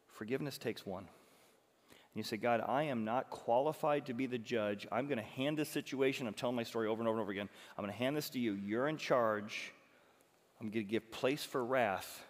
Forgiveness 0.08 0.58
takes 0.58 0.86
one. 0.86 1.04
And 1.04 2.16
you 2.16 2.24
say, 2.24 2.38
God, 2.38 2.64
I 2.68 2.84
am 2.84 3.06
not 3.06 3.30
qualified 3.30 4.08
to 4.08 4.14
be 4.14 4.26
the 4.26 4.40
judge. 4.40 4.88
I'm 4.92 5.06
going 5.08 5.20
to 5.20 5.24
hand 5.24 5.58
this 5.58 5.70
situation, 5.70 6.26
I'm 6.26 6.34
telling 6.34 6.56
my 6.56 6.64
story 6.64 6.88
over 6.88 7.02
and 7.02 7.08
over 7.08 7.18
and 7.18 7.22
over 7.22 7.32
again. 7.32 7.50
I'm 7.78 7.84
going 7.84 7.94
to 7.94 8.00
hand 8.00 8.18
this 8.18 8.32
to 8.32 8.40
you. 8.40 8.54
You're 8.54 8.88
in 8.88 8.98
charge. 8.98 9.72
I'm 10.60 10.70
going 10.70 10.86
to 10.86 10.92
give 10.92 11.12
place 11.12 11.44
for 11.44 11.64
wrath 11.64 12.26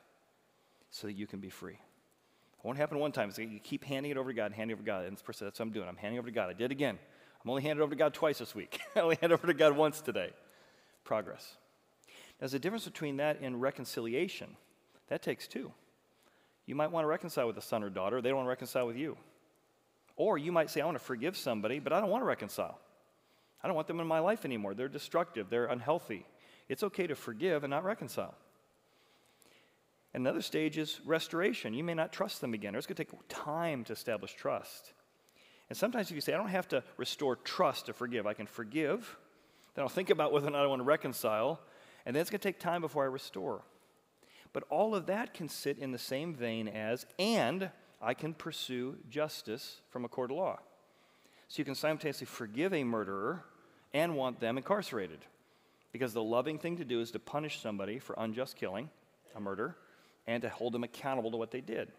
so 0.89 1.07
that 1.07 1.13
you 1.13 1.27
can 1.27 1.39
be 1.39 1.49
free. 1.49 1.73
It 1.73 2.65
won't 2.65 2.77
happen 2.77 2.99
one 2.99 3.13
time. 3.13 3.31
So 3.31 3.41
you 3.41 3.59
keep 3.59 3.85
handing 3.85 4.11
it 4.11 4.17
over 4.17 4.31
to 4.31 4.35
God, 4.35 4.51
handing 4.51 4.71
it 4.71 4.79
over 4.79 4.83
to 4.83 4.85
God. 4.85 5.05
And 5.05 5.15
this 5.15 5.21
person, 5.21 5.47
that's 5.47 5.59
what 5.59 5.67
I'm 5.67 5.71
doing. 5.71 5.87
I'm 5.87 5.95
handing 5.95 6.19
over 6.19 6.27
to 6.27 6.33
God. 6.33 6.49
I 6.49 6.53
did 6.53 6.65
it 6.65 6.71
again. 6.71 6.99
I'm 7.43 7.49
only 7.49 7.65
it 7.65 7.79
over 7.79 7.91
to 7.91 7.95
God 7.95 8.13
twice 8.13 8.39
this 8.39 8.53
week. 8.53 8.81
I 8.95 8.99
only 8.99 9.17
handed 9.21 9.35
over 9.35 9.47
to 9.47 9.53
God 9.53 9.77
once 9.77 10.01
today. 10.01 10.31
Progress. 11.05 11.55
There's 12.39 12.53
a 12.53 12.59
difference 12.59 12.85
between 12.85 13.17
that 13.17 13.39
and 13.41 13.61
reconciliation. 13.61 14.55
That 15.07 15.21
takes 15.21 15.47
two. 15.47 15.71
You 16.65 16.75
might 16.75 16.91
want 16.91 17.03
to 17.05 17.07
reconcile 17.07 17.47
with 17.47 17.57
a 17.57 17.61
son 17.61 17.83
or 17.83 17.89
daughter, 17.89 18.21
they 18.21 18.29
don't 18.29 18.37
want 18.37 18.47
to 18.47 18.51
reconcile 18.51 18.85
with 18.85 18.97
you. 18.97 19.17
Or 20.15 20.37
you 20.37 20.51
might 20.51 20.69
say, 20.69 20.81
I 20.81 20.85
want 20.85 20.97
to 20.97 21.03
forgive 21.03 21.37
somebody, 21.37 21.79
but 21.79 21.93
I 21.93 21.99
don't 21.99 22.09
want 22.09 22.21
to 22.21 22.27
reconcile. 22.27 22.79
I 23.63 23.67
don't 23.67 23.75
want 23.75 23.87
them 23.87 23.99
in 23.99 24.07
my 24.07 24.19
life 24.19 24.45
anymore. 24.45 24.73
They're 24.73 24.87
destructive, 24.87 25.49
they're 25.49 25.65
unhealthy. 25.65 26.25
It's 26.67 26.83
okay 26.83 27.07
to 27.07 27.15
forgive 27.15 27.63
and 27.63 27.71
not 27.71 27.83
reconcile. 27.83 28.35
Another 30.13 30.41
stage 30.41 30.77
is 30.77 30.99
restoration. 31.05 31.73
You 31.73 31.83
may 31.83 31.93
not 31.93 32.11
trust 32.11 32.41
them 32.41 32.53
again, 32.53 32.75
or 32.75 32.79
it's 32.79 32.87
going 32.87 32.95
to 32.95 33.03
take 33.05 33.13
time 33.29 33.83
to 33.85 33.93
establish 33.93 34.33
trust. 34.33 34.93
And 35.69 35.77
sometimes 35.77 36.09
if 36.09 36.15
you 36.15 36.21
say, 36.21 36.33
I 36.33 36.37
don't 36.37 36.49
have 36.49 36.67
to 36.69 36.83
restore 36.97 37.35
trust 37.35 37.85
to 37.87 37.93
forgive, 37.93 38.25
I 38.25 38.33
can 38.33 38.47
forgive, 38.47 39.17
then 39.75 39.83
I'll 39.83 39.89
think 39.89 40.09
about 40.09 40.31
whether 40.31 40.47
or 40.47 40.51
not 40.51 40.63
I 40.63 40.67
want 40.67 40.79
to 40.79 40.85
reconcile, 40.85 41.59
and 42.07 42.15
then 42.15 42.21
it's 42.21 42.29
going 42.29 42.39
to 42.39 42.47
take 42.47 42.57
time 42.57 42.79
before 42.79 43.03
I 43.03 43.07
restore. 43.07 43.63
But 44.53 44.63
all 44.69 44.95
of 44.95 45.07
that 45.07 45.33
can 45.33 45.49
sit 45.49 45.77
in 45.77 45.91
the 45.91 45.99
same 45.99 46.33
vein 46.33 46.69
as, 46.69 47.05
and 47.19 47.69
I 48.01 48.13
can 48.13 48.33
pursue 48.33 48.95
justice 49.09 49.81
from 49.89 50.05
a 50.05 50.07
court 50.07 50.31
of 50.31 50.37
law. 50.37 50.59
So 51.49 51.59
you 51.59 51.65
can 51.65 51.75
simultaneously 51.75 52.25
forgive 52.25 52.73
a 52.73 52.85
murderer 52.85 53.43
and 53.93 54.15
want 54.15 54.39
them 54.39 54.57
incarcerated. 54.57 55.19
Because 55.91 56.13
the 56.13 56.23
loving 56.23 56.59
thing 56.59 56.77
to 56.77 56.85
do 56.85 57.01
is 57.01 57.11
to 57.11 57.19
punish 57.19 57.59
somebody 57.59 57.99
for 57.99 58.15
unjust 58.17 58.55
killing, 58.55 58.89
a 59.35 59.41
murder, 59.41 59.75
and 60.27 60.41
to 60.43 60.49
hold 60.49 60.71
them 60.71 60.85
accountable 60.85 61.31
to 61.31 61.37
what 61.37 61.51
they 61.51 61.61
did. 61.61 61.91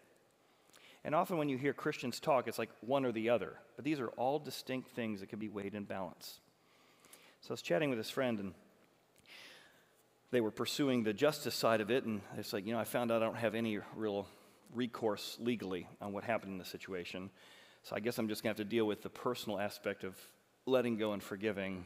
And 1.03 1.13
often 1.13 1.37
when 1.37 1.49
you 1.49 1.57
hear 1.57 1.73
Christians 1.73 2.19
talk, 2.19 2.47
it's 2.47 2.57
like 2.57 2.71
one 2.81 3.05
or 3.05 3.11
the 3.11 3.29
other. 3.29 3.53
But 3.75 3.85
these 3.85 3.99
are 3.99 4.09
all 4.09 4.39
distinct 4.39 4.89
things 4.89 5.19
that 5.19 5.29
can 5.29 5.37
be 5.37 5.49
weighed 5.49 5.75
in 5.75 5.83
balance. 5.83 6.39
So 7.41 7.51
I 7.51 7.53
was 7.53 7.61
chatting 7.61 7.91
with 7.91 7.99
this 7.99 8.09
friend, 8.09 8.39
and 8.39 8.53
they 10.31 10.41
were 10.41 10.51
pursuing 10.51 11.03
the 11.03 11.13
justice 11.13 11.55
side 11.55 11.81
of 11.81 11.89
it. 11.89 12.05
And 12.05 12.21
it's 12.37 12.53
like, 12.53 12.65
you 12.65 12.73
know, 12.73 12.79
I 12.79 12.83
found 12.83 13.11
out 13.11 13.21
I 13.21 13.25
don't 13.25 13.37
have 13.37 13.55
any 13.55 13.79
real 13.95 14.27
recourse 14.73 15.37
legally 15.39 15.87
on 16.01 16.13
what 16.13 16.23
happened 16.23 16.53
in 16.53 16.57
the 16.57 16.65
situation. 16.65 17.29
So 17.83 17.95
I 17.95 17.99
guess 17.99 18.17
I'm 18.17 18.27
just 18.27 18.43
going 18.43 18.53
to 18.53 18.59
have 18.59 18.67
to 18.67 18.69
deal 18.69 18.85
with 18.85 19.01
the 19.01 19.09
personal 19.09 19.59
aspect 19.59 20.03
of 20.03 20.15
letting 20.65 20.97
go 20.97 21.13
and 21.13 21.23
forgiving 21.23 21.85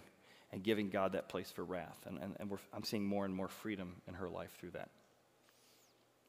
and 0.52 0.64
giving 0.64 0.90
God 0.90 1.14
that 1.14 1.30
place 1.30 1.52
for 1.52 1.64
wrath. 1.64 1.98
And, 2.06 2.18
and, 2.20 2.36
and 2.40 2.52
I'm 2.74 2.84
seeing 2.84 3.06
more 3.06 3.26
and 3.26 3.34
more 3.34 3.48
freedom 3.48 3.96
in 4.08 4.16
her 4.16 4.30
life 4.30 4.52
through 4.60 4.72
that. 4.72 4.90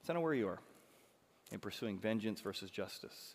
So 0.06 0.12
I 0.12 0.14
know 0.14 0.20
where 0.20 0.34
you 0.34 0.48
are 0.48 0.60
in 1.50 1.58
pursuing 1.58 1.98
vengeance 1.98 2.40
versus 2.40 2.70
justice. 2.70 3.34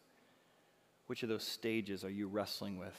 Which 1.07 1.23
of 1.23 1.29
those 1.29 1.43
stages 1.43 2.03
are 2.03 2.09
you 2.09 2.27
wrestling 2.27 2.77
with? 2.77 2.95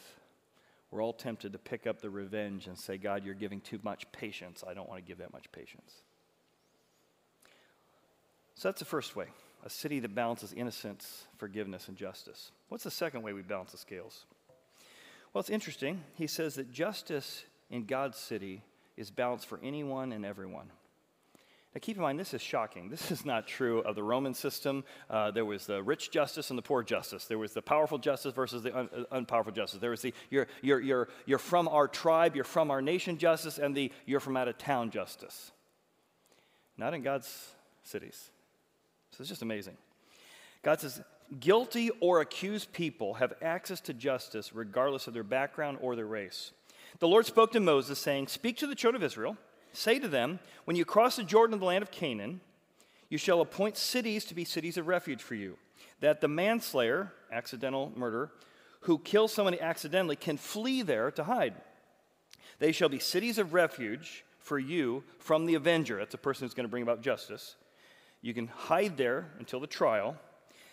We're 0.91 1.03
all 1.03 1.13
tempted 1.13 1.53
to 1.53 1.59
pick 1.59 1.87
up 1.87 2.01
the 2.01 2.11
revenge 2.11 2.67
and 2.67 2.77
say, 2.77 2.99
God, 2.99 3.25
you're 3.25 3.35
giving 3.35 3.61
too 3.61 3.79
much 3.83 4.11
patience. 4.13 4.65
I 4.67 4.75
don't 4.75 4.89
want 4.89 5.05
to 5.05 5.07
give 5.07 5.19
that 5.19 5.33
much 5.33 5.51
patience. 5.53 5.93
So 8.57 8.69
that's 8.69 8.81
the 8.81 8.85
first 8.85 9.17
way 9.17 9.27
a 9.65 9.71
city 9.71 10.01
that 10.01 10.15
balances 10.15 10.53
innocence, 10.55 11.27
forgiveness, 11.37 11.89
and 11.89 11.97
justice. 11.97 12.51
What's 12.69 12.85
the 12.85 12.91
second 12.91 13.23
way 13.23 13.33
we 13.33 13.43
balance 13.43 13.73
the 13.73 13.79
scales? 13.79 14.25
Well, 15.33 15.41
it's 15.41 15.51
interesting. 15.51 16.03
He 16.15 16.27
says 16.27 16.55
that 16.55 16.73
justice 16.73 17.45
in 17.71 17.85
God's 17.85 18.19
city 18.19 18.63
is 18.97 19.11
balanced 19.11 19.47
for 19.47 19.61
anyone 19.63 20.13
and 20.13 20.25
everyone. 20.25 20.71
Now, 21.75 21.79
keep 21.81 21.97
in 21.97 22.03
mind, 22.03 22.19
this 22.19 22.35
is 22.35 22.43
shocking. 22.43 22.89
This 22.89 23.13
is 23.13 23.25
not 23.25 23.47
true 23.47 23.79
of 23.81 23.95
the 23.95 24.03
Roman 24.03 24.35
system. 24.35 24.83
Uh, 25.09 25.31
there 25.31 25.45
was 25.45 25.67
the 25.67 25.83
rich 25.83 26.11
justice 26.11 26.51
and 26.51 26.59
the 26.59 26.63
poor 26.63 26.83
justice. 26.83 27.27
There 27.27 27.39
was 27.39 27.53
the 27.53 27.63
powerful 27.63 27.99
justice 27.99 28.35
versus 28.35 28.65
the 28.65 28.77
un- 28.77 28.91
uh, 28.93 29.17
unpowerful 29.17 29.55
justice. 29.55 29.81
There 29.81 29.91
was 29.91 30.03
the 30.03 30.13
you're, 30.31 30.49
you're, 30.63 30.81
you're, 30.81 31.09
you're 31.27 31.39
from 31.39 31.69
our 31.69 31.87
tribe, 31.87 32.35
you're 32.35 32.45
from 32.45 32.73
our 32.73 32.83
nation 32.83 33.19
justice, 33.19 33.59
and 33.59 33.77
the 33.77 33.93
you're 34.05 34.21
from 34.21 34.37
out 34.37 34.49
of 34.49 34.59
town 34.59 34.91
justice. 34.91 35.53
Not 36.77 36.93
in 36.93 37.03
God's 37.03 37.55
cities. 37.85 38.31
So 39.13 39.21
it's 39.21 39.29
just 39.29 39.43
amazing. 39.43 39.77
God 40.63 40.81
says, 40.81 41.01
guilty 41.39 41.91
or 42.01 42.21
accused 42.21 42.73
people 42.73 43.15
have 43.15 43.35
access 43.41 43.81
to 43.83 43.95
justice 43.95 44.53
regardless 44.53 45.07
of 45.07 45.15
their 45.15 45.23
background 45.23 45.79
or 45.81 45.95
their 45.95 46.07
race. 46.07 46.53
The 46.99 47.07
Lord 47.09 47.27
spoke 47.27 47.53
to 47.53 47.61
Moses, 47.61 47.99
saying, 47.99 48.27
Speak 48.27 48.57
to 48.59 48.67
the 48.67 48.75
children 48.75 49.01
of 49.01 49.07
Israel 49.07 49.37
Say 49.73 49.99
to 49.99 50.09
them, 50.09 50.41
When 50.65 50.77
you 50.77 50.85
cross 50.85 51.17
the 51.17 51.25
Jordan 51.25 51.55
in 51.55 51.61
the 51.61 51.67
land 51.67 51.83
of 51.83 51.91
Canaan, 51.91 52.41
you 53.09 53.19
shall 53.19 53.41
appoint 53.41 53.77
cities 53.77 54.25
to 54.27 54.35
be 54.35 54.45
cities 54.45 54.77
of 54.77 54.87
refuge 54.87 55.23
for 55.23 55.35
you, 55.35 55.57
that 56.01 56.21
the 56.21 56.29
manslayer, 56.29 57.13
accidental 57.33 57.93
murder, 57.97 58.31
who 58.83 58.99
kills 58.99 59.33
somebody 59.33 59.61
accidentally 59.61 60.17
can 60.17 60.37
flee 60.37 60.83
there 60.83 61.11
to 61.11 61.25
hide. 61.25 61.55
They 62.59 62.73
shall 62.73 62.89
be 62.89 62.99
cities 62.99 63.39
of 63.39 63.53
refuge 63.53 64.25
for 64.39 64.59
you 64.59 65.05
from 65.19 65.47
the 65.47 65.55
avenger. 65.55 65.99
That's 65.99 66.15
a 66.15 66.19
person 66.19 66.45
who's 66.45 66.55
going 66.55 66.65
to 66.65 66.71
bring 66.71 66.83
about 66.83 67.03
justice. 67.03 67.57
You 68.23 68.35
can 68.35 68.49
hide 68.49 68.97
there 68.97 69.31
until 69.39 69.61
the 69.61 69.67
trial. 69.67 70.17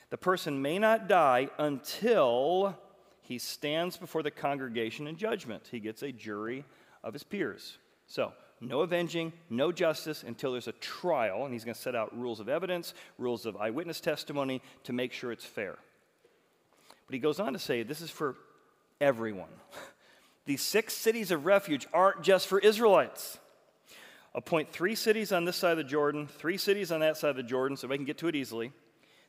The 0.10 0.18
person 0.18 0.62
may 0.62 0.80
not 0.80 1.08
die 1.08 1.50
until 1.58 2.78
he 3.22 3.38
stands 3.40 3.98
before 3.98 4.24
the 4.24 4.32
congregation 4.32 5.08
in 5.08 5.18
judgment. 5.18 5.68
He 5.70 5.80
gets 5.80 6.02
a 6.02 6.12
jury 6.12 6.64
of 7.04 7.14
his 7.14 7.24
peers. 7.24 7.78
So, 8.06 8.32
no 8.60 8.82
avenging, 8.82 9.34
no 9.50 9.72
justice 9.72 10.24
until 10.24 10.52
there's 10.52 10.68
a 10.68 10.74
trial, 10.74 11.44
and 11.46 11.54
he's 11.54 11.64
going 11.64 11.76
to 11.76 11.82
set 11.82 11.96
out 11.96 12.18
rules 12.18 12.40
of 12.40 12.50
evidence, 12.50 12.94
rules 13.18 13.46
of 13.46 13.56
eyewitness 13.56 14.00
testimony 14.00 14.62
to 14.84 14.94
make 14.94 15.14
sure 15.14 15.32
it's 15.32 15.46
fair. 15.46 15.78
But 17.06 17.14
he 17.14 17.20
goes 17.20 17.40
on 17.40 17.54
to 17.54 17.60
say 17.60 17.84
this 17.84 18.02
is 18.02 18.10
for 18.10 18.36
everyone. 19.00 19.50
These 20.46 20.62
six 20.62 20.94
cities 20.94 21.32
of 21.32 21.46
refuge 21.46 21.88
aren't 21.94 22.24
just 22.24 22.48
for 22.48 22.60
Israelites. 22.60 23.38
Appoint 24.34 24.70
three 24.70 24.96
cities 24.96 25.32
on 25.32 25.46
this 25.46 25.58
side 25.58 25.72
of 25.72 25.78
the 25.78 25.84
Jordan, 25.84 26.28
three 26.28 26.58
cities 26.58 26.92
on 26.92 27.00
that 27.02 27.18
side 27.18 27.32
of 27.32 27.36
the 27.36 27.44
Jordan, 27.44 27.76
so 27.76 27.88
we 27.88 27.98
can 27.98 28.06
get 28.06 28.18
to 28.20 28.28
it 28.28 28.36
easily. 28.36 28.72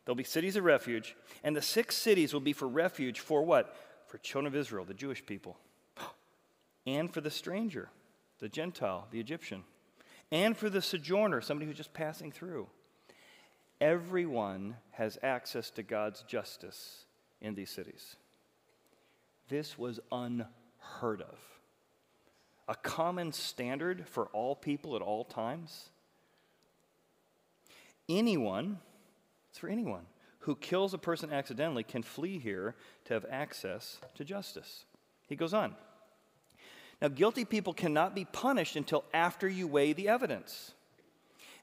There'll 0.05 0.17
be 0.17 0.25
cities 0.25 0.57
of 0.57 0.64
refuge, 0.64 1.17
and 1.45 1.55
the 1.55 1.62
six 1.62 1.97
cities 1.97 2.33
will 2.33 2.41
be 2.41 2.53
for 2.53 2.69
refuge 2.69 3.21
for 3.21 3.43
what? 3.43 3.77
For 4.07 4.19
children 4.19 4.47
of 4.47 4.59
Israel, 4.59 4.85
the 4.85 4.95
Jewish 4.95 5.25
people, 5.25 5.59
and 6.87 7.12
for 7.12 7.21
the 7.21 7.31
stranger 7.31 7.91
the 8.38 8.48
Gentile, 8.48 9.07
the 9.11 9.20
Egyptian, 9.20 9.64
and 10.31 10.57
for 10.57 10.68
the 10.68 10.83
sojourner, 10.83 11.40
somebody 11.40 11.66
who's 11.66 11.77
just 11.77 11.94
passing 11.94 12.31
through. 12.31 12.68
Everyone 13.81 14.77
has 14.92 15.18
access 15.22 15.70
to 15.70 15.83
God's 15.83 16.22
justice 16.22 17.05
in 17.40 17.55
these 17.55 17.70
cities. 17.70 18.16
This 19.48 19.79
was 19.79 20.01
unheard 20.12 21.22
of. 21.22 21.38
A 22.68 22.74
common 22.74 23.33
standard 23.33 24.07
for 24.09 24.27
all 24.27 24.55
people 24.55 24.94
at 24.96 25.03
all 25.03 25.24
times. 25.24 25.88
Anyone, 28.09 28.79
it's 29.51 29.59
for 29.59 29.68
anyone, 29.68 30.07
who 30.40 30.55
kills 30.57 30.92
a 30.92 30.98
person 30.98 31.33
accidentally 31.33 31.83
can 31.83 32.03
flee 32.03 32.38
here 32.38 32.74
to 33.05 33.14
have 33.14 33.24
access 33.31 33.98
to 34.16 34.24
justice. 34.24 34.85
He 35.29 35.37
goes 35.37 35.55
on. 35.55 35.74
Now, 37.01 37.09
guilty 37.09 37.45
people 37.45 37.73
cannot 37.73 38.15
be 38.15 38.25
punished 38.25 38.77
until 38.77 39.05
after 39.15 39.49
you 39.49 39.67
weigh 39.67 39.93
the 39.93 40.09
evidence. 40.09 40.73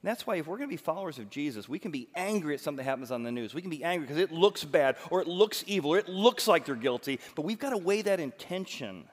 And 0.02 0.10
that's 0.10 0.26
why, 0.26 0.36
if 0.36 0.48
we're 0.48 0.58
going 0.58 0.70
to 0.70 0.74
be 0.74 0.78
followers 0.78 1.18
of 1.18 1.30
Jesus, 1.30 1.68
we 1.68 1.80
can 1.80 1.92
be 1.92 2.08
angry 2.16 2.54
at 2.54 2.60
something 2.60 2.78
that 2.78 2.90
happens 2.90 3.12
on 3.12 3.24
the 3.24 3.32
news. 3.32 3.54
We 3.54 3.62
can 3.62 3.72
be 3.72 3.84
angry 3.84 4.08
because 4.08 4.22
it 4.22 4.32
looks 4.32 4.64
bad, 4.64 4.98
or 5.10 5.22
it 5.22 5.28
looks 5.28 5.64
evil, 5.68 5.94
or 5.94 5.98
it 5.98 6.08
looks 6.08 6.48
like 6.48 6.66
they're 6.66 6.76
guilty, 6.76 7.20
but 7.36 7.42
we've 7.42 7.60
got 7.60 7.72
to 7.72 7.78
weigh 7.78 8.04
that 8.04 8.20
intention 8.20 9.06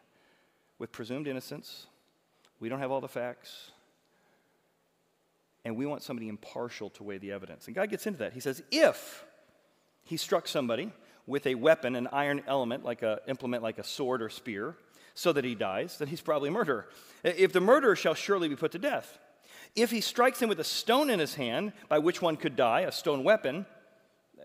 with 0.79 0.93
presumed 0.93 1.27
innocence. 1.27 1.87
We 2.61 2.69
don't 2.69 2.79
have 2.79 2.91
all 2.91 3.01
the 3.01 3.09
facts. 3.09 3.71
And 5.65 5.77
we 5.77 5.87
want 5.87 6.03
somebody 6.03 6.29
impartial 6.29 6.91
to 6.91 7.05
weigh 7.05 7.19
the 7.19 7.33
evidence. 7.33 7.67
And 7.67 7.75
God 7.75 7.89
gets 7.89 8.07
into 8.07 8.19
that. 8.19 8.33
He 8.33 8.41
says, 8.41 8.63
if 8.71 9.25
he 10.05 10.17
struck 10.17 10.47
somebody 10.47 10.93
with 11.27 11.47
a 11.47 11.55
weapon, 11.55 11.97
an 11.97 12.09
iron 12.09 12.43
element, 12.47 12.85
like 12.85 13.03
a 13.03 13.21
implement 13.29 13.63
like 13.63 13.79
a 13.79 13.85
sword 13.85 14.23
or 14.23 14.29
spear, 14.29 14.77
so 15.15 15.33
that 15.33 15.45
he 15.45 15.55
dies, 15.55 15.99
then 15.99 16.09
he's 16.09 16.21
probably 16.21 16.49
a 16.49 16.53
murderer. 16.53 16.89
If 17.23 17.53
the 17.53 17.61
murderer 17.61 17.97
shall 17.97 18.15
surely 18.15 18.49
be 18.49 18.57
put 18.57 18.73
to 18.73 18.79
death. 18.79 19.19
If 19.75 19.91
he 19.91 20.01
strikes 20.01 20.41
him 20.41 20.49
with 20.49 20.61
a 20.61 20.65
stone 20.65 21.11
in 21.11 21.19
his 21.19 21.35
hand, 21.35 21.73
by 21.89 21.99
which 21.99 22.21
one 22.21 22.37
could 22.37 22.57
die, 22.57 22.81
a 22.81 22.93
stone 22.93 23.25
weapon, 23.25 23.67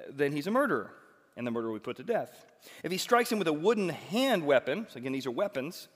then 0.09 0.31
he's 0.31 0.47
a 0.47 0.51
murderer, 0.51 0.91
and 1.35 1.45
the 1.45 1.51
murderer 1.51 1.71
will 1.71 1.79
be 1.79 1.83
put 1.83 1.97
to 1.97 2.03
death. 2.03 2.45
If 2.83 2.91
he 2.91 2.97
strikes 2.97 3.31
him 3.31 3.39
with 3.39 3.47
a 3.47 3.53
wooden 3.53 3.89
hand 3.89 4.45
weapon, 4.45 4.87
so 4.89 4.97
again, 4.97 5.11
these 5.11 5.25
are 5.25 5.31
weapons, 5.31 5.87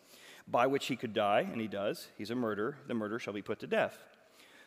by 0.47 0.67
which 0.67 0.88
he 0.88 0.95
could 0.95 1.13
die, 1.13 1.47
and 1.49 1.62
he 1.62 1.67
does, 1.67 2.07
he's 2.17 2.31
a 2.31 2.36
murderer, 2.36 2.77
the 2.88 2.93
murderer 2.93 3.19
shall 3.19 3.34
be 3.34 3.41
put 3.41 3.60
to 3.60 3.67
death. 3.67 3.97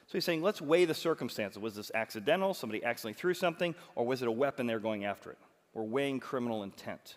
So 0.07 0.13
he's 0.13 0.25
saying, 0.25 0.43
let's 0.43 0.61
weigh 0.61 0.85
the 0.85 0.95
circumstances. 0.95 1.59
Was 1.59 1.75
this 1.75 1.91
accidental? 1.95 2.53
Somebody 2.53 2.85
accidentally 2.85 3.19
threw 3.19 3.33
something? 3.33 3.75
Or 3.95 4.07
was 4.07 4.21
it 4.21 4.29
a 4.29 4.33
weapon 4.33 4.67
they're 4.67 4.79
going 4.79 5.07
after 5.07 5.31
it? 5.31 5.39
We're 5.73 5.83
weighing 5.83 6.21
criminal 6.21 6.63
intent. 6.63 7.17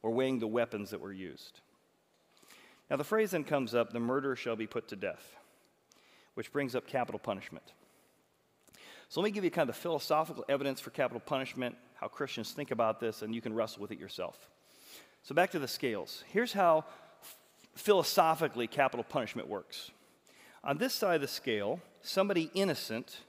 We're 0.00 0.10
weighing 0.10 0.38
the 0.38 0.46
weapons 0.46 0.90
that 0.90 1.00
were 1.00 1.12
used. 1.12 1.60
Now, 2.92 2.98
the 2.98 3.04
phrase 3.04 3.30
then 3.30 3.44
comes 3.44 3.74
up 3.74 3.90
the 3.90 4.00
murderer 4.00 4.36
shall 4.36 4.54
be 4.54 4.66
put 4.66 4.88
to 4.88 4.96
death, 4.96 5.34
which 6.34 6.52
brings 6.52 6.74
up 6.74 6.86
capital 6.86 7.18
punishment. 7.18 7.72
So, 9.08 9.18
let 9.18 9.24
me 9.24 9.30
give 9.30 9.44
you 9.44 9.50
kind 9.50 9.66
of 9.66 9.74
the 9.74 9.80
philosophical 9.80 10.44
evidence 10.46 10.78
for 10.78 10.90
capital 10.90 11.18
punishment, 11.18 11.74
how 11.94 12.08
Christians 12.08 12.50
think 12.50 12.70
about 12.70 13.00
this, 13.00 13.22
and 13.22 13.34
you 13.34 13.40
can 13.40 13.54
wrestle 13.54 13.80
with 13.80 13.92
it 13.92 13.98
yourself. 13.98 14.50
So, 15.22 15.34
back 15.34 15.52
to 15.52 15.58
the 15.58 15.66
scales. 15.66 16.22
Here's 16.28 16.52
how 16.52 16.84
philosophically 17.76 18.66
capital 18.66 19.04
punishment 19.04 19.48
works. 19.48 19.90
On 20.62 20.76
this 20.76 20.92
side 20.92 21.14
of 21.14 21.22
the 21.22 21.28
scale, 21.28 21.80
somebody 22.02 22.50
innocent 22.52 23.20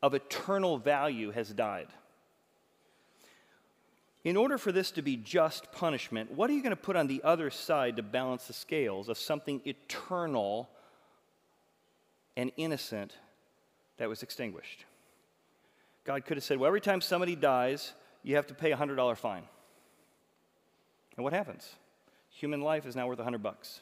of 0.00 0.14
eternal 0.14 0.78
value 0.78 1.32
has 1.32 1.48
died. 1.48 1.88
In 4.24 4.38
order 4.38 4.56
for 4.56 4.72
this 4.72 4.90
to 4.92 5.02
be 5.02 5.16
just 5.16 5.70
punishment, 5.70 6.32
what 6.32 6.48
are 6.48 6.54
you 6.54 6.62
going 6.62 6.70
to 6.70 6.76
put 6.76 6.96
on 6.96 7.06
the 7.06 7.22
other 7.22 7.50
side 7.50 7.96
to 7.96 8.02
balance 8.02 8.46
the 8.46 8.54
scales 8.54 9.10
of 9.10 9.18
something 9.18 9.60
eternal 9.66 10.70
and 12.34 12.50
innocent 12.56 13.14
that 13.98 14.08
was 14.08 14.22
extinguished? 14.22 14.86
God 16.04 16.24
could 16.24 16.38
have 16.38 16.44
said, 16.44 16.58
well, 16.58 16.66
every 16.66 16.80
time 16.80 17.02
somebody 17.02 17.36
dies, 17.36 17.92
you 18.22 18.36
have 18.36 18.46
to 18.46 18.54
pay 18.54 18.72
a 18.72 18.76
$100 18.76 19.16
fine. 19.18 19.42
And 21.16 21.24
what 21.24 21.34
happens? 21.34 21.74
Human 22.30 22.62
life 22.62 22.86
is 22.86 22.96
now 22.96 23.06
worth 23.06 23.18
100 23.18 23.42
bucks. 23.42 23.80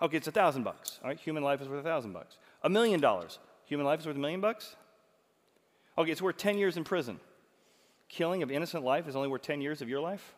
Okay, 0.00 0.16
it's 0.16 0.28
a 0.28 0.32
thousand 0.32 0.62
bucks. 0.62 1.00
All 1.02 1.08
right, 1.08 1.18
human 1.18 1.42
life 1.42 1.60
is 1.60 1.68
worth 1.68 1.80
a 1.80 1.88
thousand 1.88 2.12
bucks. 2.12 2.38
A 2.62 2.68
million 2.68 3.00
dollars. 3.00 3.40
Human 3.66 3.84
life 3.84 4.00
is 4.00 4.06
worth 4.06 4.16
a 4.16 4.20
million 4.20 4.40
bucks? 4.40 4.76
Okay, 5.98 6.12
it's 6.12 6.22
worth 6.22 6.36
10 6.36 6.56
years 6.56 6.76
in 6.76 6.84
prison. 6.84 7.18
Killing 8.08 8.42
of 8.42 8.50
innocent 8.50 8.84
life 8.84 9.06
is 9.06 9.16
only 9.16 9.28
worth 9.28 9.42
10 9.42 9.60
years 9.60 9.82
of 9.82 9.88
your 9.88 10.00
life? 10.00 10.34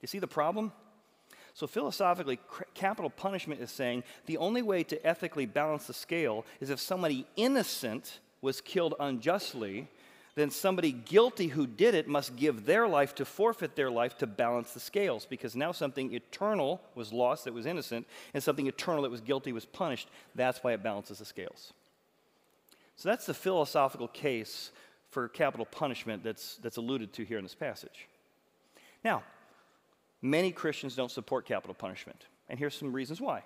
You 0.00 0.08
see 0.08 0.18
the 0.18 0.26
problem? 0.26 0.72
So, 1.54 1.66
philosophically, 1.66 2.38
capital 2.74 3.08
punishment 3.08 3.62
is 3.62 3.70
saying 3.70 4.04
the 4.26 4.36
only 4.36 4.60
way 4.60 4.82
to 4.84 5.06
ethically 5.06 5.46
balance 5.46 5.86
the 5.86 5.94
scale 5.94 6.44
is 6.60 6.68
if 6.68 6.78
somebody 6.78 7.26
innocent 7.34 8.20
was 8.42 8.60
killed 8.60 8.94
unjustly, 9.00 9.88
then 10.34 10.50
somebody 10.50 10.92
guilty 10.92 11.46
who 11.46 11.66
did 11.66 11.94
it 11.94 12.06
must 12.06 12.36
give 12.36 12.66
their 12.66 12.86
life 12.86 13.14
to 13.14 13.24
forfeit 13.24 13.74
their 13.74 13.90
life 13.90 14.18
to 14.18 14.26
balance 14.26 14.72
the 14.72 14.80
scales 14.80 15.24
because 15.24 15.56
now 15.56 15.72
something 15.72 16.12
eternal 16.12 16.82
was 16.94 17.10
lost 17.10 17.44
that 17.44 17.54
was 17.54 17.64
innocent 17.64 18.06
and 18.34 18.42
something 18.42 18.66
eternal 18.66 19.00
that 19.00 19.10
was 19.10 19.22
guilty 19.22 19.50
was 19.50 19.64
punished. 19.64 20.10
That's 20.34 20.62
why 20.62 20.74
it 20.74 20.82
balances 20.82 21.20
the 21.20 21.24
scales. 21.24 21.72
So, 22.96 23.08
that's 23.08 23.24
the 23.24 23.34
philosophical 23.34 24.08
case 24.08 24.72
for 25.16 25.28
capital 25.28 25.64
punishment 25.64 26.22
that's, 26.22 26.56
that's 26.58 26.76
alluded 26.76 27.10
to 27.14 27.24
here 27.24 27.38
in 27.38 27.44
this 27.44 27.54
passage. 27.54 28.06
Now, 29.02 29.22
Many 30.22 30.50
Christians 30.50 30.96
don't 30.96 31.10
support 31.10 31.46
capital 31.46 31.74
punishment. 31.74 32.26
And 32.48 32.58
here's 32.58 32.74
some 32.74 32.92
reasons 32.92 33.20
why. 33.20 33.42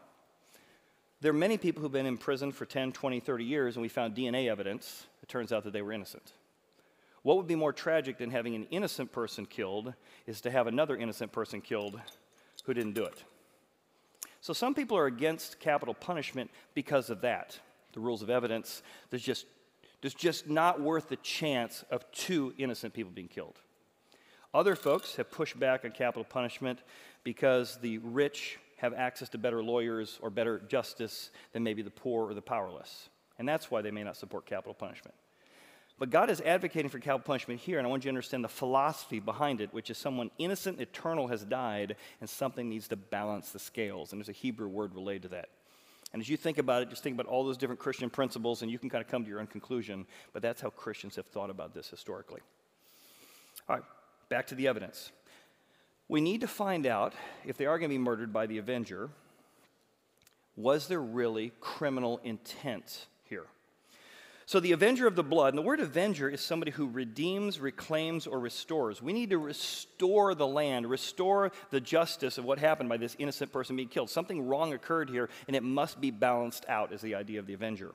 There 1.21 1.31
are 1.31 1.35
many 1.35 1.59
people 1.59 1.83
who've 1.83 1.93
been 1.93 2.07
in 2.07 2.17
prison 2.17 2.53
for 2.53 2.65
10, 2.65 2.93
20, 2.93 3.21
30 3.21 3.45
years, 3.45 3.77
and 3.77 3.83
we 3.83 3.89
found 3.89 4.15
DNA 4.15 4.49
evidence. 4.49 5.07
It 5.23 5.29
turns 5.29 5.53
out 5.53 5.65
that 5.65 5.73
they 5.73 5.83
were 5.83 5.93
innocent. 5.93 6.33
What 7.23 7.37
would 7.37 7.47
be 7.47 7.55
more 7.55 7.75
tragic 7.75 8.17
than 8.17 8.31
having 8.31 8.55
an 8.55 8.67
innocent 8.71 9.13
person 9.13 9.45
killed 9.45 9.93
is 10.27 10.41
to 10.41 10.51
have 10.51 10.67
another 10.67 10.97
innocent 10.97 11.33
person 11.33 11.61
killed 11.61 12.01
who 12.65 12.73
didn't 12.73 12.95
do 12.95 13.05
it. 13.05 13.25
So 14.41 14.55
some 14.55 14.75
people 14.75 14.97
are 14.97 15.07
against 15.07 15.61
capital 15.61 15.93
punishment 15.93 16.51
because 16.73 17.11
of 17.11 17.21
that. 17.21 17.59
The 17.93 18.01
rules 18.01 18.23
of 18.23 18.31
evidence, 18.31 18.83
there's 19.11 19.23
just, 19.23 19.45
there's 20.01 20.15
just 20.15 20.49
not 20.49 20.81
worth 20.81 21.09
the 21.09 21.17
chance 21.17 21.85
of 21.91 22.11
two 22.13 22.55
innocent 22.59 22.95
people 22.95 23.13
being 23.13 23.29
killed. 23.29 23.61
Other 24.53 24.75
folks 24.75 25.17
have 25.17 25.31
pushed 25.31 25.59
back 25.59 25.85
on 25.85 25.93
capital 25.93 26.25
punishment 26.25 26.81
because 27.23 27.79
the 27.79 27.99
rich 27.99 28.59
have 28.79 28.95
access 28.95 29.29
to 29.29 29.39
better 29.39 29.63
lawyers 29.63 30.19
or 30.23 30.31
better 30.31 30.59
justice 30.59 31.31
than 31.53 31.63
maybe 31.63 31.83
the 31.83 31.91
poor 31.91 32.29
or 32.29 32.35
the 32.35 32.43
powerless. 32.43 33.09
And 33.39 33.49
that's 33.49 33.71
why 33.71 33.83
they 33.83 33.91
may 33.91 34.03
not 34.03 34.17
support 34.17 34.47
capital 34.47 34.75
punishment. 34.75 35.15
But 35.99 36.09
God 36.09 36.31
is 36.31 36.41
advocating 36.41 36.89
for 36.89 36.99
capital 36.99 37.21
punishment 37.21 37.61
here, 37.61 37.77
and 37.77 37.87
I 37.87 37.91
want 37.91 38.05
you 38.05 38.09
to 38.09 38.17
understand 38.17 38.43
the 38.43 38.49
philosophy 38.49 39.21
behind 39.21 39.61
it, 39.61 39.73
which 39.75 39.91
is 39.91 39.99
someone 39.99 40.31
innocent, 40.39 40.81
eternal 40.81 41.29
has 41.29 41.45
died, 41.45 41.97
and 42.23 42.29
something 42.29 42.71
needs 42.71 42.89
to 42.89 42.97
balance 42.97 43.51
the 43.51 43.59
scales. 43.59 44.13
And 44.13 44.19
there's 44.19 44.31
a 44.31 44.33
Hebrew 44.33 44.69
word 44.69 44.95
related 44.95 45.23
to 45.23 45.29
that. 45.29 45.51
And 46.13 46.21
as 46.21 46.29
you 46.29 46.37
think 46.37 46.59
about 46.59 46.83
it, 46.83 46.91
just 46.91 47.03
think 47.03 47.15
about 47.15 47.27
all 47.27 47.45
those 47.45 47.57
different 47.57 47.81
Christian 47.81 48.11
principles, 48.11 48.63
and 48.63 48.71
you 48.71 48.79
can 48.79 48.91
kind 48.91 49.03
of 49.03 49.09
come 49.09 49.23
to 49.23 49.31
your 49.31 49.41
own 49.41 49.47
conclusion. 49.47 50.07
But 50.33 50.43
that's 50.43 50.61
how 50.61 50.71
Christians 50.71 51.17
have 51.17 51.27
thought 51.27 51.51
about 51.51 51.73
this 51.73 51.89
historically. 51.89 52.41
All 53.69 53.77
right, 53.77 53.85
back 54.29 54.49
to 54.49 54.55
the 54.55 54.67
evidence. 54.67 55.13
We 56.09 56.21
need 56.21 56.41
to 56.41 56.49
find 56.49 56.87
out 56.87 57.15
if 57.47 57.57
they 57.57 57.67
are 57.67 57.79
going 57.79 57.89
to 57.91 57.95
be 57.95 57.99
murdered 57.99 58.33
by 58.33 58.47
the 58.47 58.59
avenger, 58.59 59.11
was 60.57 60.89
there 60.89 61.01
really 61.01 61.53
criminal 61.61 62.21
intent? 62.25 63.07
So, 64.51 64.59
the 64.59 64.73
avenger 64.73 65.07
of 65.07 65.15
the 65.15 65.23
blood, 65.23 65.55
and 65.55 65.59
the 65.59 65.63
word 65.63 65.79
avenger 65.79 66.29
is 66.29 66.41
somebody 66.41 66.73
who 66.73 66.89
redeems, 66.89 67.61
reclaims, 67.61 68.27
or 68.27 68.41
restores. 68.41 69.01
We 69.01 69.13
need 69.13 69.31
to 69.31 69.39
restore 69.39 70.35
the 70.35 70.45
land, 70.45 70.91
restore 70.91 71.53
the 71.71 71.81
justice 71.81 72.37
of 72.37 72.45
what 72.45 72.59
happened 72.59 72.89
by 72.89 72.97
this 72.97 73.15
innocent 73.21 73.53
person 73.53 73.77
being 73.77 73.87
killed. 73.87 74.11
Something 74.11 74.49
wrong 74.49 74.73
occurred 74.73 75.09
here, 75.09 75.31
and 75.47 75.55
it 75.55 75.63
must 75.63 76.01
be 76.01 76.11
balanced 76.11 76.67
out, 76.69 76.93
is 76.93 77.01
the 77.01 77.15
idea 77.15 77.39
of 77.39 77.47
the 77.47 77.53
avenger. 77.53 77.93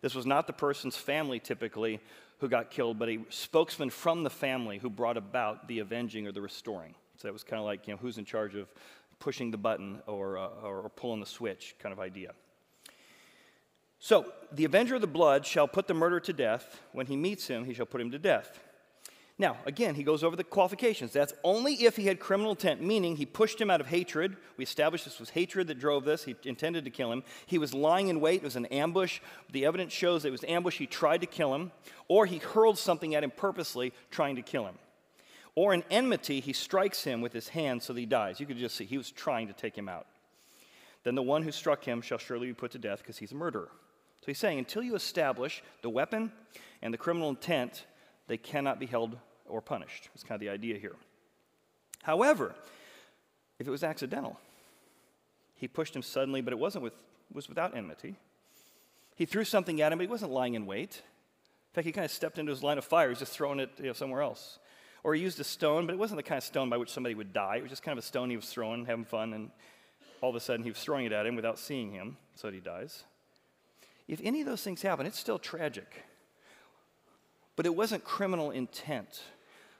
This 0.00 0.12
was 0.12 0.26
not 0.26 0.48
the 0.48 0.52
person's 0.52 0.96
family 0.96 1.38
typically 1.38 2.00
who 2.38 2.48
got 2.48 2.72
killed, 2.72 2.98
but 2.98 3.08
a 3.08 3.20
spokesman 3.28 3.90
from 3.90 4.24
the 4.24 4.30
family 4.30 4.78
who 4.78 4.90
brought 4.90 5.16
about 5.16 5.68
the 5.68 5.78
avenging 5.78 6.26
or 6.26 6.32
the 6.32 6.40
restoring. 6.40 6.96
So 7.18 7.28
it 7.28 7.32
was 7.32 7.44
kind 7.44 7.60
of 7.60 7.64
like, 7.64 7.86
you 7.86 7.94
know, 7.94 7.98
who's 7.98 8.18
in 8.18 8.24
charge 8.24 8.56
of 8.56 8.66
pushing 9.20 9.52
the 9.52 9.56
button 9.56 10.02
or, 10.08 10.36
uh, 10.36 10.48
or 10.64 10.88
pulling 10.96 11.20
the 11.20 11.26
switch 11.26 11.76
kind 11.78 11.92
of 11.92 12.00
idea. 12.00 12.32
So, 14.04 14.26
the 14.50 14.64
avenger 14.64 14.96
of 14.96 15.00
the 15.00 15.06
blood 15.06 15.46
shall 15.46 15.68
put 15.68 15.86
the 15.86 15.94
murderer 15.94 16.18
to 16.18 16.32
death. 16.32 16.80
When 16.90 17.06
he 17.06 17.14
meets 17.14 17.46
him, 17.46 17.64
he 17.64 17.72
shall 17.72 17.86
put 17.86 18.00
him 18.00 18.10
to 18.10 18.18
death. 18.18 18.58
Now, 19.38 19.58
again, 19.64 19.94
he 19.94 20.02
goes 20.02 20.24
over 20.24 20.34
the 20.34 20.42
qualifications. 20.42 21.12
That's 21.12 21.32
only 21.44 21.74
if 21.74 21.94
he 21.94 22.06
had 22.06 22.18
criminal 22.18 22.50
intent, 22.50 22.82
meaning 22.82 23.14
he 23.14 23.24
pushed 23.24 23.60
him 23.60 23.70
out 23.70 23.80
of 23.80 23.86
hatred. 23.86 24.36
We 24.56 24.64
established 24.64 25.04
this 25.04 25.20
was 25.20 25.30
hatred 25.30 25.68
that 25.68 25.78
drove 25.78 26.04
this. 26.04 26.24
He 26.24 26.34
intended 26.42 26.84
to 26.84 26.90
kill 26.90 27.12
him. 27.12 27.22
He 27.46 27.58
was 27.58 27.74
lying 27.74 28.08
in 28.08 28.20
wait. 28.20 28.42
It 28.42 28.44
was 28.44 28.56
an 28.56 28.66
ambush. 28.66 29.20
The 29.52 29.66
evidence 29.66 29.92
shows 29.92 30.24
it 30.24 30.32
was 30.32 30.44
ambush. 30.48 30.78
He 30.78 30.88
tried 30.88 31.20
to 31.20 31.28
kill 31.28 31.54
him, 31.54 31.70
or 32.08 32.26
he 32.26 32.38
hurled 32.38 32.78
something 32.78 33.14
at 33.14 33.22
him 33.22 33.30
purposely, 33.30 33.92
trying 34.10 34.34
to 34.34 34.42
kill 34.42 34.66
him. 34.66 34.78
Or 35.54 35.72
in 35.72 35.84
enmity, 35.92 36.40
he 36.40 36.52
strikes 36.52 37.04
him 37.04 37.20
with 37.20 37.32
his 37.32 37.50
hand 37.50 37.84
so 37.84 37.92
that 37.92 38.00
he 38.00 38.06
dies. 38.06 38.40
You 38.40 38.46
could 38.46 38.58
just 38.58 38.74
see 38.74 38.84
he 38.84 38.98
was 38.98 39.12
trying 39.12 39.46
to 39.46 39.52
take 39.52 39.78
him 39.78 39.88
out. 39.88 40.08
Then 41.04 41.14
the 41.14 41.22
one 41.22 41.44
who 41.44 41.52
struck 41.52 41.84
him 41.84 42.02
shall 42.02 42.18
surely 42.18 42.48
be 42.48 42.52
put 42.52 42.72
to 42.72 42.78
death 42.78 42.98
because 42.98 43.18
he's 43.18 43.30
a 43.30 43.36
murderer. 43.36 43.70
So 44.22 44.26
he's 44.26 44.38
saying 44.38 44.58
until 44.58 44.84
you 44.84 44.94
establish 44.94 45.64
the 45.82 45.90
weapon 45.90 46.30
and 46.80 46.94
the 46.94 46.98
criminal 46.98 47.28
intent, 47.28 47.86
they 48.28 48.36
cannot 48.36 48.78
be 48.78 48.86
held 48.86 49.18
or 49.48 49.60
punished. 49.60 50.08
That's 50.14 50.22
kind 50.22 50.36
of 50.36 50.40
the 50.40 50.48
idea 50.48 50.78
here. 50.78 50.94
However, 52.04 52.54
if 53.58 53.66
it 53.66 53.70
was 53.70 53.82
accidental, 53.82 54.38
he 55.56 55.66
pushed 55.66 55.96
him 55.96 56.02
suddenly, 56.02 56.40
but 56.40 56.52
it 56.52 56.58
wasn't 56.58 56.84
with, 56.84 56.94
was 57.32 57.48
without 57.48 57.76
enmity. 57.76 58.14
He 59.16 59.26
threw 59.26 59.42
something 59.42 59.80
at 59.80 59.90
him, 59.90 59.98
but 59.98 60.04
he 60.04 60.10
wasn't 60.10 60.30
lying 60.30 60.54
in 60.54 60.66
wait. 60.66 61.02
In 61.70 61.74
fact, 61.74 61.86
he 61.86 61.92
kind 61.92 62.04
of 62.04 62.12
stepped 62.12 62.38
into 62.38 62.50
his 62.50 62.62
line 62.62 62.78
of 62.78 62.84
fire. 62.84 63.08
He 63.08 63.10
was 63.10 63.18
just 63.18 63.32
throwing 63.32 63.58
it 63.58 63.70
you 63.78 63.86
know, 63.86 63.92
somewhere 63.92 64.22
else. 64.22 64.60
Or 65.02 65.16
he 65.16 65.20
used 65.20 65.40
a 65.40 65.44
stone, 65.44 65.86
but 65.86 65.94
it 65.94 65.98
wasn't 65.98 66.18
the 66.18 66.22
kind 66.22 66.38
of 66.38 66.44
stone 66.44 66.70
by 66.70 66.76
which 66.76 66.90
somebody 66.92 67.16
would 67.16 67.32
die. 67.32 67.56
It 67.56 67.62
was 67.62 67.70
just 67.70 67.82
kind 67.82 67.98
of 67.98 68.04
a 68.04 68.06
stone 68.06 68.30
he 68.30 68.36
was 68.36 68.48
throwing, 68.48 68.86
having 68.86 69.04
fun, 69.04 69.32
and 69.32 69.50
all 70.20 70.30
of 70.30 70.36
a 70.36 70.40
sudden 70.40 70.62
he 70.62 70.70
was 70.70 70.78
throwing 70.78 71.06
it 71.06 71.12
at 71.12 71.26
him 71.26 71.34
without 71.34 71.58
seeing 71.58 71.90
him, 71.90 72.16
so 72.36 72.46
that 72.46 72.54
he 72.54 72.60
dies. 72.60 73.02
If 74.08 74.20
any 74.22 74.40
of 74.40 74.46
those 74.46 74.62
things 74.62 74.82
happen, 74.82 75.06
it's 75.06 75.18
still 75.18 75.38
tragic. 75.38 76.04
But 77.56 77.66
it 77.66 77.74
wasn't 77.74 78.04
criminal 78.04 78.50
intent. 78.50 79.22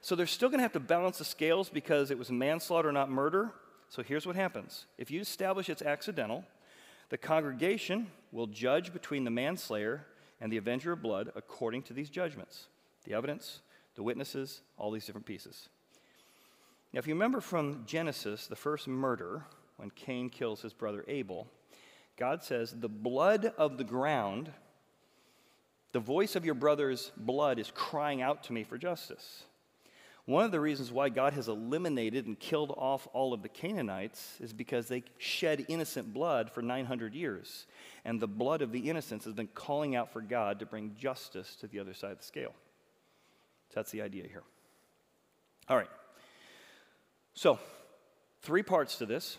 So 0.00 0.14
they're 0.14 0.26
still 0.26 0.48
going 0.48 0.58
to 0.58 0.64
have 0.64 0.72
to 0.72 0.80
balance 0.80 1.18
the 1.18 1.24
scales 1.24 1.68
because 1.68 2.10
it 2.10 2.18
was 2.18 2.30
manslaughter, 2.30 2.90
not 2.92 3.10
murder. 3.10 3.52
So 3.88 4.02
here's 4.02 4.26
what 4.26 4.36
happens 4.36 4.86
if 4.98 5.10
you 5.10 5.20
establish 5.20 5.68
it's 5.68 5.82
accidental, 5.82 6.44
the 7.10 7.18
congregation 7.18 8.08
will 8.30 8.46
judge 8.46 8.92
between 8.92 9.24
the 9.24 9.30
manslayer 9.30 10.06
and 10.40 10.52
the 10.52 10.56
avenger 10.56 10.92
of 10.92 11.02
blood 11.02 11.30
according 11.36 11.82
to 11.82 11.92
these 11.92 12.10
judgments 12.10 12.66
the 13.04 13.14
evidence, 13.14 13.60
the 13.94 14.02
witnesses, 14.02 14.62
all 14.78 14.90
these 14.90 15.04
different 15.04 15.26
pieces. 15.26 15.68
Now, 16.92 16.98
if 16.98 17.06
you 17.06 17.14
remember 17.14 17.40
from 17.40 17.84
Genesis, 17.86 18.46
the 18.46 18.56
first 18.56 18.86
murder, 18.86 19.44
when 19.76 19.90
Cain 19.90 20.30
kills 20.30 20.62
his 20.62 20.72
brother 20.72 21.04
Abel, 21.08 21.48
God 22.22 22.44
says, 22.44 22.70
The 22.70 22.88
blood 22.88 23.52
of 23.58 23.78
the 23.78 23.84
ground, 23.84 24.52
the 25.90 25.98
voice 25.98 26.36
of 26.36 26.44
your 26.44 26.54
brother's 26.54 27.10
blood 27.16 27.58
is 27.58 27.72
crying 27.74 28.22
out 28.22 28.44
to 28.44 28.52
me 28.52 28.62
for 28.62 28.78
justice. 28.78 29.42
One 30.24 30.44
of 30.44 30.52
the 30.52 30.60
reasons 30.60 30.92
why 30.92 31.08
God 31.08 31.32
has 31.32 31.48
eliminated 31.48 32.26
and 32.26 32.38
killed 32.38 32.72
off 32.76 33.08
all 33.12 33.34
of 33.34 33.42
the 33.42 33.48
Canaanites 33.48 34.36
is 34.38 34.52
because 34.52 34.86
they 34.86 35.02
shed 35.18 35.66
innocent 35.66 36.14
blood 36.14 36.48
for 36.48 36.62
900 36.62 37.12
years. 37.12 37.66
And 38.04 38.20
the 38.20 38.28
blood 38.28 38.62
of 38.62 38.70
the 38.70 38.88
innocents 38.88 39.24
has 39.24 39.34
been 39.34 39.48
calling 39.48 39.96
out 39.96 40.12
for 40.12 40.20
God 40.20 40.60
to 40.60 40.66
bring 40.66 40.94
justice 40.94 41.56
to 41.56 41.66
the 41.66 41.80
other 41.80 41.92
side 41.92 42.12
of 42.12 42.18
the 42.18 42.24
scale. 42.24 42.54
So 43.70 43.80
that's 43.80 43.90
the 43.90 44.02
idea 44.02 44.28
here. 44.28 44.44
All 45.68 45.76
right. 45.76 45.90
So, 47.34 47.58
three 48.42 48.62
parts 48.62 48.98
to 48.98 49.06
this 49.06 49.38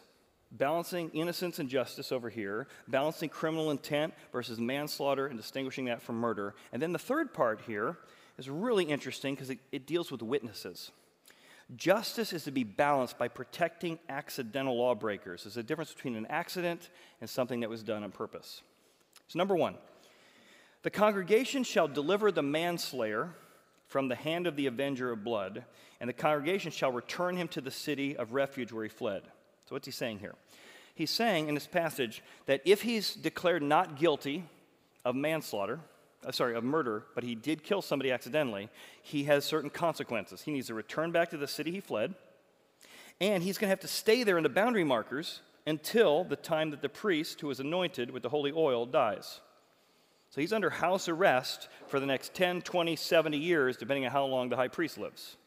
balancing 0.54 1.10
innocence 1.10 1.60
and 1.60 1.68
justice 1.68 2.12
over 2.12 2.30
here, 2.30 2.68
balancing 2.88 3.30
criminal 3.30 3.72
intent 3.72 4.14
versus 4.32 4.60
manslaughter 4.60 5.28
and 5.28 5.38
distinguishing 5.38 5.86
that 5.86 6.02
from 6.02 6.16
murder. 6.16 6.56
And 6.72 6.82
then 6.82 6.94
the 6.94 7.00
third 7.00 7.34
part 7.34 7.62
here 7.66 7.98
is 8.38 8.50
really 8.50 8.86
interesting 8.86 9.36
because 9.36 9.50
it, 9.50 9.60
it 9.72 9.88
deals 9.88 10.12
with 10.12 10.22
witnesses. 10.22 10.92
Justice 11.76 12.34
is 12.34 12.44
to 12.44 12.52
be 12.52 12.64
balanced 12.64 13.18
by 13.18 13.28
protecting 13.28 13.98
accidental 14.10 14.78
lawbreakers. 14.78 15.44
There's 15.44 15.58
a 15.58 15.64
difference 15.64 15.94
between 15.94 16.16
an 16.16 16.28
accident 16.28 16.90
and 17.22 17.30
something 17.30 17.62
that 17.62 17.70
was 17.70 17.84
done 17.84 18.04
on 18.04 18.12
purpose. 18.12 18.62
So, 19.28 19.40
number 19.40 19.56
one, 19.56 19.76
the 20.84 20.92
congregation 20.92 21.64
shall 21.64 21.88
deliver 21.88 22.32
the 22.32 22.44
manslayer 22.44 23.34
from 23.88 24.08
the 24.08 24.16
hand 24.16 24.46
of 24.46 24.56
the 24.56 24.68
avenger 24.68 25.12
of 25.12 25.24
blood, 25.24 25.64
and 26.00 26.10
the 26.10 26.14
congregation 26.14 26.72
shall 26.72 26.92
return 26.92 27.38
him 27.38 27.48
to 27.50 27.62
the 27.62 27.72
city 27.72 28.18
of 28.18 28.34
refuge 28.34 28.72
where 28.72 28.84
he 28.84 28.90
fled. 28.90 29.24
So, 29.66 29.76
what's 29.76 29.86
he 29.86 29.92
saying 29.92 30.20
here? 30.20 30.36
He's 30.96 31.12
saying 31.12 31.48
in 31.48 31.56
this 31.56 31.68
passage 31.68 32.22
that 32.46 32.62
if 32.66 32.82
he's 32.82 33.14
declared 33.16 33.64
not 33.64 33.98
guilty 33.98 34.44
of 35.04 35.16
manslaughter, 35.16 35.80
uh, 36.26 36.32
sorry, 36.32 36.56
of 36.56 36.64
murder, 36.64 37.04
but 37.16 37.24
he 37.24 37.36
did 37.36 37.64
kill 37.64 37.82
somebody 37.82 38.12
accidentally, 38.12 38.70
he 39.02 39.24
has 39.24 39.44
certain 39.46 39.70
consequences. 39.70 40.42
He 40.42 40.52
needs 40.52 40.68
to 40.68 40.74
return 40.74 41.12
back 41.12 41.32
to 41.32 41.38
the 41.38 41.48
city 41.48 41.72
he 41.72 41.80
fled, 41.80 42.14
and 43.20 43.44
he's 43.44 43.58
going 43.58 43.68
to 43.68 43.72
have 43.72 43.80
to 43.82 43.88
stay 43.88 44.24
there 44.24 44.38
in 44.38 44.44
the 44.44 44.50
boundary 44.50 44.84
markers 44.84 45.42
until 45.66 46.24
the 46.24 46.36
time 46.36 46.72
that 46.72 46.82
the 46.82 46.90
priest 46.90 47.42
who 47.42 47.48
was 47.48 47.60
anointed 47.60 48.12
with 48.12 48.24
the 48.24 48.30
holy 48.30 48.52
oil 48.52 48.86
dies. 48.86 49.40
So 50.30 50.42
he's 50.42 50.54
under 50.54 50.70
house 50.70 51.08
arrest 51.08 51.70
for 51.88 52.00
the 52.00 52.06
next 52.06 52.34
10, 52.34 52.64
20, 52.64 52.96
70 52.96 53.38
years, 53.38 53.78
depending 53.78 54.06
on 54.06 54.12
how 54.12 54.26
long 54.26 54.50
the 54.50 54.56
high 54.56 54.68
priest 54.68 54.98
lives. 54.98 55.38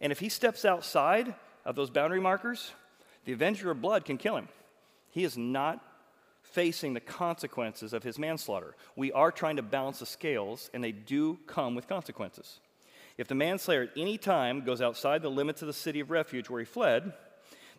And 0.00 0.10
if 0.10 0.18
he 0.18 0.28
steps 0.28 0.64
outside 0.64 1.34
of 1.64 1.76
those 1.76 1.90
boundary 1.90 2.20
markers, 2.20 2.72
the 3.28 3.34
avenger 3.34 3.70
of 3.70 3.82
blood 3.82 4.06
can 4.06 4.16
kill 4.16 4.38
him. 4.38 4.48
He 5.10 5.22
is 5.22 5.36
not 5.36 5.84
facing 6.40 6.94
the 6.94 7.00
consequences 7.00 7.92
of 7.92 8.02
his 8.02 8.18
manslaughter. 8.18 8.74
We 8.96 9.12
are 9.12 9.30
trying 9.30 9.56
to 9.56 9.62
balance 9.62 9.98
the 9.98 10.06
scales, 10.06 10.70
and 10.72 10.82
they 10.82 10.92
do 10.92 11.38
come 11.46 11.74
with 11.74 11.86
consequences. 11.86 12.58
If 13.18 13.28
the 13.28 13.34
manslayer 13.34 13.82
at 13.82 13.90
any 13.98 14.16
time 14.16 14.64
goes 14.64 14.80
outside 14.80 15.20
the 15.20 15.28
limits 15.28 15.60
of 15.60 15.66
the 15.66 15.74
city 15.74 16.00
of 16.00 16.10
refuge 16.10 16.48
where 16.48 16.60
he 16.60 16.64
fled, 16.64 17.12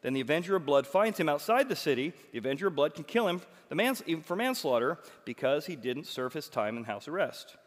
then 0.04 0.14
the 0.14 0.22
avenger 0.22 0.56
of 0.56 0.68
blood 0.68 0.86
finds 0.86 1.20
him 1.20 1.28
outside 1.28 1.68
the 1.68 1.76
city. 1.76 2.14
The 2.32 2.38
avenger 2.38 2.68
of 2.68 2.76
blood 2.76 2.94
can 2.94 3.04
kill 3.04 3.28
him 3.28 3.42
mans- 3.72 4.04
even 4.06 4.22
for 4.22 4.36
manslaughter 4.36 5.00
because 5.26 5.66
he 5.66 5.76
didn't 5.76 6.06
serve 6.06 6.34
his 6.34 6.48
time 6.48 6.78
in 6.78 6.84
house 6.84 7.08
arrest, 7.08 7.58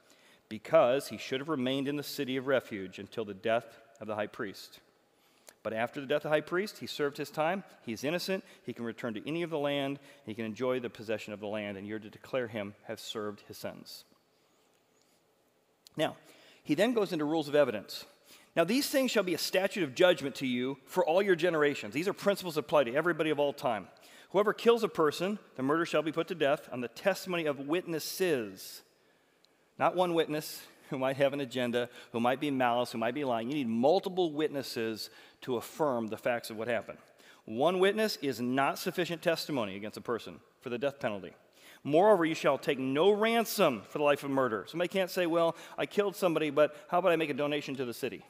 because 0.49 1.09
he 1.09 1.19
should 1.19 1.41
have 1.41 1.49
remained 1.49 1.89
in 1.89 1.97
the 1.97 2.05
city 2.05 2.37
of 2.37 2.47
refuge 2.47 3.01
until 3.01 3.25
the 3.25 3.35
death 3.35 3.81
of 4.01 4.07
the 4.07 4.15
high 4.15 4.29
priest. 4.29 4.79
But 5.63 5.73
after 5.73 6.01
the 6.01 6.07
death 6.07 6.19
of 6.19 6.23
the 6.25 6.29
high 6.31 6.41
priest, 6.41 6.79
he 6.79 6.87
served 6.87 7.17
his 7.17 7.31
time. 7.31 7.63
He's 7.85 8.03
innocent. 8.05 8.45
He 8.65 8.73
can 8.73 8.85
return 8.85 9.15
to 9.15 9.29
any 9.29 9.43
of 9.43 9.51
the 9.51 9.59
land. 9.59 10.01
He 10.27 10.35
can 10.35 10.45
enjoy 10.45 10.81
the 10.81 10.91
possession 10.91 11.33
of 11.33 11.41
the 11.41 11.47
land, 11.47 11.77
and 11.77 11.87
you're 11.87 12.01
to 12.01 12.11
declare 12.11 12.49
him 12.49 12.75
have 12.85 12.99
served 12.99 13.43
his 13.47 13.57
sentence. 13.57 14.05
Now, 15.97 16.17
he 16.65 16.75
then 16.75 16.95
goes 16.95 17.13
into 17.13 17.25
rules 17.25 17.49
of 17.49 17.55
evidence. 17.55 18.05
Now, 18.57 18.65
these 18.65 18.89
things 18.89 19.11
shall 19.11 19.23
be 19.23 19.35
a 19.35 19.39
statute 19.39 19.85
of 19.85 19.95
judgment 19.95 20.35
to 20.37 20.47
you 20.47 20.79
for 20.87 21.05
all 21.05 21.23
your 21.23 21.37
generations. 21.37 21.95
These 21.95 22.09
are 22.09 22.13
principles 22.13 22.57
that 22.57 22.61
apply 22.61 22.85
to 22.85 22.95
everybody 22.95 23.31
of 23.31 23.39
all 23.39 23.53
time. 23.53 23.89
Whoever 24.31 24.53
kills 24.53 24.83
a 24.83 24.89
person, 24.89 25.39
the 25.57 25.63
murder 25.63 25.87
shall 25.87 26.03
be 26.03 26.13
put 26.13 26.29
to 26.29 26.35
death 26.35 26.69
on 26.73 26.81
the 26.81 26.89
testimony 26.89 27.47
of 27.47 27.61
witnesses. 27.61 28.83
Not 29.79 29.95
one 29.95 30.15
witness 30.15 30.63
who 30.93 30.99
might 30.99 31.17
have 31.17 31.33
an 31.33 31.41
agenda, 31.41 31.89
who 32.13 32.21
might 32.21 32.39
be 32.39 32.51
malice, 32.51 32.93
who 32.93 32.99
might 32.99 33.15
be 33.15 33.25
lying. 33.25 33.49
You 33.49 33.55
need 33.55 33.69
multiple 33.69 34.31
witnesses 34.31 35.09
to 35.41 35.57
affirm 35.57 36.09
the 36.09 36.19
facts 36.19 36.51
of 36.51 36.59
what 36.59 36.69
happened. 36.69 36.99
One 37.47 37.79
witness 37.79 38.19
is 38.21 38.43
not 38.43 38.79
sufficient 38.79 39.23
testimony 39.23 39.75
against 39.75 39.97
a 39.97 40.03
person 40.03 40.39
for 40.61 40.69
the 40.69 40.77
death 40.77 41.01
penalty. 41.01 41.33
Moreover, 41.83 42.27
you 42.27 42.35
shall 42.35 42.59
take 42.59 42.79
no 42.79 43.11
ransom 43.11 43.83
for 43.89 43.97
the 43.97 44.05
life 44.05 44.23
of 44.23 44.31
murder. 44.31 44.67
Somebody 44.69 44.89
can't 44.89 45.11
say, 45.11 45.25
well, 45.25 45.57
I 45.79 45.87
killed 45.87 46.15
somebody, 46.15 46.51
but 46.51 46.77
how 46.89 46.99
about 46.99 47.11
I 47.11 47.17
make 47.17 47.31
a 47.31 47.35
donation 47.35 47.75
to 47.77 47.87
the 47.87 47.95
city? 47.95 48.23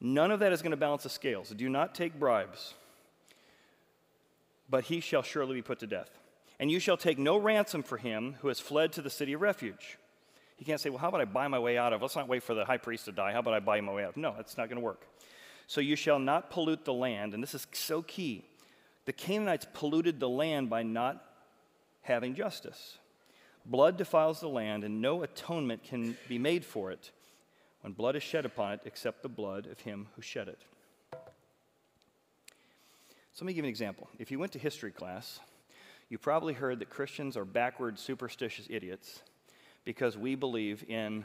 None 0.00 0.30
of 0.30 0.40
that 0.40 0.52
is 0.52 0.62
going 0.62 0.70
to 0.70 0.78
balance 0.78 1.02
the 1.02 1.10
scales. 1.10 1.50
Do 1.50 1.68
not 1.68 1.94
take 1.94 2.18
bribes, 2.18 2.72
but 4.70 4.84
he 4.84 5.00
shall 5.00 5.22
surely 5.22 5.56
be 5.56 5.62
put 5.62 5.80
to 5.80 5.86
death. 5.86 6.08
And 6.58 6.70
you 6.70 6.80
shall 6.80 6.96
take 6.96 7.18
no 7.18 7.36
ransom 7.36 7.82
for 7.82 7.98
him 7.98 8.36
who 8.40 8.48
has 8.48 8.58
fled 8.58 8.94
to 8.94 9.02
the 9.02 9.10
city 9.10 9.34
of 9.34 9.42
refuge. 9.42 9.98
He 10.56 10.64
can't 10.64 10.80
say, 10.80 10.88
well, 10.88 10.98
how 10.98 11.08
about 11.08 11.20
I 11.20 11.26
buy 11.26 11.48
my 11.48 11.58
way 11.58 11.76
out 11.76 11.92
of? 11.92 12.00
Let's 12.00 12.16
not 12.16 12.28
wait 12.28 12.42
for 12.42 12.54
the 12.54 12.64
high 12.64 12.78
priest 12.78 13.04
to 13.04 13.12
die. 13.12 13.32
How 13.32 13.40
about 13.40 13.54
I 13.54 13.60
buy 13.60 13.80
my 13.80 13.92
way 13.92 14.04
out? 14.04 14.16
No, 14.16 14.34
that's 14.36 14.56
not 14.56 14.68
going 14.68 14.78
to 14.80 14.84
work. 14.84 15.06
So 15.66 15.80
you 15.80 15.96
shall 15.96 16.18
not 16.18 16.50
pollute 16.50 16.84
the 16.84 16.94
land, 16.94 17.34
and 17.34 17.42
this 17.42 17.54
is 17.54 17.66
so 17.72 18.02
key. 18.02 18.44
The 19.04 19.12
Canaanites 19.12 19.66
polluted 19.74 20.18
the 20.18 20.28
land 20.28 20.70
by 20.70 20.82
not 20.82 21.22
having 22.02 22.34
justice. 22.34 22.98
Blood 23.66 23.98
defiles 23.98 24.40
the 24.40 24.48
land, 24.48 24.84
and 24.84 25.02
no 25.02 25.22
atonement 25.22 25.82
can 25.82 26.16
be 26.28 26.38
made 26.38 26.64
for 26.64 26.90
it 26.90 27.10
when 27.82 27.92
blood 27.92 28.16
is 28.16 28.22
shed 28.22 28.44
upon 28.44 28.74
it 28.74 28.80
except 28.84 29.22
the 29.22 29.28
blood 29.28 29.66
of 29.66 29.80
him 29.80 30.08
who 30.16 30.22
shed 30.22 30.48
it. 30.48 30.60
So 33.32 33.44
let 33.44 33.48
me 33.48 33.52
give 33.52 33.64
you 33.64 33.68
an 33.68 33.70
example. 33.70 34.08
If 34.18 34.30
you 34.30 34.38
went 34.38 34.52
to 34.52 34.58
history 34.58 34.92
class, 34.92 35.40
you 36.08 36.16
probably 36.16 36.54
heard 36.54 36.78
that 36.78 36.88
Christians 36.88 37.36
are 37.36 37.44
backward, 37.44 37.98
superstitious 37.98 38.66
idiots 38.70 39.20
because 39.86 40.18
we 40.18 40.34
believe 40.34 40.84
in 40.86 41.24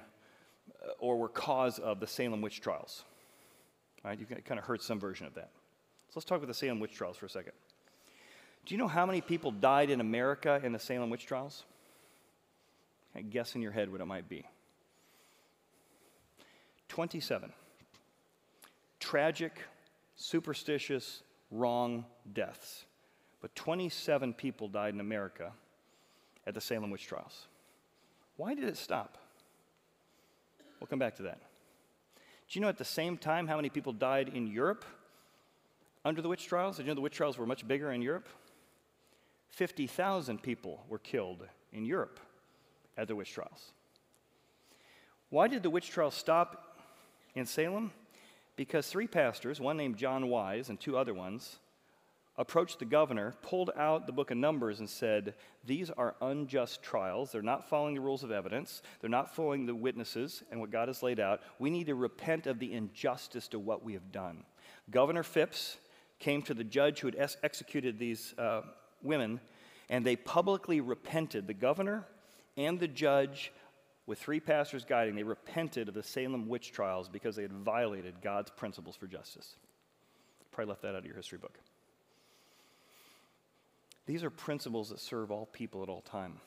uh, 0.81 0.91
or 0.99 1.17
were 1.17 1.27
cause 1.27 1.79
of 1.79 1.99
the 1.99 2.07
Salem 2.07 2.39
witch 2.39 2.61
trials. 2.61 3.03
Right? 4.05 4.17
You've 4.17 4.29
kind 4.45 4.57
of 4.57 4.63
heard 4.63 4.81
some 4.81 4.99
version 4.99 5.27
of 5.27 5.33
that. 5.33 5.49
So 6.07 6.13
let's 6.15 6.25
talk 6.25 6.37
about 6.37 6.47
the 6.47 6.53
Salem 6.53 6.79
witch 6.79 6.93
trials 6.93 7.17
for 7.17 7.25
a 7.25 7.29
second. 7.29 7.51
Do 8.65 8.73
you 8.73 8.77
know 8.77 8.87
how 8.87 9.05
many 9.05 9.19
people 9.19 9.51
died 9.51 9.89
in 9.89 9.99
America 9.99 10.61
in 10.63 10.71
the 10.71 10.79
Salem 10.79 11.09
witch 11.09 11.25
trials? 11.25 11.65
I 13.13 13.21
guess 13.21 13.55
in 13.55 13.61
your 13.61 13.71
head 13.71 13.91
what 13.91 13.99
it 13.99 14.05
might 14.05 14.29
be. 14.29 14.45
27. 16.87 17.51
Tragic, 18.99 19.53
superstitious, 20.15 21.23
wrong 21.49 22.05
deaths. 22.31 22.85
But 23.41 23.55
27 23.55 24.33
people 24.33 24.67
died 24.67 24.93
in 24.93 24.99
America 24.99 25.51
at 26.45 26.53
the 26.53 26.61
Salem 26.61 26.91
witch 26.91 27.07
trials. 27.07 27.47
Why 28.37 28.53
did 28.53 28.63
it 28.63 28.77
stop? 28.77 29.17
We'll 30.79 30.87
come 30.87 30.99
back 30.99 31.15
to 31.17 31.23
that. 31.23 31.39
Do 32.49 32.59
you 32.59 32.61
know 32.61 32.69
at 32.69 32.77
the 32.77 32.85
same 32.85 33.17
time 33.17 33.47
how 33.47 33.55
many 33.55 33.69
people 33.69 33.93
died 33.93 34.29
in 34.29 34.47
Europe 34.47 34.83
under 36.03 36.21
the 36.21 36.27
witch 36.27 36.47
trials? 36.47 36.77
Did 36.77 36.83
you 36.83 36.87
know 36.89 36.95
the 36.95 37.01
witch 37.01 37.15
trials 37.15 37.37
were 37.37 37.45
much 37.45 37.67
bigger 37.67 37.91
in 37.91 38.01
Europe? 38.01 38.27
50,000 39.49 40.41
people 40.41 40.83
were 40.89 40.99
killed 40.99 41.45
in 41.71 41.85
Europe 41.85 42.19
at 42.97 43.07
the 43.07 43.15
witch 43.15 43.31
trials. 43.31 43.71
Why 45.29 45.47
did 45.47 45.63
the 45.63 45.69
witch 45.69 45.89
trials 45.89 46.15
stop 46.15 46.77
in 47.35 47.45
Salem? 47.45 47.91
Because 48.57 48.87
three 48.87 49.07
pastors, 49.07 49.61
one 49.61 49.77
named 49.77 49.97
John 49.97 50.27
Wise 50.27 50.67
and 50.69 50.79
two 50.79 50.97
other 50.97 51.13
ones, 51.13 51.59
approached 52.37 52.79
the 52.79 52.85
governor, 52.85 53.33
pulled 53.41 53.71
out 53.75 54.07
the 54.07 54.13
book 54.13 54.31
of 54.31 54.37
Numbers, 54.37 54.79
and 54.79 54.89
said, 54.89 55.35
These 55.65 55.89
are 55.89 56.15
unjust 56.21 56.81
trials. 56.81 57.31
They're 57.31 57.41
not 57.41 57.69
following 57.69 57.95
the 57.95 58.01
rules 58.01 58.23
of 58.23 58.31
evidence, 58.31 58.81
they're 58.99 59.09
not 59.09 59.35
following 59.35 59.65
the 59.65 59.75
witnesses 59.75 60.43
and 60.51 60.59
what 60.59 60.71
God 60.71 60.87
has 60.87 61.03
laid 61.03 61.19
out. 61.19 61.41
We 61.59 61.69
need 61.69 61.87
to 61.87 61.95
repent 61.95 62.47
of 62.47 62.59
the 62.59 62.73
injustice 62.73 63.47
to 63.49 63.59
what 63.59 63.83
we 63.83 63.93
have 63.93 64.11
done. 64.11 64.43
Governor 64.89 65.23
Phips 65.23 65.77
came 66.19 66.41
to 66.43 66.53
the 66.53 66.63
judge 66.63 66.99
who 66.99 67.07
had 67.07 67.15
ex- 67.17 67.37
executed 67.43 67.99
these 67.99 68.33
uh, 68.37 68.61
women, 69.03 69.39
and 69.89 70.05
they 70.05 70.15
publicly 70.15 70.79
repented. 70.79 71.47
The 71.47 71.53
governor 71.53 72.07
and 72.57 72.79
the 72.79 72.87
judge, 72.87 73.51
with 74.05 74.19
three 74.19 74.39
pastors 74.39 74.85
guiding, 74.85 75.15
they 75.15 75.23
repented 75.23 75.89
of 75.89 75.93
the 75.93 76.03
Salem 76.03 76.47
witch 76.47 76.71
trials 76.71 77.09
because 77.09 77.35
they 77.35 77.41
had 77.41 77.53
violated 77.53 78.15
God's 78.21 78.51
principles 78.51 78.95
for 78.95 79.07
justice. 79.07 79.55
Probably 80.51 80.69
left 80.69 80.81
that 80.83 80.89
out 80.89 80.99
of 80.99 81.05
your 81.05 81.15
history 81.15 81.37
book. 81.37 81.57
These 84.05 84.23
are 84.23 84.29
principles 84.29 84.89
that 84.89 84.99
serve 84.99 85.31
all 85.31 85.45
people 85.45 85.83
at 85.83 85.89
all 85.89 86.01
time. 86.01 86.39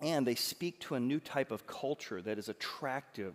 And 0.00 0.26
they 0.26 0.34
speak 0.34 0.80
to 0.80 0.94
a 0.94 1.00
new 1.00 1.20
type 1.20 1.50
of 1.50 1.66
culture 1.66 2.20
that 2.22 2.38
is 2.38 2.48
attractive. 2.48 3.34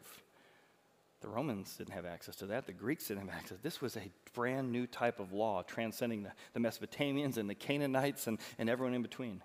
The 1.21 1.27
Romans 1.27 1.75
didn't 1.75 1.93
have 1.93 2.05
access 2.05 2.35
to 2.37 2.45
that. 2.47 2.67
The 2.67 2.73
Greeks 2.73 3.07
didn't 3.07 3.27
have 3.27 3.35
access. 3.35 3.57
This 3.61 3.81
was 3.81 3.97
a 3.97 4.11
brand 4.33 4.71
new 4.71 4.87
type 4.87 5.19
of 5.19 5.33
law, 5.33 5.63
transcending 5.63 6.23
the, 6.23 6.31
the 6.53 6.59
Mesopotamians 6.59 7.37
and 7.37 7.49
the 7.49 7.55
Canaanites 7.55 8.27
and, 8.27 8.39
and 8.57 8.69
everyone 8.69 8.93
in 8.93 9.01
between. 9.01 9.41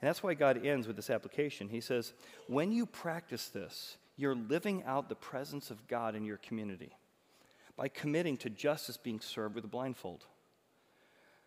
And 0.00 0.08
that's 0.08 0.22
why 0.22 0.34
God 0.34 0.64
ends 0.64 0.86
with 0.86 0.96
this 0.96 1.10
application. 1.10 1.68
He 1.68 1.80
says, 1.80 2.12
When 2.48 2.70
you 2.70 2.86
practice 2.86 3.48
this, 3.48 3.96
you're 4.16 4.34
living 4.34 4.82
out 4.84 5.08
the 5.08 5.14
presence 5.14 5.70
of 5.70 5.86
God 5.88 6.14
in 6.14 6.24
your 6.24 6.38
community 6.38 6.92
by 7.76 7.88
committing 7.88 8.36
to 8.38 8.50
justice 8.50 8.96
being 8.96 9.20
served 9.20 9.54
with 9.54 9.64
a 9.64 9.68
blindfold. 9.68 10.24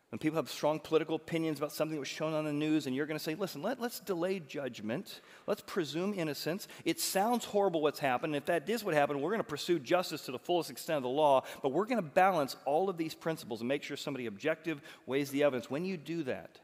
When 0.10 0.18
people 0.18 0.38
have 0.38 0.50
strong 0.50 0.80
political 0.80 1.16
opinions 1.16 1.60
about 1.60 1.72
something 1.72 1.96
that 1.96 2.00
was 2.00 2.08
shown 2.08 2.34
on 2.34 2.44
the 2.44 2.54
news, 2.54 2.88
and 2.88 2.96
you're 2.96 3.06
going 3.06 3.18
to 3.18 3.24
say, 3.24 3.36
listen, 3.36 3.62
let, 3.62 3.80
us 3.80 4.00
delay 4.00 4.40
judgment. 4.40 5.22
Let's 5.46 5.62
presume 5.62 6.16
innocence. 6.16 6.68
It 6.84 7.00
sounds 7.00 7.46
horrible 7.46 7.82
what's 7.82 8.00
happened. 8.00 8.36
If 8.36 8.46
that 8.46 8.68
is 8.68 8.84
what 8.84 8.96
happened, 8.96 9.22
we're 9.22 9.30
going 9.30 9.42
to 9.42 9.44
pursue 9.44 9.78
justice 9.78 10.24
to 10.24 10.32
the 10.32 10.40
fullest 10.40 10.72
extent 10.72 10.98
of 10.98 11.04
the 11.04 11.10
law, 11.10 11.44
but 11.62 11.72
we're 11.72 11.86
going 11.86 12.02
to 12.02 12.10
balance 12.10 12.56
all 12.66 12.90
of 12.90 12.98
these 12.98 13.14
principles 13.14 13.62
and 13.62 13.68
make 13.68 13.84
sure 13.84 13.96
somebody 13.96 14.26
objective 14.26 14.82
weighs 15.06 15.30
the 15.30 15.44
evidence. 15.44 15.70
When 15.70 15.86
you 15.86 15.96
do 15.96 16.24
that, 16.24 16.58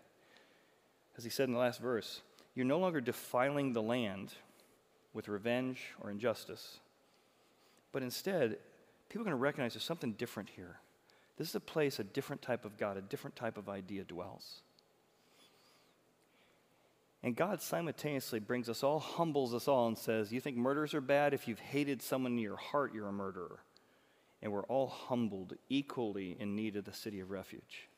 as 1.16 1.24
he 1.24 1.30
said 1.30 1.48
in 1.48 1.54
the 1.54 1.60
last 1.60 1.80
verse, 1.80 2.22
you're 2.56 2.66
no 2.66 2.80
longer 2.80 3.00
defiling 3.00 3.74
the 3.74 3.82
land 3.82 4.34
with 5.14 5.28
revenge 5.28 5.84
or 6.02 6.10
injustice, 6.10 6.80
but 7.92 8.02
instead, 8.02 8.58
people 9.08 9.22
are 9.22 9.26
going 9.26 9.38
to 9.38 9.42
recognize 9.42 9.74
there's 9.74 9.84
something 9.84 10.14
different 10.14 10.50
here. 10.50 10.78
This 11.38 11.50
is 11.50 11.56
a 11.56 11.60
place 11.60 12.00
a 12.00 12.04
different 12.04 12.42
type 12.42 12.66
of 12.66 12.78
God, 12.78 12.98
a 12.98 13.02
different 13.02 13.36
type 13.36 13.58
of 13.58 13.70
idea 13.70 14.04
dwells. 14.04 14.62
And 17.24 17.36
God 17.36 17.60
simultaneously 17.60 18.40
brings 18.40 18.70
us 18.70 18.84
all, 18.84 19.00
humbles 19.00 19.54
us 19.56 19.68
all, 19.68 19.88
and 19.88 19.98
says, 19.98 20.32
You 20.32 20.40
think 20.40 20.58
murders 20.58 20.94
are 20.94 21.02
bad? 21.02 21.34
If 21.34 21.48
you've 21.48 21.60
hated 21.60 22.02
someone 22.02 22.34
in 22.34 22.38
your 22.38 22.56
heart, 22.56 22.94
you're 22.94 23.08
a 23.08 23.14
murderer. 23.14 23.60
And 24.44 24.52
we're 24.52 24.66
all 24.66 24.88
humbled 24.88 25.56
equally 25.68 26.38
in 26.40 26.56
need 26.56 26.76
of 26.76 26.86
the 26.86 26.94
city 26.94 27.20
of 27.20 27.32
refuge. 27.32 27.90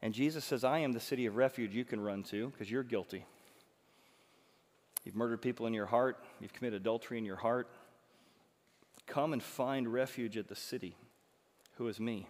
And 0.00 0.14
Jesus 0.14 0.46
says, 0.46 0.64
I 0.64 0.78
am 0.78 0.92
the 0.92 1.00
city 1.00 1.26
of 1.26 1.36
refuge 1.36 1.74
you 1.74 1.84
can 1.84 2.00
run 2.00 2.22
to 2.24 2.48
because 2.48 2.70
you're 2.70 2.82
guilty. 2.82 3.26
You've 5.04 5.16
murdered 5.16 5.42
people 5.42 5.66
in 5.66 5.74
your 5.74 5.86
heart, 5.86 6.24
you've 6.40 6.52
committed 6.52 6.80
adultery 6.80 7.18
in 7.18 7.24
your 7.24 7.36
heart. 7.36 7.68
Come 9.06 9.32
and 9.32 9.42
find 9.42 9.92
refuge 9.92 10.36
at 10.36 10.48
the 10.48 10.56
city, 10.56 10.96
who 11.78 11.88
is 11.88 11.98
me. 11.98 12.28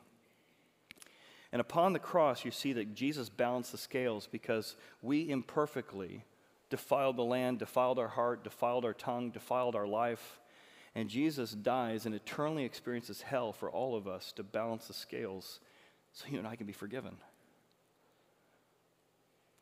And 1.52 1.60
upon 1.60 1.92
the 1.92 1.98
cross, 1.98 2.44
you 2.44 2.50
see 2.50 2.72
that 2.74 2.94
Jesus 2.94 3.28
balanced 3.28 3.72
the 3.72 3.78
scales 3.78 4.28
because 4.30 4.76
we 5.02 5.30
imperfectly 5.30 6.24
defiled 6.70 7.16
the 7.16 7.24
land, 7.24 7.58
defiled 7.58 7.98
our 7.98 8.08
heart, 8.08 8.44
defiled 8.44 8.84
our 8.84 8.92
tongue, 8.92 9.30
defiled 9.30 9.74
our 9.74 9.86
life. 9.86 10.40
And 10.94 11.08
Jesus 11.08 11.52
dies 11.52 12.06
and 12.06 12.14
eternally 12.14 12.64
experiences 12.64 13.22
hell 13.22 13.52
for 13.52 13.70
all 13.70 13.96
of 13.96 14.06
us 14.06 14.32
to 14.32 14.42
balance 14.42 14.86
the 14.86 14.94
scales 14.94 15.60
so 16.12 16.26
you 16.28 16.38
and 16.38 16.46
I 16.46 16.56
can 16.56 16.66
be 16.66 16.72
forgiven. 16.72 17.16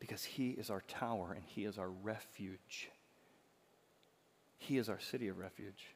Because 0.01 0.25
He 0.25 0.51
is 0.51 0.71
our 0.71 0.83
tower 0.89 1.33
and 1.35 1.45
He 1.47 1.65
is 1.65 1.79
our 1.79 1.91
refuge. 1.91 2.91
He 4.59 4.79
is 4.79 4.89
our 4.89 5.01
city 5.01 5.29
of 5.29 5.39
refuge. 5.39 5.95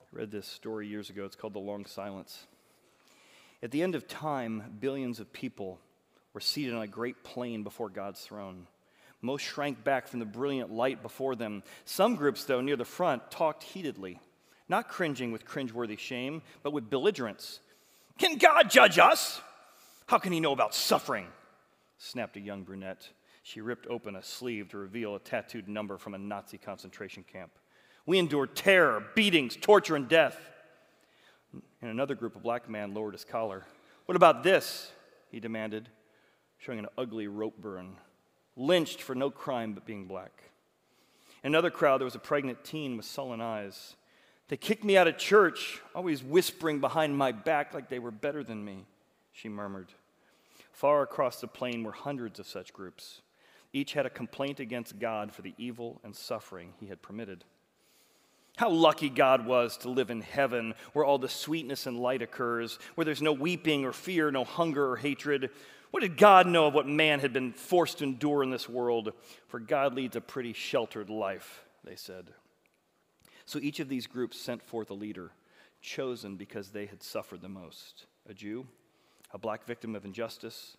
I 0.00 0.03
read 0.14 0.30
this 0.30 0.46
story 0.46 0.86
years 0.86 1.10
ago. 1.10 1.24
It's 1.24 1.34
called 1.34 1.54
The 1.54 1.58
Long 1.58 1.86
Silence. 1.86 2.46
At 3.64 3.72
the 3.72 3.82
end 3.82 3.96
of 3.96 4.06
time, 4.06 4.76
billions 4.78 5.18
of 5.18 5.32
people 5.32 5.80
were 6.32 6.40
seated 6.40 6.72
on 6.72 6.82
a 6.82 6.86
great 6.86 7.24
plain 7.24 7.64
before 7.64 7.88
God's 7.88 8.20
throne. 8.20 8.68
Most 9.20 9.42
shrank 9.42 9.82
back 9.82 10.06
from 10.06 10.20
the 10.20 10.26
brilliant 10.26 10.70
light 10.70 11.02
before 11.02 11.34
them. 11.34 11.64
Some 11.84 12.14
groups, 12.14 12.44
though, 12.44 12.60
near 12.60 12.76
the 12.76 12.84
front, 12.84 13.28
talked 13.32 13.64
heatedly, 13.64 14.20
not 14.68 14.88
cringing 14.88 15.32
with 15.32 15.46
cringeworthy 15.46 15.98
shame, 15.98 16.42
but 16.62 16.72
with 16.72 16.90
belligerence. 16.90 17.58
Can 18.16 18.38
God 18.38 18.70
judge 18.70 19.00
us? 19.00 19.40
How 20.06 20.18
can 20.18 20.32
he 20.32 20.40
know 20.40 20.52
about 20.52 20.76
suffering? 20.76 21.26
snapped 21.98 22.36
a 22.36 22.40
young 22.40 22.62
brunette. 22.62 23.08
She 23.42 23.60
ripped 23.60 23.88
open 23.88 24.14
a 24.14 24.22
sleeve 24.22 24.68
to 24.68 24.78
reveal 24.78 25.16
a 25.16 25.20
tattooed 25.20 25.66
number 25.66 25.98
from 25.98 26.14
a 26.14 26.18
Nazi 26.18 26.58
concentration 26.58 27.24
camp. 27.24 27.50
We 28.06 28.18
endured 28.18 28.54
terror, 28.54 29.04
beatings, 29.14 29.56
torture, 29.56 29.96
and 29.96 30.08
death. 30.08 30.38
And 31.52 31.90
another 31.90 32.14
group, 32.14 32.36
a 32.36 32.40
black 32.40 32.68
man 32.68 32.94
lowered 32.94 33.14
his 33.14 33.24
collar. 33.24 33.64
What 34.06 34.16
about 34.16 34.42
this? 34.42 34.90
he 35.30 35.40
demanded, 35.40 35.88
showing 36.58 36.78
an 36.78 36.86
ugly 36.96 37.26
rope 37.26 37.56
burn. 37.58 37.96
Lynched 38.56 39.02
for 39.02 39.14
no 39.14 39.30
crime 39.30 39.72
but 39.72 39.84
being 39.84 40.06
black. 40.06 40.44
In 41.42 41.48
another 41.48 41.70
crowd, 41.70 42.00
there 42.00 42.04
was 42.04 42.14
a 42.14 42.20
pregnant 42.20 42.62
teen 42.62 42.96
with 42.96 43.04
sullen 43.04 43.40
eyes. 43.40 43.96
They 44.48 44.56
kicked 44.56 44.84
me 44.84 44.96
out 44.96 45.08
of 45.08 45.18
church, 45.18 45.80
always 45.94 46.22
whispering 46.22 46.80
behind 46.80 47.16
my 47.16 47.32
back 47.32 47.74
like 47.74 47.88
they 47.88 47.98
were 47.98 48.10
better 48.10 48.44
than 48.44 48.64
me, 48.64 48.84
she 49.32 49.48
murmured. 49.48 49.92
Far 50.72 51.02
across 51.02 51.40
the 51.40 51.46
plain 51.46 51.82
were 51.82 51.92
hundreds 51.92 52.38
of 52.38 52.46
such 52.46 52.72
groups. 52.72 53.22
Each 53.72 53.94
had 53.94 54.06
a 54.06 54.10
complaint 54.10 54.60
against 54.60 54.98
God 54.98 55.32
for 55.32 55.42
the 55.42 55.54
evil 55.58 56.00
and 56.04 56.14
suffering 56.14 56.74
he 56.78 56.86
had 56.86 57.02
permitted. 57.02 57.44
How 58.56 58.70
lucky 58.70 59.10
God 59.10 59.46
was 59.46 59.76
to 59.78 59.88
live 59.88 60.10
in 60.10 60.20
heaven 60.20 60.74
where 60.92 61.04
all 61.04 61.18
the 61.18 61.28
sweetness 61.28 61.86
and 61.86 61.98
light 61.98 62.22
occurs, 62.22 62.78
where 62.94 63.04
there's 63.04 63.22
no 63.22 63.32
weeping 63.32 63.84
or 63.84 63.92
fear, 63.92 64.30
no 64.30 64.44
hunger 64.44 64.88
or 64.88 64.96
hatred. 64.96 65.50
What 65.90 66.00
did 66.00 66.16
God 66.16 66.46
know 66.46 66.66
of 66.66 66.74
what 66.74 66.86
man 66.86 67.20
had 67.20 67.32
been 67.32 67.52
forced 67.52 67.98
to 67.98 68.04
endure 68.04 68.42
in 68.42 68.50
this 68.50 68.68
world? 68.68 69.12
For 69.48 69.58
God 69.58 69.94
leads 69.94 70.14
a 70.14 70.20
pretty 70.20 70.52
sheltered 70.52 71.10
life, 71.10 71.64
they 71.82 71.96
said. 71.96 72.30
So 73.44 73.58
each 73.58 73.80
of 73.80 73.88
these 73.88 74.06
groups 74.06 74.40
sent 74.40 74.62
forth 74.62 74.90
a 74.90 74.94
leader, 74.94 75.32
chosen 75.80 76.36
because 76.36 76.70
they 76.70 76.86
had 76.86 77.02
suffered 77.02 77.42
the 77.42 77.48
most 77.48 78.06
a 78.28 78.34
Jew, 78.34 78.66
a 79.32 79.38
black 79.38 79.64
victim 79.66 79.94
of 79.94 80.04
injustice, 80.04 80.76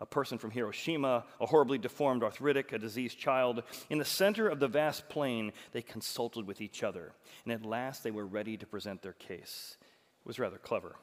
a 0.00 0.06
person 0.06 0.38
from 0.38 0.50
Hiroshima, 0.50 1.24
a 1.40 1.46
horribly 1.46 1.78
deformed 1.78 2.22
arthritic, 2.22 2.72
a 2.72 2.78
diseased 2.78 3.18
child. 3.18 3.62
In 3.90 3.98
the 3.98 4.04
center 4.04 4.48
of 4.48 4.60
the 4.60 4.68
vast 4.68 5.08
plain, 5.08 5.52
they 5.72 5.82
consulted 5.82 6.46
with 6.46 6.60
each 6.60 6.82
other, 6.82 7.12
and 7.44 7.52
at 7.52 7.64
last 7.64 8.04
they 8.04 8.10
were 8.10 8.26
ready 8.26 8.56
to 8.56 8.66
present 8.66 9.02
their 9.02 9.14
case. 9.14 9.76
It 9.80 10.26
was 10.26 10.38
rather 10.38 10.58
clever. 10.58 10.96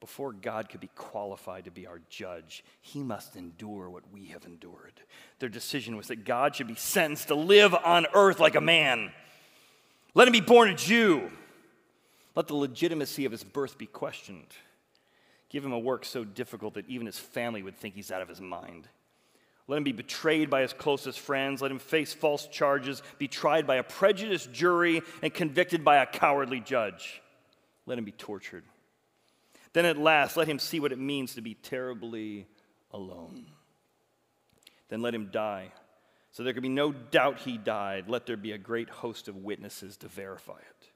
Before 0.00 0.32
God 0.32 0.68
could 0.68 0.80
be 0.80 0.90
qualified 0.94 1.64
to 1.64 1.72
be 1.72 1.86
our 1.86 2.00
judge, 2.08 2.64
he 2.80 3.02
must 3.02 3.34
endure 3.34 3.90
what 3.90 4.04
we 4.12 4.26
have 4.26 4.44
endured. 4.46 5.00
Their 5.40 5.48
decision 5.48 5.96
was 5.96 6.06
that 6.06 6.24
God 6.24 6.54
should 6.54 6.68
be 6.68 6.76
sentenced 6.76 7.28
to 7.28 7.34
live 7.34 7.74
on 7.74 8.06
earth 8.14 8.38
like 8.38 8.54
a 8.54 8.60
man. 8.60 9.10
Let 10.14 10.28
him 10.28 10.32
be 10.32 10.40
born 10.40 10.68
a 10.68 10.74
Jew. 10.74 11.30
Let 12.36 12.46
the 12.46 12.54
legitimacy 12.54 13.24
of 13.24 13.32
his 13.32 13.42
birth 13.42 13.76
be 13.76 13.86
questioned. 13.86 14.46
Give 15.50 15.64
him 15.64 15.72
a 15.72 15.78
work 15.78 16.04
so 16.04 16.24
difficult 16.24 16.74
that 16.74 16.88
even 16.88 17.06
his 17.06 17.18
family 17.18 17.62
would 17.62 17.76
think 17.76 17.94
he's 17.94 18.12
out 18.12 18.22
of 18.22 18.28
his 18.28 18.40
mind. 18.40 18.88
Let 19.66 19.78
him 19.78 19.84
be 19.84 19.92
betrayed 19.92 20.50
by 20.50 20.62
his 20.62 20.72
closest 20.72 21.20
friends. 21.20 21.60
Let 21.60 21.70
him 21.70 21.78
face 21.78 22.14
false 22.14 22.46
charges, 22.46 23.02
be 23.18 23.28
tried 23.28 23.66
by 23.66 23.76
a 23.76 23.82
prejudiced 23.82 24.52
jury, 24.52 25.02
and 25.22 25.32
convicted 25.32 25.84
by 25.84 25.98
a 25.98 26.06
cowardly 26.06 26.60
judge. 26.60 27.22
Let 27.86 27.98
him 27.98 28.04
be 28.04 28.12
tortured. 28.12 28.64
Then 29.74 29.84
at 29.84 29.98
last, 29.98 30.36
let 30.36 30.48
him 30.48 30.58
see 30.58 30.80
what 30.80 30.92
it 30.92 30.98
means 30.98 31.34
to 31.34 31.42
be 31.42 31.54
terribly 31.54 32.46
alone. 32.90 33.46
Then 34.88 35.02
let 35.02 35.14
him 35.14 35.28
die, 35.30 35.72
so 36.30 36.42
there 36.42 36.54
can 36.54 36.62
be 36.62 36.70
no 36.70 36.92
doubt 36.92 37.40
he 37.40 37.58
died. 37.58 38.08
Let 38.08 38.24
there 38.24 38.38
be 38.38 38.52
a 38.52 38.58
great 38.58 38.88
host 38.88 39.28
of 39.28 39.36
witnesses 39.36 39.98
to 39.98 40.08
verify 40.08 40.58
it 40.58 40.87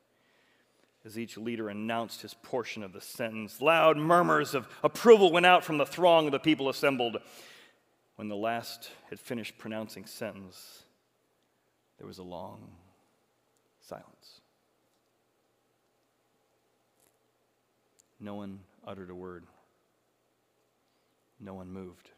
as 1.05 1.19
each 1.19 1.37
leader 1.37 1.69
announced 1.69 2.23
his 2.23 2.35
portion 2.35 2.83
of 2.83 2.93
the 2.93 3.01
sentence. 3.01 3.61
Loud 3.61 3.97
murmurs 3.97 4.55
of 4.55 4.69
approval 4.85 5.33
went 5.33 5.47
out 5.47 5.65
from 5.65 5.79
the 5.79 5.87
throng 5.87 6.27
of 6.27 6.33
the 6.33 6.39
people 6.39 6.69
assembled. 6.69 7.17
When 8.17 8.29
the 8.29 8.37
last 8.37 8.91
had 9.11 9.19
finished 9.19 9.59
pronouncing 9.59 10.07
sentence, 10.07 10.85
there 11.99 12.07
was 12.07 12.19
a 12.19 12.23
long 12.23 12.71
silence. 13.81 14.41
No 18.21 18.37
one 18.37 18.61
uttered 18.87 19.11
a 19.11 19.15
word. 19.15 19.45
No 21.41 21.55
one 21.55 21.73
moved. 21.73 22.11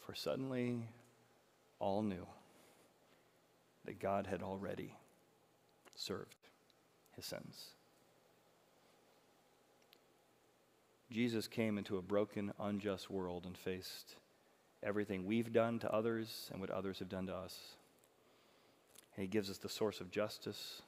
For 0.00 0.14
suddenly, 0.14 0.80
all 1.78 2.02
knew 2.02 2.26
that 3.84 4.00
God 4.00 4.26
had 4.26 4.42
already 4.42 4.96
served 5.94 6.39
his 7.20 7.26
sentence. 7.26 7.70
Jesus 11.10 11.46
came 11.46 11.76
into 11.76 11.98
a 11.98 12.02
broken, 12.02 12.52
unjust 12.58 13.10
world 13.10 13.44
and 13.44 13.58
faced 13.58 14.16
everything 14.82 15.26
we've 15.26 15.52
done 15.52 15.78
to 15.80 15.92
others 15.92 16.48
and 16.50 16.60
what 16.60 16.70
others 16.70 16.98
have 17.00 17.10
done 17.10 17.26
to 17.26 17.34
us. 17.34 17.58
And 19.14 19.22
he 19.22 19.28
gives 19.28 19.50
us 19.50 19.58
the 19.58 19.68
source 19.68 20.00
of 20.00 20.10
justice, 20.10 20.80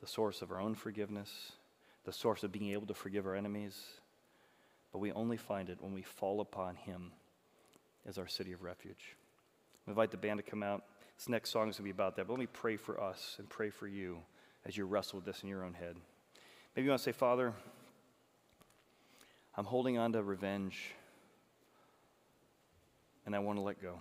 the 0.00 0.06
source 0.06 0.40
of 0.40 0.52
our 0.52 0.60
own 0.60 0.76
forgiveness, 0.76 1.52
the 2.04 2.12
source 2.12 2.44
of 2.44 2.52
being 2.52 2.70
able 2.70 2.86
to 2.86 2.94
forgive 2.94 3.26
our 3.26 3.34
enemies. 3.34 3.76
But 4.92 5.00
we 5.00 5.10
only 5.12 5.36
find 5.36 5.68
it 5.68 5.78
when 5.80 5.92
we 5.92 6.02
fall 6.02 6.40
upon 6.40 6.76
him 6.76 7.10
as 8.06 8.18
our 8.18 8.28
city 8.28 8.52
of 8.52 8.62
refuge. 8.62 9.16
Invite 9.88 10.12
the 10.12 10.16
band 10.16 10.38
to 10.38 10.48
come 10.48 10.62
out. 10.62 10.84
This 11.18 11.28
next 11.28 11.50
song 11.50 11.68
is 11.68 11.78
going 11.78 11.90
to 11.90 11.94
be 11.94 11.96
about 11.96 12.14
that. 12.16 12.28
But 12.28 12.34
let 12.34 12.40
me 12.40 12.46
pray 12.46 12.76
for 12.76 13.00
us 13.00 13.34
and 13.38 13.48
pray 13.48 13.70
for 13.70 13.88
you 13.88 14.18
as 14.66 14.76
you 14.76 14.84
wrestle 14.84 15.18
with 15.18 15.24
this 15.24 15.42
in 15.42 15.48
your 15.48 15.64
own 15.64 15.74
head. 15.74 15.96
Maybe 16.74 16.84
you 16.84 16.90
want 16.90 17.00
to 17.00 17.04
say, 17.04 17.12
Father, 17.12 17.52
I'm 19.56 19.64
holding 19.64 19.96
on 19.96 20.12
to 20.12 20.22
revenge 20.22 20.92
and 23.24 23.34
I 23.34 23.38
want 23.38 23.58
to 23.58 23.62
let 23.62 23.80
go. 23.80 24.00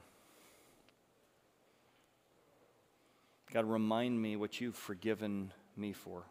God, 3.53 3.65
remind 3.65 4.21
me 4.21 4.35
what 4.35 4.59
you've 4.59 4.75
forgiven 4.75 5.53
me 5.77 5.93
for. 5.93 6.23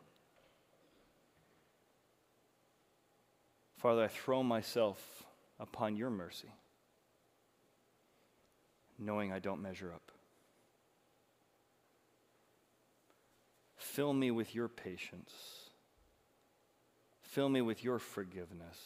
Father, 3.79 4.05
I 4.05 4.09
throw 4.09 4.43
myself 4.43 5.23
upon 5.61 5.97
your 5.97 6.11
mercy, 6.11 6.49
knowing 8.99 9.33
I 9.33 9.39
don't 9.39 9.63
measure 9.63 9.93
up. 9.95 10.14
Fill 13.95 14.13
me 14.13 14.33
with 14.33 14.57
your 14.57 14.67
patience. 14.67 15.31
Fill 17.23 17.49
me 17.49 17.61
with 17.61 17.85
your 17.85 18.01
forgiveness. 18.01 18.77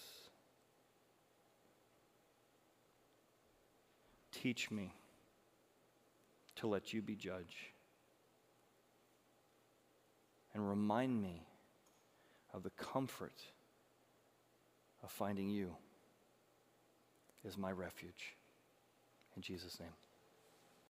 Teach 4.30 4.70
me 4.70 4.92
to 6.56 6.66
let 6.66 6.92
you 6.92 7.00
be 7.00 7.14
judge. 7.14 7.72
And 10.52 10.68
remind 10.68 11.22
me 11.22 11.46
of 12.52 12.62
the 12.62 12.70
comfort 12.70 13.40
of 15.02 15.11
finding 15.11 15.48
you 15.48 15.74
as 17.46 17.56
my 17.56 17.72
refuge. 17.72 18.36
In 19.36 19.40
Jesus' 19.40 19.80
name. 19.80 19.88